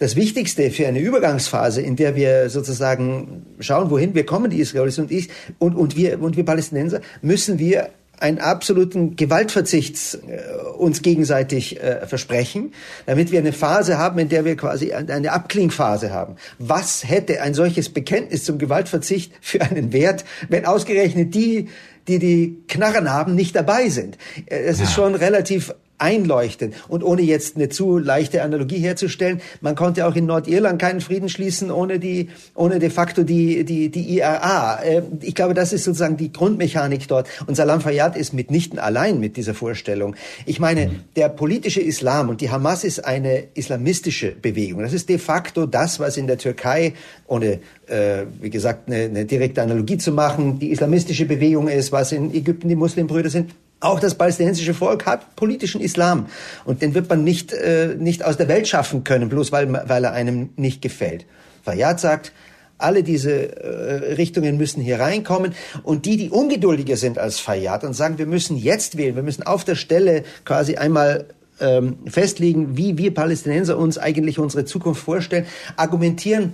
das 0.00 0.16
Wichtigste 0.16 0.70
für 0.70 0.88
eine 0.88 0.98
Übergangsphase, 0.98 1.82
in 1.82 1.94
der 1.94 2.16
wir 2.16 2.48
sozusagen 2.48 3.44
schauen, 3.60 3.90
wohin 3.90 4.14
wir 4.14 4.24
kommen, 4.24 4.50
die 4.50 4.58
Israelis 4.58 4.98
und 4.98 5.12
ich, 5.12 5.28
und, 5.58 5.76
und 5.76 5.94
wir, 5.94 6.20
und 6.20 6.36
wir 6.36 6.44
Palästinenser, 6.44 7.02
müssen 7.20 7.58
wir 7.58 7.90
einen 8.18 8.38
absoluten 8.38 9.16
Gewaltverzicht 9.16 10.18
äh, 10.26 10.70
uns 10.78 11.02
gegenseitig 11.02 11.82
äh, 11.82 12.06
versprechen, 12.06 12.72
damit 13.06 13.30
wir 13.30 13.40
eine 13.40 13.52
Phase 13.52 13.98
haben, 13.98 14.18
in 14.18 14.30
der 14.30 14.44
wir 14.44 14.56
quasi 14.56 14.92
eine 14.92 15.32
Abklingphase 15.32 16.12
haben. 16.12 16.36
Was 16.58 17.06
hätte 17.06 17.42
ein 17.42 17.54
solches 17.54 17.90
Bekenntnis 17.90 18.44
zum 18.44 18.58
Gewaltverzicht 18.58 19.32
für 19.42 19.60
einen 19.60 19.92
Wert, 19.92 20.24
wenn 20.48 20.64
ausgerechnet 20.64 21.34
die, 21.34 21.68
die 22.08 22.18
die 22.18 22.62
Knarren 22.68 23.10
haben, 23.12 23.34
nicht 23.34 23.54
dabei 23.54 23.90
sind? 23.90 24.16
Äh, 24.46 24.60
es 24.60 24.78
ja. 24.78 24.84
ist 24.84 24.92
schon 24.92 25.14
relativ 25.14 25.74
einleuchten. 26.00 26.72
Und 26.88 27.04
ohne 27.04 27.22
jetzt 27.22 27.56
eine 27.56 27.68
zu 27.68 27.98
leichte 27.98 28.42
Analogie 28.42 28.78
herzustellen, 28.78 29.40
man 29.60 29.74
konnte 29.74 30.06
auch 30.06 30.16
in 30.16 30.26
Nordirland 30.26 30.80
keinen 30.80 31.00
Frieden 31.00 31.28
schließen 31.28 31.70
ohne 31.70 31.98
die, 31.98 32.28
ohne 32.54 32.78
de 32.78 32.90
facto 32.90 33.22
die, 33.22 33.64
die, 33.64 33.90
die 33.90 34.16
IRA. 34.16 34.82
Äh, 34.82 35.02
ich 35.20 35.34
glaube, 35.34 35.54
das 35.54 35.72
ist 35.72 35.84
sozusagen 35.84 36.16
die 36.16 36.32
Grundmechanik 36.32 37.06
dort. 37.08 37.28
Und 37.46 37.54
Salam 37.54 37.80
Fayyad 37.80 38.16
ist 38.16 38.32
mitnichten 38.32 38.78
allein 38.78 39.20
mit 39.20 39.36
dieser 39.36 39.54
Vorstellung. 39.54 40.16
Ich 40.46 40.60
meine, 40.60 40.86
mhm. 40.86 41.00
der 41.16 41.28
politische 41.28 41.80
Islam 41.80 42.28
und 42.28 42.40
die 42.40 42.50
Hamas 42.50 42.84
ist 42.84 43.04
eine 43.04 43.44
islamistische 43.54 44.32
Bewegung. 44.32 44.82
Das 44.82 44.92
ist 44.92 45.08
de 45.08 45.18
facto 45.18 45.66
das, 45.66 46.00
was 46.00 46.16
in 46.16 46.26
der 46.26 46.38
Türkei, 46.38 46.94
ohne 47.26 47.60
äh, 47.86 48.24
wie 48.40 48.50
gesagt, 48.50 48.88
eine, 48.88 49.04
eine 49.04 49.24
direkte 49.24 49.62
Analogie 49.62 49.98
zu 49.98 50.12
machen, 50.12 50.58
die 50.58 50.70
islamistische 50.70 51.26
Bewegung 51.26 51.68
ist, 51.68 51.92
was 51.92 52.12
in 52.12 52.32
Ägypten 52.34 52.68
die 52.68 52.76
Muslimbrüder 52.76 53.30
sind. 53.30 53.50
Auch 53.80 53.98
das 53.98 54.14
palästinensische 54.14 54.74
Volk 54.74 55.06
hat 55.06 55.36
politischen 55.36 55.80
Islam 55.80 56.26
und 56.66 56.82
den 56.82 56.94
wird 56.94 57.08
man 57.08 57.24
nicht, 57.24 57.52
äh, 57.52 57.96
nicht 57.98 58.24
aus 58.24 58.36
der 58.36 58.46
Welt 58.48 58.68
schaffen 58.68 59.04
können, 59.04 59.30
bloß 59.30 59.52
weil, 59.52 59.72
weil 59.72 60.04
er 60.04 60.12
einem 60.12 60.50
nicht 60.56 60.82
gefällt. 60.82 61.24
Fayyad 61.62 61.98
sagt, 61.98 62.32
alle 62.76 63.02
diese 63.02 63.56
äh, 63.56 64.14
Richtungen 64.14 64.58
müssen 64.58 64.82
hier 64.82 65.00
reinkommen 65.00 65.54
und 65.82 66.04
die, 66.04 66.18
die 66.18 66.28
ungeduldiger 66.28 66.96
sind 66.96 67.18
als 67.18 67.38
Fayyad 67.40 67.84
und 67.84 67.94
sagen, 67.94 68.18
wir 68.18 68.26
müssen 68.26 68.56
jetzt 68.56 68.98
wählen, 68.98 69.16
wir 69.16 69.22
müssen 69.22 69.44
auf 69.44 69.64
der 69.64 69.76
Stelle 69.76 70.24
quasi 70.44 70.76
einmal 70.76 71.26
ähm, 71.60 71.98
festlegen, 72.06 72.76
wie 72.76 72.98
wir 72.98 73.14
Palästinenser 73.14 73.78
uns 73.78 73.96
eigentlich 73.96 74.38
unsere 74.38 74.66
Zukunft 74.66 75.02
vorstellen, 75.02 75.46
argumentieren 75.76 76.52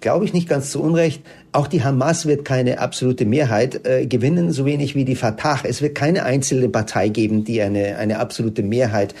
glaube 0.00 0.24
ich 0.24 0.32
nicht 0.32 0.48
ganz 0.48 0.70
zu 0.70 0.82
Unrecht, 0.82 1.22
auch 1.52 1.66
die 1.66 1.82
Hamas 1.82 2.26
wird 2.26 2.44
keine 2.44 2.78
absolute 2.78 3.24
Mehrheit 3.24 3.86
äh, 3.86 4.06
gewinnen, 4.06 4.52
so 4.52 4.64
wenig 4.64 4.94
wie 4.94 5.04
die 5.04 5.16
Fatah. 5.16 5.60
Es 5.64 5.82
wird 5.82 5.94
keine 5.94 6.24
einzelne 6.24 6.68
Partei 6.68 7.08
geben, 7.08 7.44
die 7.44 7.62
eine, 7.62 7.96
eine 7.96 8.18
absolute 8.18 8.62
Mehrheit 8.62 9.14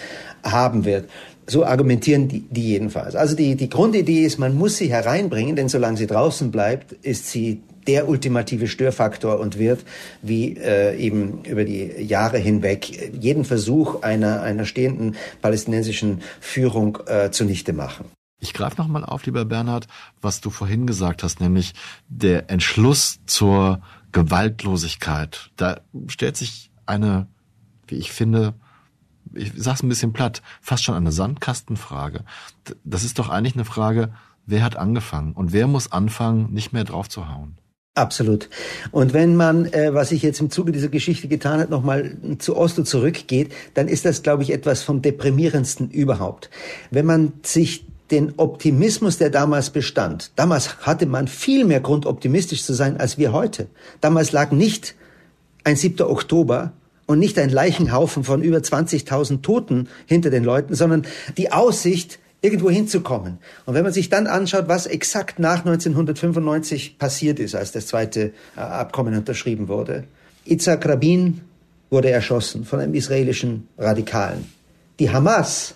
haben 0.44 0.84
wird. 0.84 1.08
So 1.46 1.64
argumentieren 1.64 2.28
die, 2.28 2.40
die 2.50 2.68
jedenfalls. 2.68 3.16
Also 3.16 3.34
die, 3.34 3.56
die 3.56 3.70
Grundidee 3.70 4.24
ist, 4.24 4.38
man 4.38 4.54
muss 4.54 4.76
sie 4.76 4.90
hereinbringen, 4.90 5.56
denn 5.56 5.68
solange 5.68 5.96
sie 5.96 6.06
draußen 6.06 6.50
bleibt, 6.50 6.92
ist 7.02 7.30
sie 7.30 7.62
der 7.86 8.06
ultimative 8.06 8.68
Störfaktor 8.68 9.40
und 9.40 9.58
wird, 9.58 9.80
wie 10.20 10.58
äh, 10.58 10.94
eben 10.98 11.42
über 11.44 11.64
die 11.64 11.90
Jahre 12.02 12.36
hinweg, 12.36 13.12
jeden 13.18 13.46
Versuch 13.46 14.02
einer, 14.02 14.42
einer 14.42 14.66
stehenden 14.66 15.16
palästinensischen 15.40 16.20
Führung 16.38 16.98
äh, 17.06 17.30
zunichte 17.30 17.72
machen. 17.72 18.04
Ich 18.40 18.54
greife 18.54 18.76
nochmal 18.80 19.04
auf, 19.04 19.26
lieber 19.26 19.44
Bernhard, 19.44 19.88
was 20.20 20.40
du 20.40 20.50
vorhin 20.50 20.86
gesagt 20.86 21.22
hast, 21.22 21.40
nämlich 21.40 21.74
der 22.08 22.50
Entschluss 22.50 23.18
zur 23.26 23.80
Gewaltlosigkeit. 24.12 25.50
Da 25.56 25.80
stellt 26.06 26.36
sich 26.36 26.70
eine, 26.86 27.26
wie 27.88 27.96
ich 27.96 28.12
finde, 28.12 28.54
ich 29.34 29.52
sag's 29.56 29.82
ein 29.82 29.88
bisschen 29.88 30.12
platt, 30.12 30.42
fast 30.60 30.84
schon 30.84 30.94
eine 30.94 31.12
Sandkastenfrage. 31.12 32.24
Das 32.84 33.04
ist 33.04 33.18
doch 33.18 33.28
eigentlich 33.28 33.54
eine 33.54 33.64
Frage, 33.64 34.14
wer 34.46 34.62
hat 34.62 34.76
angefangen 34.76 35.32
und 35.32 35.52
wer 35.52 35.66
muss 35.66 35.92
anfangen, 35.92 36.52
nicht 36.52 36.72
mehr 36.72 36.84
drauf 36.84 37.08
zu 37.08 37.28
hauen? 37.28 37.58
Absolut. 37.94 38.48
Und 38.92 39.12
wenn 39.12 39.34
man, 39.34 39.66
äh, 39.66 39.92
was 39.92 40.12
ich 40.12 40.22
jetzt 40.22 40.40
im 40.40 40.50
Zuge 40.50 40.70
dieser 40.70 40.88
Geschichte 40.88 41.26
getan 41.26 41.58
hat, 41.58 41.68
nochmal 41.68 42.16
zu 42.38 42.56
Oslo 42.56 42.84
zurückgeht, 42.84 43.52
dann 43.74 43.88
ist 43.88 44.04
das, 44.04 44.22
glaube 44.22 44.44
ich, 44.44 44.52
etwas 44.52 44.84
vom 44.84 45.02
deprimierendsten 45.02 45.90
überhaupt. 45.90 46.48
Wenn 46.92 47.06
man 47.06 47.32
sich 47.42 47.87
den 48.10 48.34
Optimismus, 48.36 49.18
der 49.18 49.30
damals 49.30 49.70
bestand. 49.70 50.30
Damals 50.36 50.86
hatte 50.86 51.06
man 51.06 51.28
viel 51.28 51.64
mehr 51.64 51.80
Grund, 51.80 52.06
optimistisch 52.06 52.64
zu 52.64 52.72
sein 52.72 52.98
als 52.98 53.18
wir 53.18 53.32
heute. 53.32 53.68
Damals 54.00 54.32
lag 54.32 54.50
nicht 54.50 54.94
ein 55.64 55.76
7. 55.76 56.02
Oktober 56.02 56.72
und 57.06 57.18
nicht 57.18 57.38
ein 57.38 57.50
Leichenhaufen 57.50 58.24
von 58.24 58.42
über 58.42 58.58
20.000 58.58 59.42
Toten 59.42 59.88
hinter 60.06 60.30
den 60.30 60.44
Leuten, 60.44 60.74
sondern 60.74 61.06
die 61.36 61.52
Aussicht, 61.52 62.18
irgendwo 62.40 62.70
hinzukommen. 62.70 63.38
Und 63.66 63.74
wenn 63.74 63.82
man 63.82 63.92
sich 63.92 64.10
dann 64.10 64.26
anschaut, 64.26 64.68
was 64.68 64.86
exakt 64.86 65.38
nach 65.38 65.64
1995 65.64 66.98
passiert 66.98 67.40
ist, 67.40 67.54
als 67.54 67.72
das 67.72 67.86
zweite 67.86 68.32
äh, 68.56 68.60
Abkommen 68.60 69.16
unterschrieben 69.16 69.68
wurde. 69.68 70.04
Itzhak 70.44 70.86
Rabin 70.86 71.40
wurde 71.90 72.10
erschossen 72.10 72.64
von 72.64 72.80
einem 72.80 72.94
israelischen 72.94 73.68
Radikalen. 73.76 74.46
Die 75.00 75.10
Hamas 75.10 75.74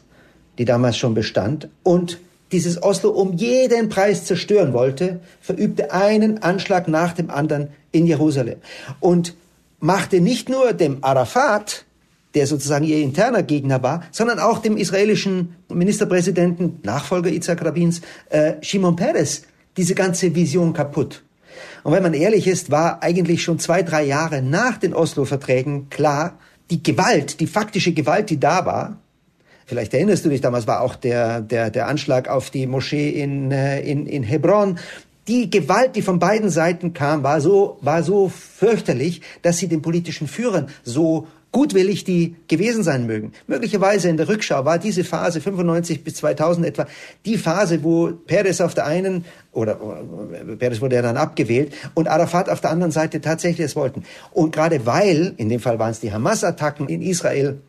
die 0.59 0.65
damals 0.65 0.97
schon 0.97 1.15
bestand 1.15 1.69
und 1.83 2.19
dieses 2.53 2.83
Oslo 2.83 3.11
um 3.11 3.33
jeden 3.33 3.89
Preis 3.89 4.27
zerstören 4.27 4.75
wollte, 4.75 5.21
verübte 5.41 5.93
einen 5.93 6.43
Anschlag 6.43 6.87
nach 6.87 7.13
dem 7.15 7.31
anderen 7.31 7.69
in 7.93 8.07
Jerusalem 8.07 8.59
und 9.01 9.35
machte 9.81 10.21
nicht 10.21 10.49
nur 10.49 10.75
dem 10.75 10.99
Arafat, 11.01 11.85
der 12.35 12.47
sozusagen 12.47 12.85
ihr 12.85 12.99
interner 12.99 13.43
Gegner 13.43 13.83
war, 13.83 14.05
sondern 14.11 14.39
auch 14.39 14.59
dem 14.59 14.77
israelischen 14.77 15.57
Ministerpräsidenten, 15.69 16.81
Nachfolger 16.83 17.31
Isaac 17.31 17.65
Rabins, 17.65 18.01
äh, 18.31 18.55
Shimon 18.63 18.97
Peres, 18.97 19.43
diese 19.77 19.95
ganze 19.95 20.35
Vision 20.35 20.73
kaputt. 20.73 21.23
Und 21.83 21.93
wenn 21.93 22.03
man 22.03 22.15
ehrlich 22.15 22.47
ist, 22.47 22.71
war 22.71 23.03
eigentlich 23.03 23.43
schon 23.43 23.59
zwei, 23.59 23.83
drei 23.83 24.05
Jahre 24.05 24.41
nach 24.41 24.79
den 24.79 24.95
Oslo-Verträgen 24.95 25.91
klar, 25.91 26.39
die 26.71 26.83
Gewalt, 26.83 27.41
die 27.41 27.47
faktische 27.47 27.93
Gewalt, 27.93 28.31
die 28.31 28.41
da 28.41 28.65
war, 28.65 29.02
Vielleicht 29.67 29.95
erinnerst 29.95 30.25
du 30.25 30.29
dich, 30.29 30.41
damals 30.41 30.67
war 30.67 30.81
auch 30.81 30.97
der, 30.97 31.41
der, 31.41 31.71
der 31.71 31.87
Anschlag 31.87 32.29
auf 32.29 32.51
die 32.51 32.67
Moschee 32.67 33.11
in, 33.11 33.51
äh, 33.51 33.81
in, 33.81 34.07
in 34.07 34.23
Hebron. 34.23 34.79
Die 35.29 35.51
Gewalt, 35.51 35.95
die 35.95 36.03
von 36.03 36.19
beiden 36.19 36.51
Seiten 36.51 36.95
kam, 36.95 37.23
war 37.23 37.41
so, 37.41 37.79
war 37.81 38.03
so 38.03 38.29
fürchterlich, 38.29 39.23
dass 39.43 39.59
sie 39.59 39.69
den 39.69 39.81
politischen 39.81 40.27
Führern 40.27 40.69
so 40.83 41.29
gutwillig 41.53 42.05
die 42.05 42.35
gewesen 42.49 42.83
sein 42.83 43.07
mögen. 43.07 43.33
Möglicherweise 43.47 44.09
in 44.09 44.17
der 44.17 44.29
Rückschau 44.29 44.65
war 44.65 44.79
diese 44.79 45.05
Phase 45.05 45.41
95 45.41 46.03
bis 46.03 46.15
2000 46.17 46.67
etwa 46.67 46.87
die 47.27 47.37
Phase, 47.37 47.85
wo 47.85 48.09
Peres 48.09 48.61
auf 48.61 48.75
der 48.75 48.87
einen 48.87 49.27
oder, 49.53 49.81
oder 49.83 50.57
Peres 50.57 50.81
wurde 50.81 50.97
ja 50.97 51.03
dann 51.03 51.19
abgewählt 51.19 51.75
und 51.95 52.09
Arafat 52.09 52.49
auf 52.49 52.63
der 52.63 52.71
anderen 52.71 52.91
Seite 52.91 53.21
tatsächlich 53.21 53.67
es 53.67 53.77
wollten. 53.77 54.03
Und 54.33 54.53
gerade 54.53 54.87
weil, 54.87 55.35
in 55.37 55.51
dem 55.51 55.61
Fall 55.61 55.79
waren 55.79 55.91
es 55.91 56.01
die 56.01 56.13
Hamas-Attacken 56.13 56.89
in 56.89 57.03
Israel, 57.03 57.61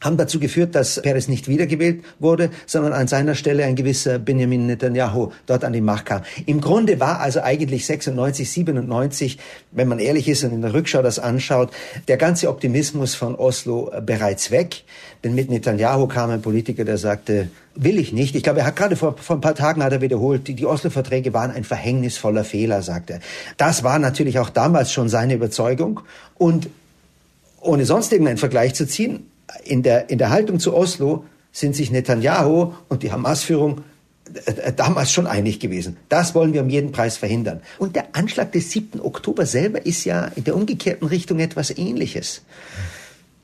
haben 0.00 0.16
dazu 0.16 0.38
geführt, 0.38 0.74
dass 0.74 1.00
Peres 1.00 1.26
nicht 1.26 1.48
wiedergewählt 1.48 2.04
wurde, 2.18 2.50
sondern 2.66 2.92
an 2.92 3.08
seiner 3.08 3.34
Stelle 3.34 3.64
ein 3.64 3.76
gewisser 3.76 4.18
Benjamin 4.18 4.66
Netanyahu 4.66 5.30
dort 5.46 5.64
an 5.64 5.72
die 5.72 5.80
Macht 5.80 6.06
kam. 6.06 6.22
Im 6.44 6.60
Grunde 6.60 7.00
war 7.00 7.20
also 7.20 7.40
eigentlich 7.40 7.86
96, 7.86 8.50
97, 8.50 9.38
wenn 9.72 9.88
man 9.88 9.98
ehrlich 9.98 10.28
ist 10.28 10.44
und 10.44 10.52
in 10.52 10.60
der 10.60 10.74
Rückschau 10.74 11.00
das 11.00 11.18
anschaut, 11.18 11.70
der 12.08 12.18
ganze 12.18 12.48
Optimismus 12.48 13.14
von 13.14 13.34
Oslo 13.34 13.90
bereits 14.04 14.50
weg. 14.50 14.84
Denn 15.24 15.34
mit 15.34 15.50
Netanyahu 15.50 16.06
kam 16.08 16.30
ein 16.30 16.42
Politiker, 16.42 16.84
der 16.84 16.98
sagte, 16.98 17.48
will 17.74 17.98
ich 17.98 18.12
nicht. 18.12 18.36
Ich 18.36 18.42
glaube, 18.42 18.60
er 18.60 18.66
hat 18.66 18.76
gerade 18.76 18.96
vor, 18.96 19.16
vor 19.16 19.36
ein 19.36 19.40
paar 19.40 19.54
Tagen 19.54 19.82
hat 19.82 19.92
er 19.92 20.02
wiederholt, 20.02 20.46
die, 20.46 20.54
die 20.54 20.66
Oslo-Verträge 20.66 21.32
waren 21.32 21.50
ein 21.50 21.64
verhängnisvoller 21.64 22.44
Fehler, 22.44 22.82
sagte 22.82 23.14
er. 23.14 23.20
Das 23.56 23.82
war 23.82 23.98
natürlich 23.98 24.38
auch 24.38 24.50
damals 24.50 24.92
schon 24.92 25.08
seine 25.08 25.34
Überzeugung. 25.34 26.00
Und 26.36 26.68
ohne 27.60 27.86
sonst 27.86 28.12
irgendeinen 28.12 28.38
Vergleich 28.38 28.74
zu 28.74 28.86
ziehen, 28.86 29.30
in 29.64 29.82
der, 29.82 30.10
in 30.10 30.18
der 30.18 30.30
Haltung 30.30 30.58
zu 30.58 30.74
Oslo 30.74 31.24
sind 31.52 31.74
sich 31.74 31.90
Netanyahu 31.90 32.72
und 32.88 33.02
die 33.02 33.12
Hamas-Führung 33.12 33.82
äh, 34.46 34.50
äh, 34.50 34.72
damals 34.72 35.12
schon 35.12 35.26
einig 35.26 35.60
gewesen. 35.60 35.96
Das 36.08 36.34
wollen 36.34 36.52
wir 36.52 36.62
um 36.62 36.68
jeden 36.68 36.92
Preis 36.92 37.16
verhindern. 37.16 37.60
Und 37.78 37.96
der 37.96 38.14
Anschlag 38.14 38.52
des 38.52 38.70
7. 38.70 39.00
Oktober 39.00 39.46
selber 39.46 39.86
ist 39.86 40.04
ja 40.04 40.26
in 40.36 40.44
der 40.44 40.56
umgekehrten 40.56 41.06
Richtung 41.06 41.38
etwas 41.38 41.70
Ähnliches. 41.70 42.42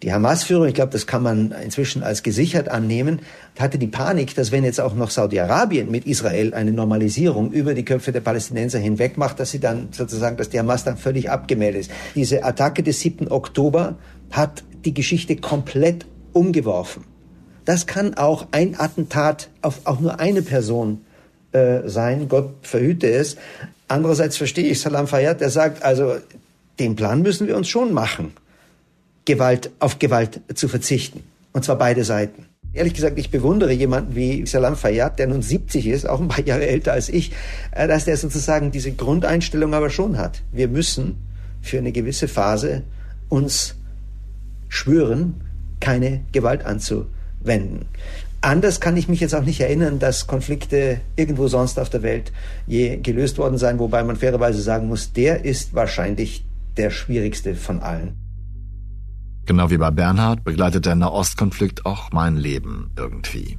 Die 0.02 0.12
Hamas-Führung, 0.12 0.66
ich 0.66 0.74
glaube, 0.74 0.90
das 0.90 1.06
kann 1.06 1.22
man 1.22 1.52
inzwischen 1.52 2.02
als 2.02 2.24
gesichert 2.24 2.68
annehmen, 2.68 3.20
hatte 3.56 3.78
die 3.78 3.86
Panik, 3.86 4.34
dass 4.34 4.50
wenn 4.50 4.64
jetzt 4.64 4.80
auch 4.80 4.94
noch 4.94 5.10
Saudi-Arabien 5.10 5.92
mit 5.92 6.06
Israel 6.06 6.54
eine 6.54 6.72
Normalisierung 6.72 7.52
über 7.52 7.72
die 7.72 7.84
Köpfe 7.84 8.10
der 8.10 8.20
Palästinenser 8.20 8.80
hinweg 8.80 9.16
macht, 9.16 9.38
dass 9.38 9.52
sie 9.52 9.60
dann 9.60 9.88
sozusagen, 9.92 10.36
dass 10.36 10.50
die 10.50 10.58
Hamas 10.58 10.82
dann 10.82 10.96
völlig 10.96 11.30
abgemeldet 11.30 11.82
ist. 11.82 11.90
Diese 12.16 12.42
Attacke 12.42 12.82
des 12.82 12.98
7. 12.98 13.30
Oktober 13.30 13.94
hat 14.32 14.64
die 14.84 14.94
Geschichte 14.94 15.36
komplett 15.36 16.06
umgeworfen. 16.32 17.04
Das 17.64 17.86
kann 17.86 18.14
auch 18.14 18.48
ein 18.50 18.78
Attentat 18.78 19.48
auf 19.60 19.82
auch 19.84 20.00
nur 20.00 20.18
eine 20.18 20.42
Person 20.42 21.02
äh, 21.52 21.88
sein. 21.88 22.28
Gott 22.28 22.54
verhüte 22.62 23.08
es. 23.08 23.36
Andererseits 23.88 24.36
verstehe 24.36 24.64
ich 24.68 24.80
Salam 24.80 25.06
Fayyad, 25.06 25.40
der 25.40 25.50
sagt, 25.50 25.82
also 25.82 26.16
den 26.78 26.96
Plan 26.96 27.22
müssen 27.22 27.46
wir 27.46 27.56
uns 27.56 27.68
schon 27.68 27.92
machen, 27.92 28.32
Gewalt 29.24 29.70
auf 29.78 29.98
Gewalt 29.98 30.40
zu 30.54 30.66
verzichten. 30.66 31.22
Und 31.52 31.64
zwar 31.64 31.76
beide 31.76 32.04
Seiten. 32.04 32.46
Ehrlich 32.74 32.94
gesagt, 32.94 33.18
ich 33.18 33.30
bewundere 33.30 33.72
jemanden 33.72 34.16
wie 34.16 34.46
Salam 34.46 34.76
Fayyad, 34.76 35.18
der 35.18 35.26
nun 35.26 35.42
70 35.42 35.86
ist, 35.86 36.08
auch 36.08 36.20
ein 36.20 36.28
paar 36.28 36.44
Jahre 36.44 36.66
älter 36.66 36.92
als 36.92 37.10
ich, 37.10 37.32
äh, 37.72 37.86
dass 37.86 38.06
der 38.06 38.16
sozusagen 38.16 38.70
diese 38.70 38.92
Grundeinstellung 38.92 39.74
aber 39.74 39.90
schon 39.90 40.16
hat. 40.16 40.42
Wir 40.52 40.68
müssen 40.68 41.18
für 41.60 41.78
eine 41.78 41.92
gewisse 41.92 42.28
Phase 42.28 42.82
uns 43.28 43.76
schwören, 44.72 45.34
keine 45.80 46.22
Gewalt 46.32 46.64
anzuwenden. 46.64 47.86
Anders 48.40 48.80
kann 48.80 48.96
ich 48.96 49.06
mich 49.06 49.20
jetzt 49.20 49.34
auch 49.34 49.44
nicht 49.44 49.60
erinnern, 49.60 49.98
dass 49.98 50.26
Konflikte 50.26 51.00
irgendwo 51.14 51.46
sonst 51.46 51.78
auf 51.78 51.90
der 51.90 52.02
Welt 52.02 52.32
je 52.66 52.96
gelöst 52.96 53.36
worden 53.36 53.58
seien, 53.58 53.78
wobei 53.78 54.02
man 54.02 54.16
fairerweise 54.16 54.62
sagen 54.62 54.88
muss, 54.88 55.12
der 55.12 55.44
ist 55.44 55.74
wahrscheinlich 55.74 56.44
der 56.78 56.90
schwierigste 56.90 57.54
von 57.54 57.80
allen. 57.82 58.21
Genau 59.44 59.70
wie 59.70 59.78
bei 59.78 59.90
Bernhard 59.90 60.44
begleitet 60.44 60.86
der 60.86 60.94
Nahostkonflikt 60.94 61.84
auch 61.84 62.12
mein 62.12 62.36
Leben 62.36 62.90
irgendwie. 62.96 63.58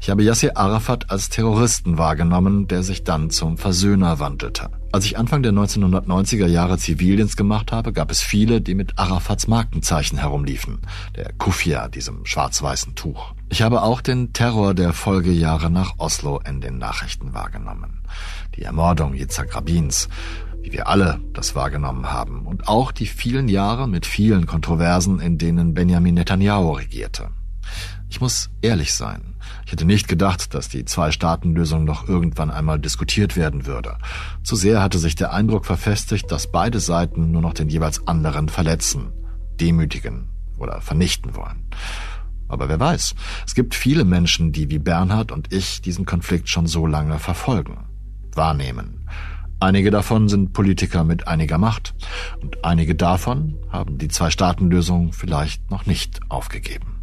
Ich 0.00 0.10
habe 0.10 0.22
Yasser 0.22 0.56
Arafat 0.56 1.10
als 1.10 1.28
Terroristen 1.28 1.98
wahrgenommen, 1.98 2.68
der 2.68 2.82
sich 2.82 3.04
dann 3.04 3.30
zum 3.30 3.58
Versöhner 3.58 4.20
wandelte. 4.20 4.70
Als 4.90 5.04
ich 5.04 5.18
Anfang 5.18 5.42
der 5.42 5.52
1990er 5.52 6.46
Jahre 6.46 6.78
Zivildienst 6.78 7.36
gemacht 7.36 7.72
habe, 7.72 7.92
gab 7.92 8.10
es 8.10 8.22
viele, 8.22 8.62
die 8.62 8.74
mit 8.74 8.98
Arafats 8.98 9.48
Markenzeichen 9.48 10.16
herumliefen, 10.16 10.78
der 11.14 11.32
Kufia, 11.34 11.88
diesem 11.88 12.24
schwarz-weißen 12.24 12.94
Tuch. 12.94 13.34
Ich 13.50 13.60
habe 13.60 13.82
auch 13.82 14.00
den 14.00 14.32
Terror 14.32 14.72
der 14.72 14.92
Folgejahre 14.92 15.68
nach 15.68 15.94
Oslo 15.98 16.40
in 16.48 16.60
den 16.60 16.78
Nachrichten 16.78 17.34
wahrgenommen. 17.34 18.00
Die 18.56 18.62
Ermordung 18.62 19.14
Yitzhak 19.14 19.54
Rabins, 19.54 20.08
wie 20.68 20.72
wir 20.72 20.88
alle 20.88 21.18
das 21.32 21.54
wahrgenommen 21.54 22.12
haben, 22.12 22.44
und 22.46 22.68
auch 22.68 22.92
die 22.92 23.06
vielen 23.06 23.48
Jahre 23.48 23.88
mit 23.88 24.04
vielen 24.04 24.46
Kontroversen, 24.46 25.18
in 25.18 25.38
denen 25.38 25.72
Benjamin 25.72 26.14
Netanyahu 26.14 26.72
regierte. 26.72 27.30
Ich 28.10 28.20
muss 28.20 28.50
ehrlich 28.60 28.92
sein. 28.92 29.34
Ich 29.64 29.72
hätte 29.72 29.86
nicht 29.86 30.08
gedacht, 30.08 30.52
dass 30.52 30.68
die 30.68 30.84
Zwei-Staaten-Lösung 30.84 31.84
noch 31.84 32.06
irgendwann 32.06 32.50
einmal 32.50 32.78
diskutiert 32.78 33.34
werden 33.34 33.64
würde. 33.64 33.96
Zu 34.42 34.56
sehr 34.56 34.82
hatte 34.82 34.98
sich 34.98 35.14
der 35.14 35.32
Eindruck 35.32 35.64
verfestigt, 35.64 36.30
dass 36.30 36.52
beide 36.52 36.80
Seiten 36.80 37.30
nur 37.30 37.42
noch 37.42 37.54
den 37.54 37.70
jeweils 37.70 38.06
anderen 38.06 38.50
verletzen, 38.50 39.12
demütigen 39.60 40.28
oder 40.58 40.82
vernichten 40.82 41.34
wollen. 41.34 41.64
Aber 42.46 42.68
wer 42.68 42.80
weiß, 42.80 43.14
es 43.46 43.54
gibt 43.54 43.74
viele 43.74 44.04
Menschen, 44.04 44.52
die 44.52 44.68
wie 44.70 44.78
Bernhard 44.78 45.32
und 45.32 45.50
ich 45.50 45.80
diesen 45.80 46.04
Konflikt 46.04 46.50
schon 46.50 46.66
so 46.66 46.86
lange 46.86 47.18
verfolgen, 47.18 47.86
wahrnehmen. 48.34 48.97
Einige 49.60 49.90
davon 49.90 50.28
sind 50.28 50.52
Politiker 50.52 51.02
mit 51.02 51.26
einiger 51.26 51.58
Macht 51.58 51.94
und 52.40 52.64
einige 52.64 52.94
davon 52.94 53.56
haben 53.70 53.98
die 53.98 54.06
Zwei-Staaten-Lösung 54.06 55.12
vielleicht 55.12 55.68
noch 55.68 55.84
nicht 55.84 56.20
aufgegeben. 56.28 56.98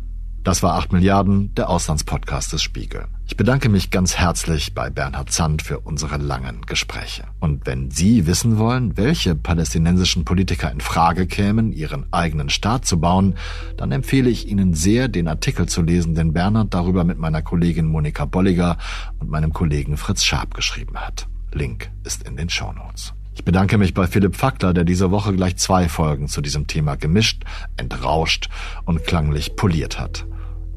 Das 0.45 0.63
war 0.63 0.75
8 0.75 0.93
Milliarden, 0.93 1.53
der 1.55 1.69
Auslandspodcast 1.69 2.53
des 2.53 2.61
Spiegel. 2.61 3.07
Ich 3.25 3.35
bedanke 3.35 3.67
mich 3.67 3.89
ganz 3.89 4.15
herzlich 4.15 4.73
bei 4.75 4.91
Bernhard 4.91 5.31
Zandt 5.31 5.63
für 5.63 5.79
unsere 5.79 6.17
langen 6.17 6.61
Gespräche. 6.61 7.23
Und 7.39 7.65
wenn 7.65 7.89
Sie 7.89 8.27
wissen 8.27 8.57
wollen, 8.57 8.95
welche 8.95 9.33
palästinensischen 9.33 10.23
Politiker 10.23 10.71
in 10.71 10.81
Frage 10.81 11.25
kämen, 11.25 11.73
ihren 11.73 12.05
eigenen 12.13 12.49
Staat 12.49 12.85
zu 12.85 13.01
bauen, 13.01 13.35
dann 13.75 13.91
empfehle 13.91 14.29
ich 14.29 14.47
Ihnen 14.47 14.75
sehr, 14.75 15.07
den 15.07 15.27
Artikel 15.27 15.67
zu 15.67 15.81
lesen, 15.81 16.13
den 16.13 16.31
Bernhard 16.31 16.73
darüber 16.73 17.03
mit 17.03 17.17
meiner 17.17 17.41
Kollegin 17.41 17.87
Monika 17.87 18.25
Bolliger 18.25 18.77
und 19.19 19.29
meinem 19.29 19.51
Kollegen 19.51 19.97
Fritz 19.97 20.23
Schaab 20.23 20.53
geschrieben 20.53 20.95
hat. 20.97 21.27
Link 21.55 21.89
ist 22.03 22.27
in 22.27 22.35
den 22.35 22.49
Show 22.49 22.71
Notes. 22.73 23.13
Ich 23.33 23.43
bedanke 23.43 23.77
mich 23.77 23.93
bei 23.93 24.07
Philipp 24.07 24.35
Fackler, 24.35 24.73
der 24.73 24.83
diese 24.83 25.11
Woche 25.11 25.33
gleich 25.33 25.57
zwei 25.57 25.89
Folgen 25.89 26.27
zu 26.27 26.41
diesem 26.41 26.67
Thema 26.67 26.95
gemischt, 26.95 27.43
entrauscht 27.77 28.49
und 28.85 29.03
klanglich 29.03 29.55
poliert 29.55 29.99
hat. 29.99 30.25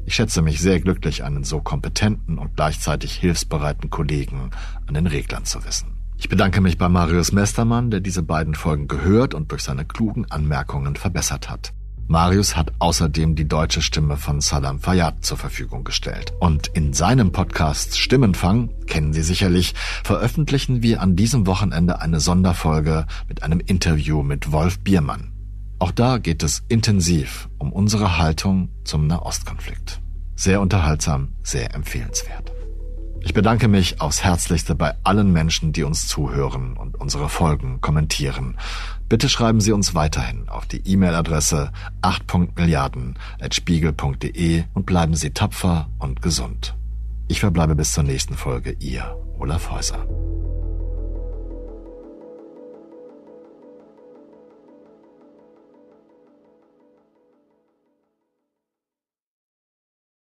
Ich 0.05 0.15
schätze 0.15 0.41
mich 0.41 0.59
sehr 0.59 0.79
glücklich, 0.79 1.23
einen 1.23 1.43
so 1.43 1.61
kompetenten 1.61 2.37
und 2.37 2.55
gleichzeitig 2.55 3.13
hilfsbereiten 3.13 3.89
Kollegen 3.89 4.49
an 4.87 4.93
den 4.93 5.07
Reglern 5.07 5.45
zu 5.45 5.63
wissen. 5.65 5.93
Ich 6.17 6.27
bedanke 6.27 6.59
mich 6.59 6.77
bei 6.77 6.89
Marius 6.89 7.31
Mestermann, 7.31 7.91
der 7.91 8.01
diese 8.01 8.23
beiden 8.23 8.55
Folgen 8.55 8.87
gehört 8.87 9.33
und 9.33 9.51
durch 9.51 9.61
seine 9.61 9.85
klugen 9.85 10.29
Anmerkungen 10.29 10.95
verbessert 10.95 11.49
hat. 11.49 11.73
Marius 12.09 12.55
hat 12.55 12.73
außerdem 12.79 13.35
die 13.35 13.47
deutsche 13.47 13.83
Stimme 13.83 14.17
von 14.17 14.41
Salam 14.41 14.79
Fayyad 14.79 15.23
zur 15.23 15.37
Verfügung 15.37 15.83
gestellt. 15.83 16.33
Und 16.39 16.65
in 16.65 16.91
seinem 16.91 17.31
Podcast 17.31 17.99
Stimmenfang, 17.99 18.71
kennen 18.87 19.13
Sie 19.13 19.21
sicherlich, 19.21 19.75
veröffentlichen 20.03 20.81
wir 20.81 21.01
an 21.01 21.15
diesem 21.15 21.45
Wochenende 21.45 22.01
eine 22.01 22.19
Sonderfolge 22.19 23.05
mit 23.27 23.43
einem 23.43 23.59
Interview 23.59 24.23
mit 24.23 24.51
Wolf 24.51 24.79
Biermann. 24.79 25.33
Auch 25.77 25.91
da 25.91 26.17
geht 26.17 26.41
es 26.41 26.63
intensiv 26.67 27.47
um 27.59 27.71
unsere 27.71 28.17
Haltung 28.17 28.69
zum 28.83 29.05
Nahostkonflikt. 29.05 30.01
Sehr 30.35 30.61
unterhaltsam, 30.61 31.35
sehr 31.43 31.75
empfehlenswert. 31.75 32.51
Ich 33.21 33.35
bedanke 33.35 33.67
mich 33.67 34.01
aufs 34.01 34.23
Herzlichste 34.23 34.73
bei 34.73 34.95
allen 35.03 35.31
Menschen, 35.31 35.73
die 35.73 35.83
uns 35.83 36.07
zuhören 36.07 36.75
und 36.75 36.99
unsere 36.99 37.29
Folgen 37.29 37.81
kommentieren. 37.81 38.57
Bitte 39.09 39.27
schreiben 39.27 39.59
Sie 39.59 39.71
uns 39.71 39.95
weiterhin 39.95 40.47
auf 40.49 40.67
die 40.67 40.87
E-Mail-Adresse 40.87 41.71
8.milliarden.spiegel.de 42.03 44.63
und 44.75 44.85
bleiben 44.85 45.15
Sie 45.15 45.31
tapfer 45.31 45.89
und 45.97 46.21
gesund. 46.21 46.75
Ich 47.27 47.39
verbleibe 47.39 47.75
bis 47.75 47.93
zur 47.93 48.03
nächsten 48.03 48.35
Folge, 48.35 48.75
Ihr 48.79 49.17
Olaf 49.39 49.71
Häuser. 49.71 50.05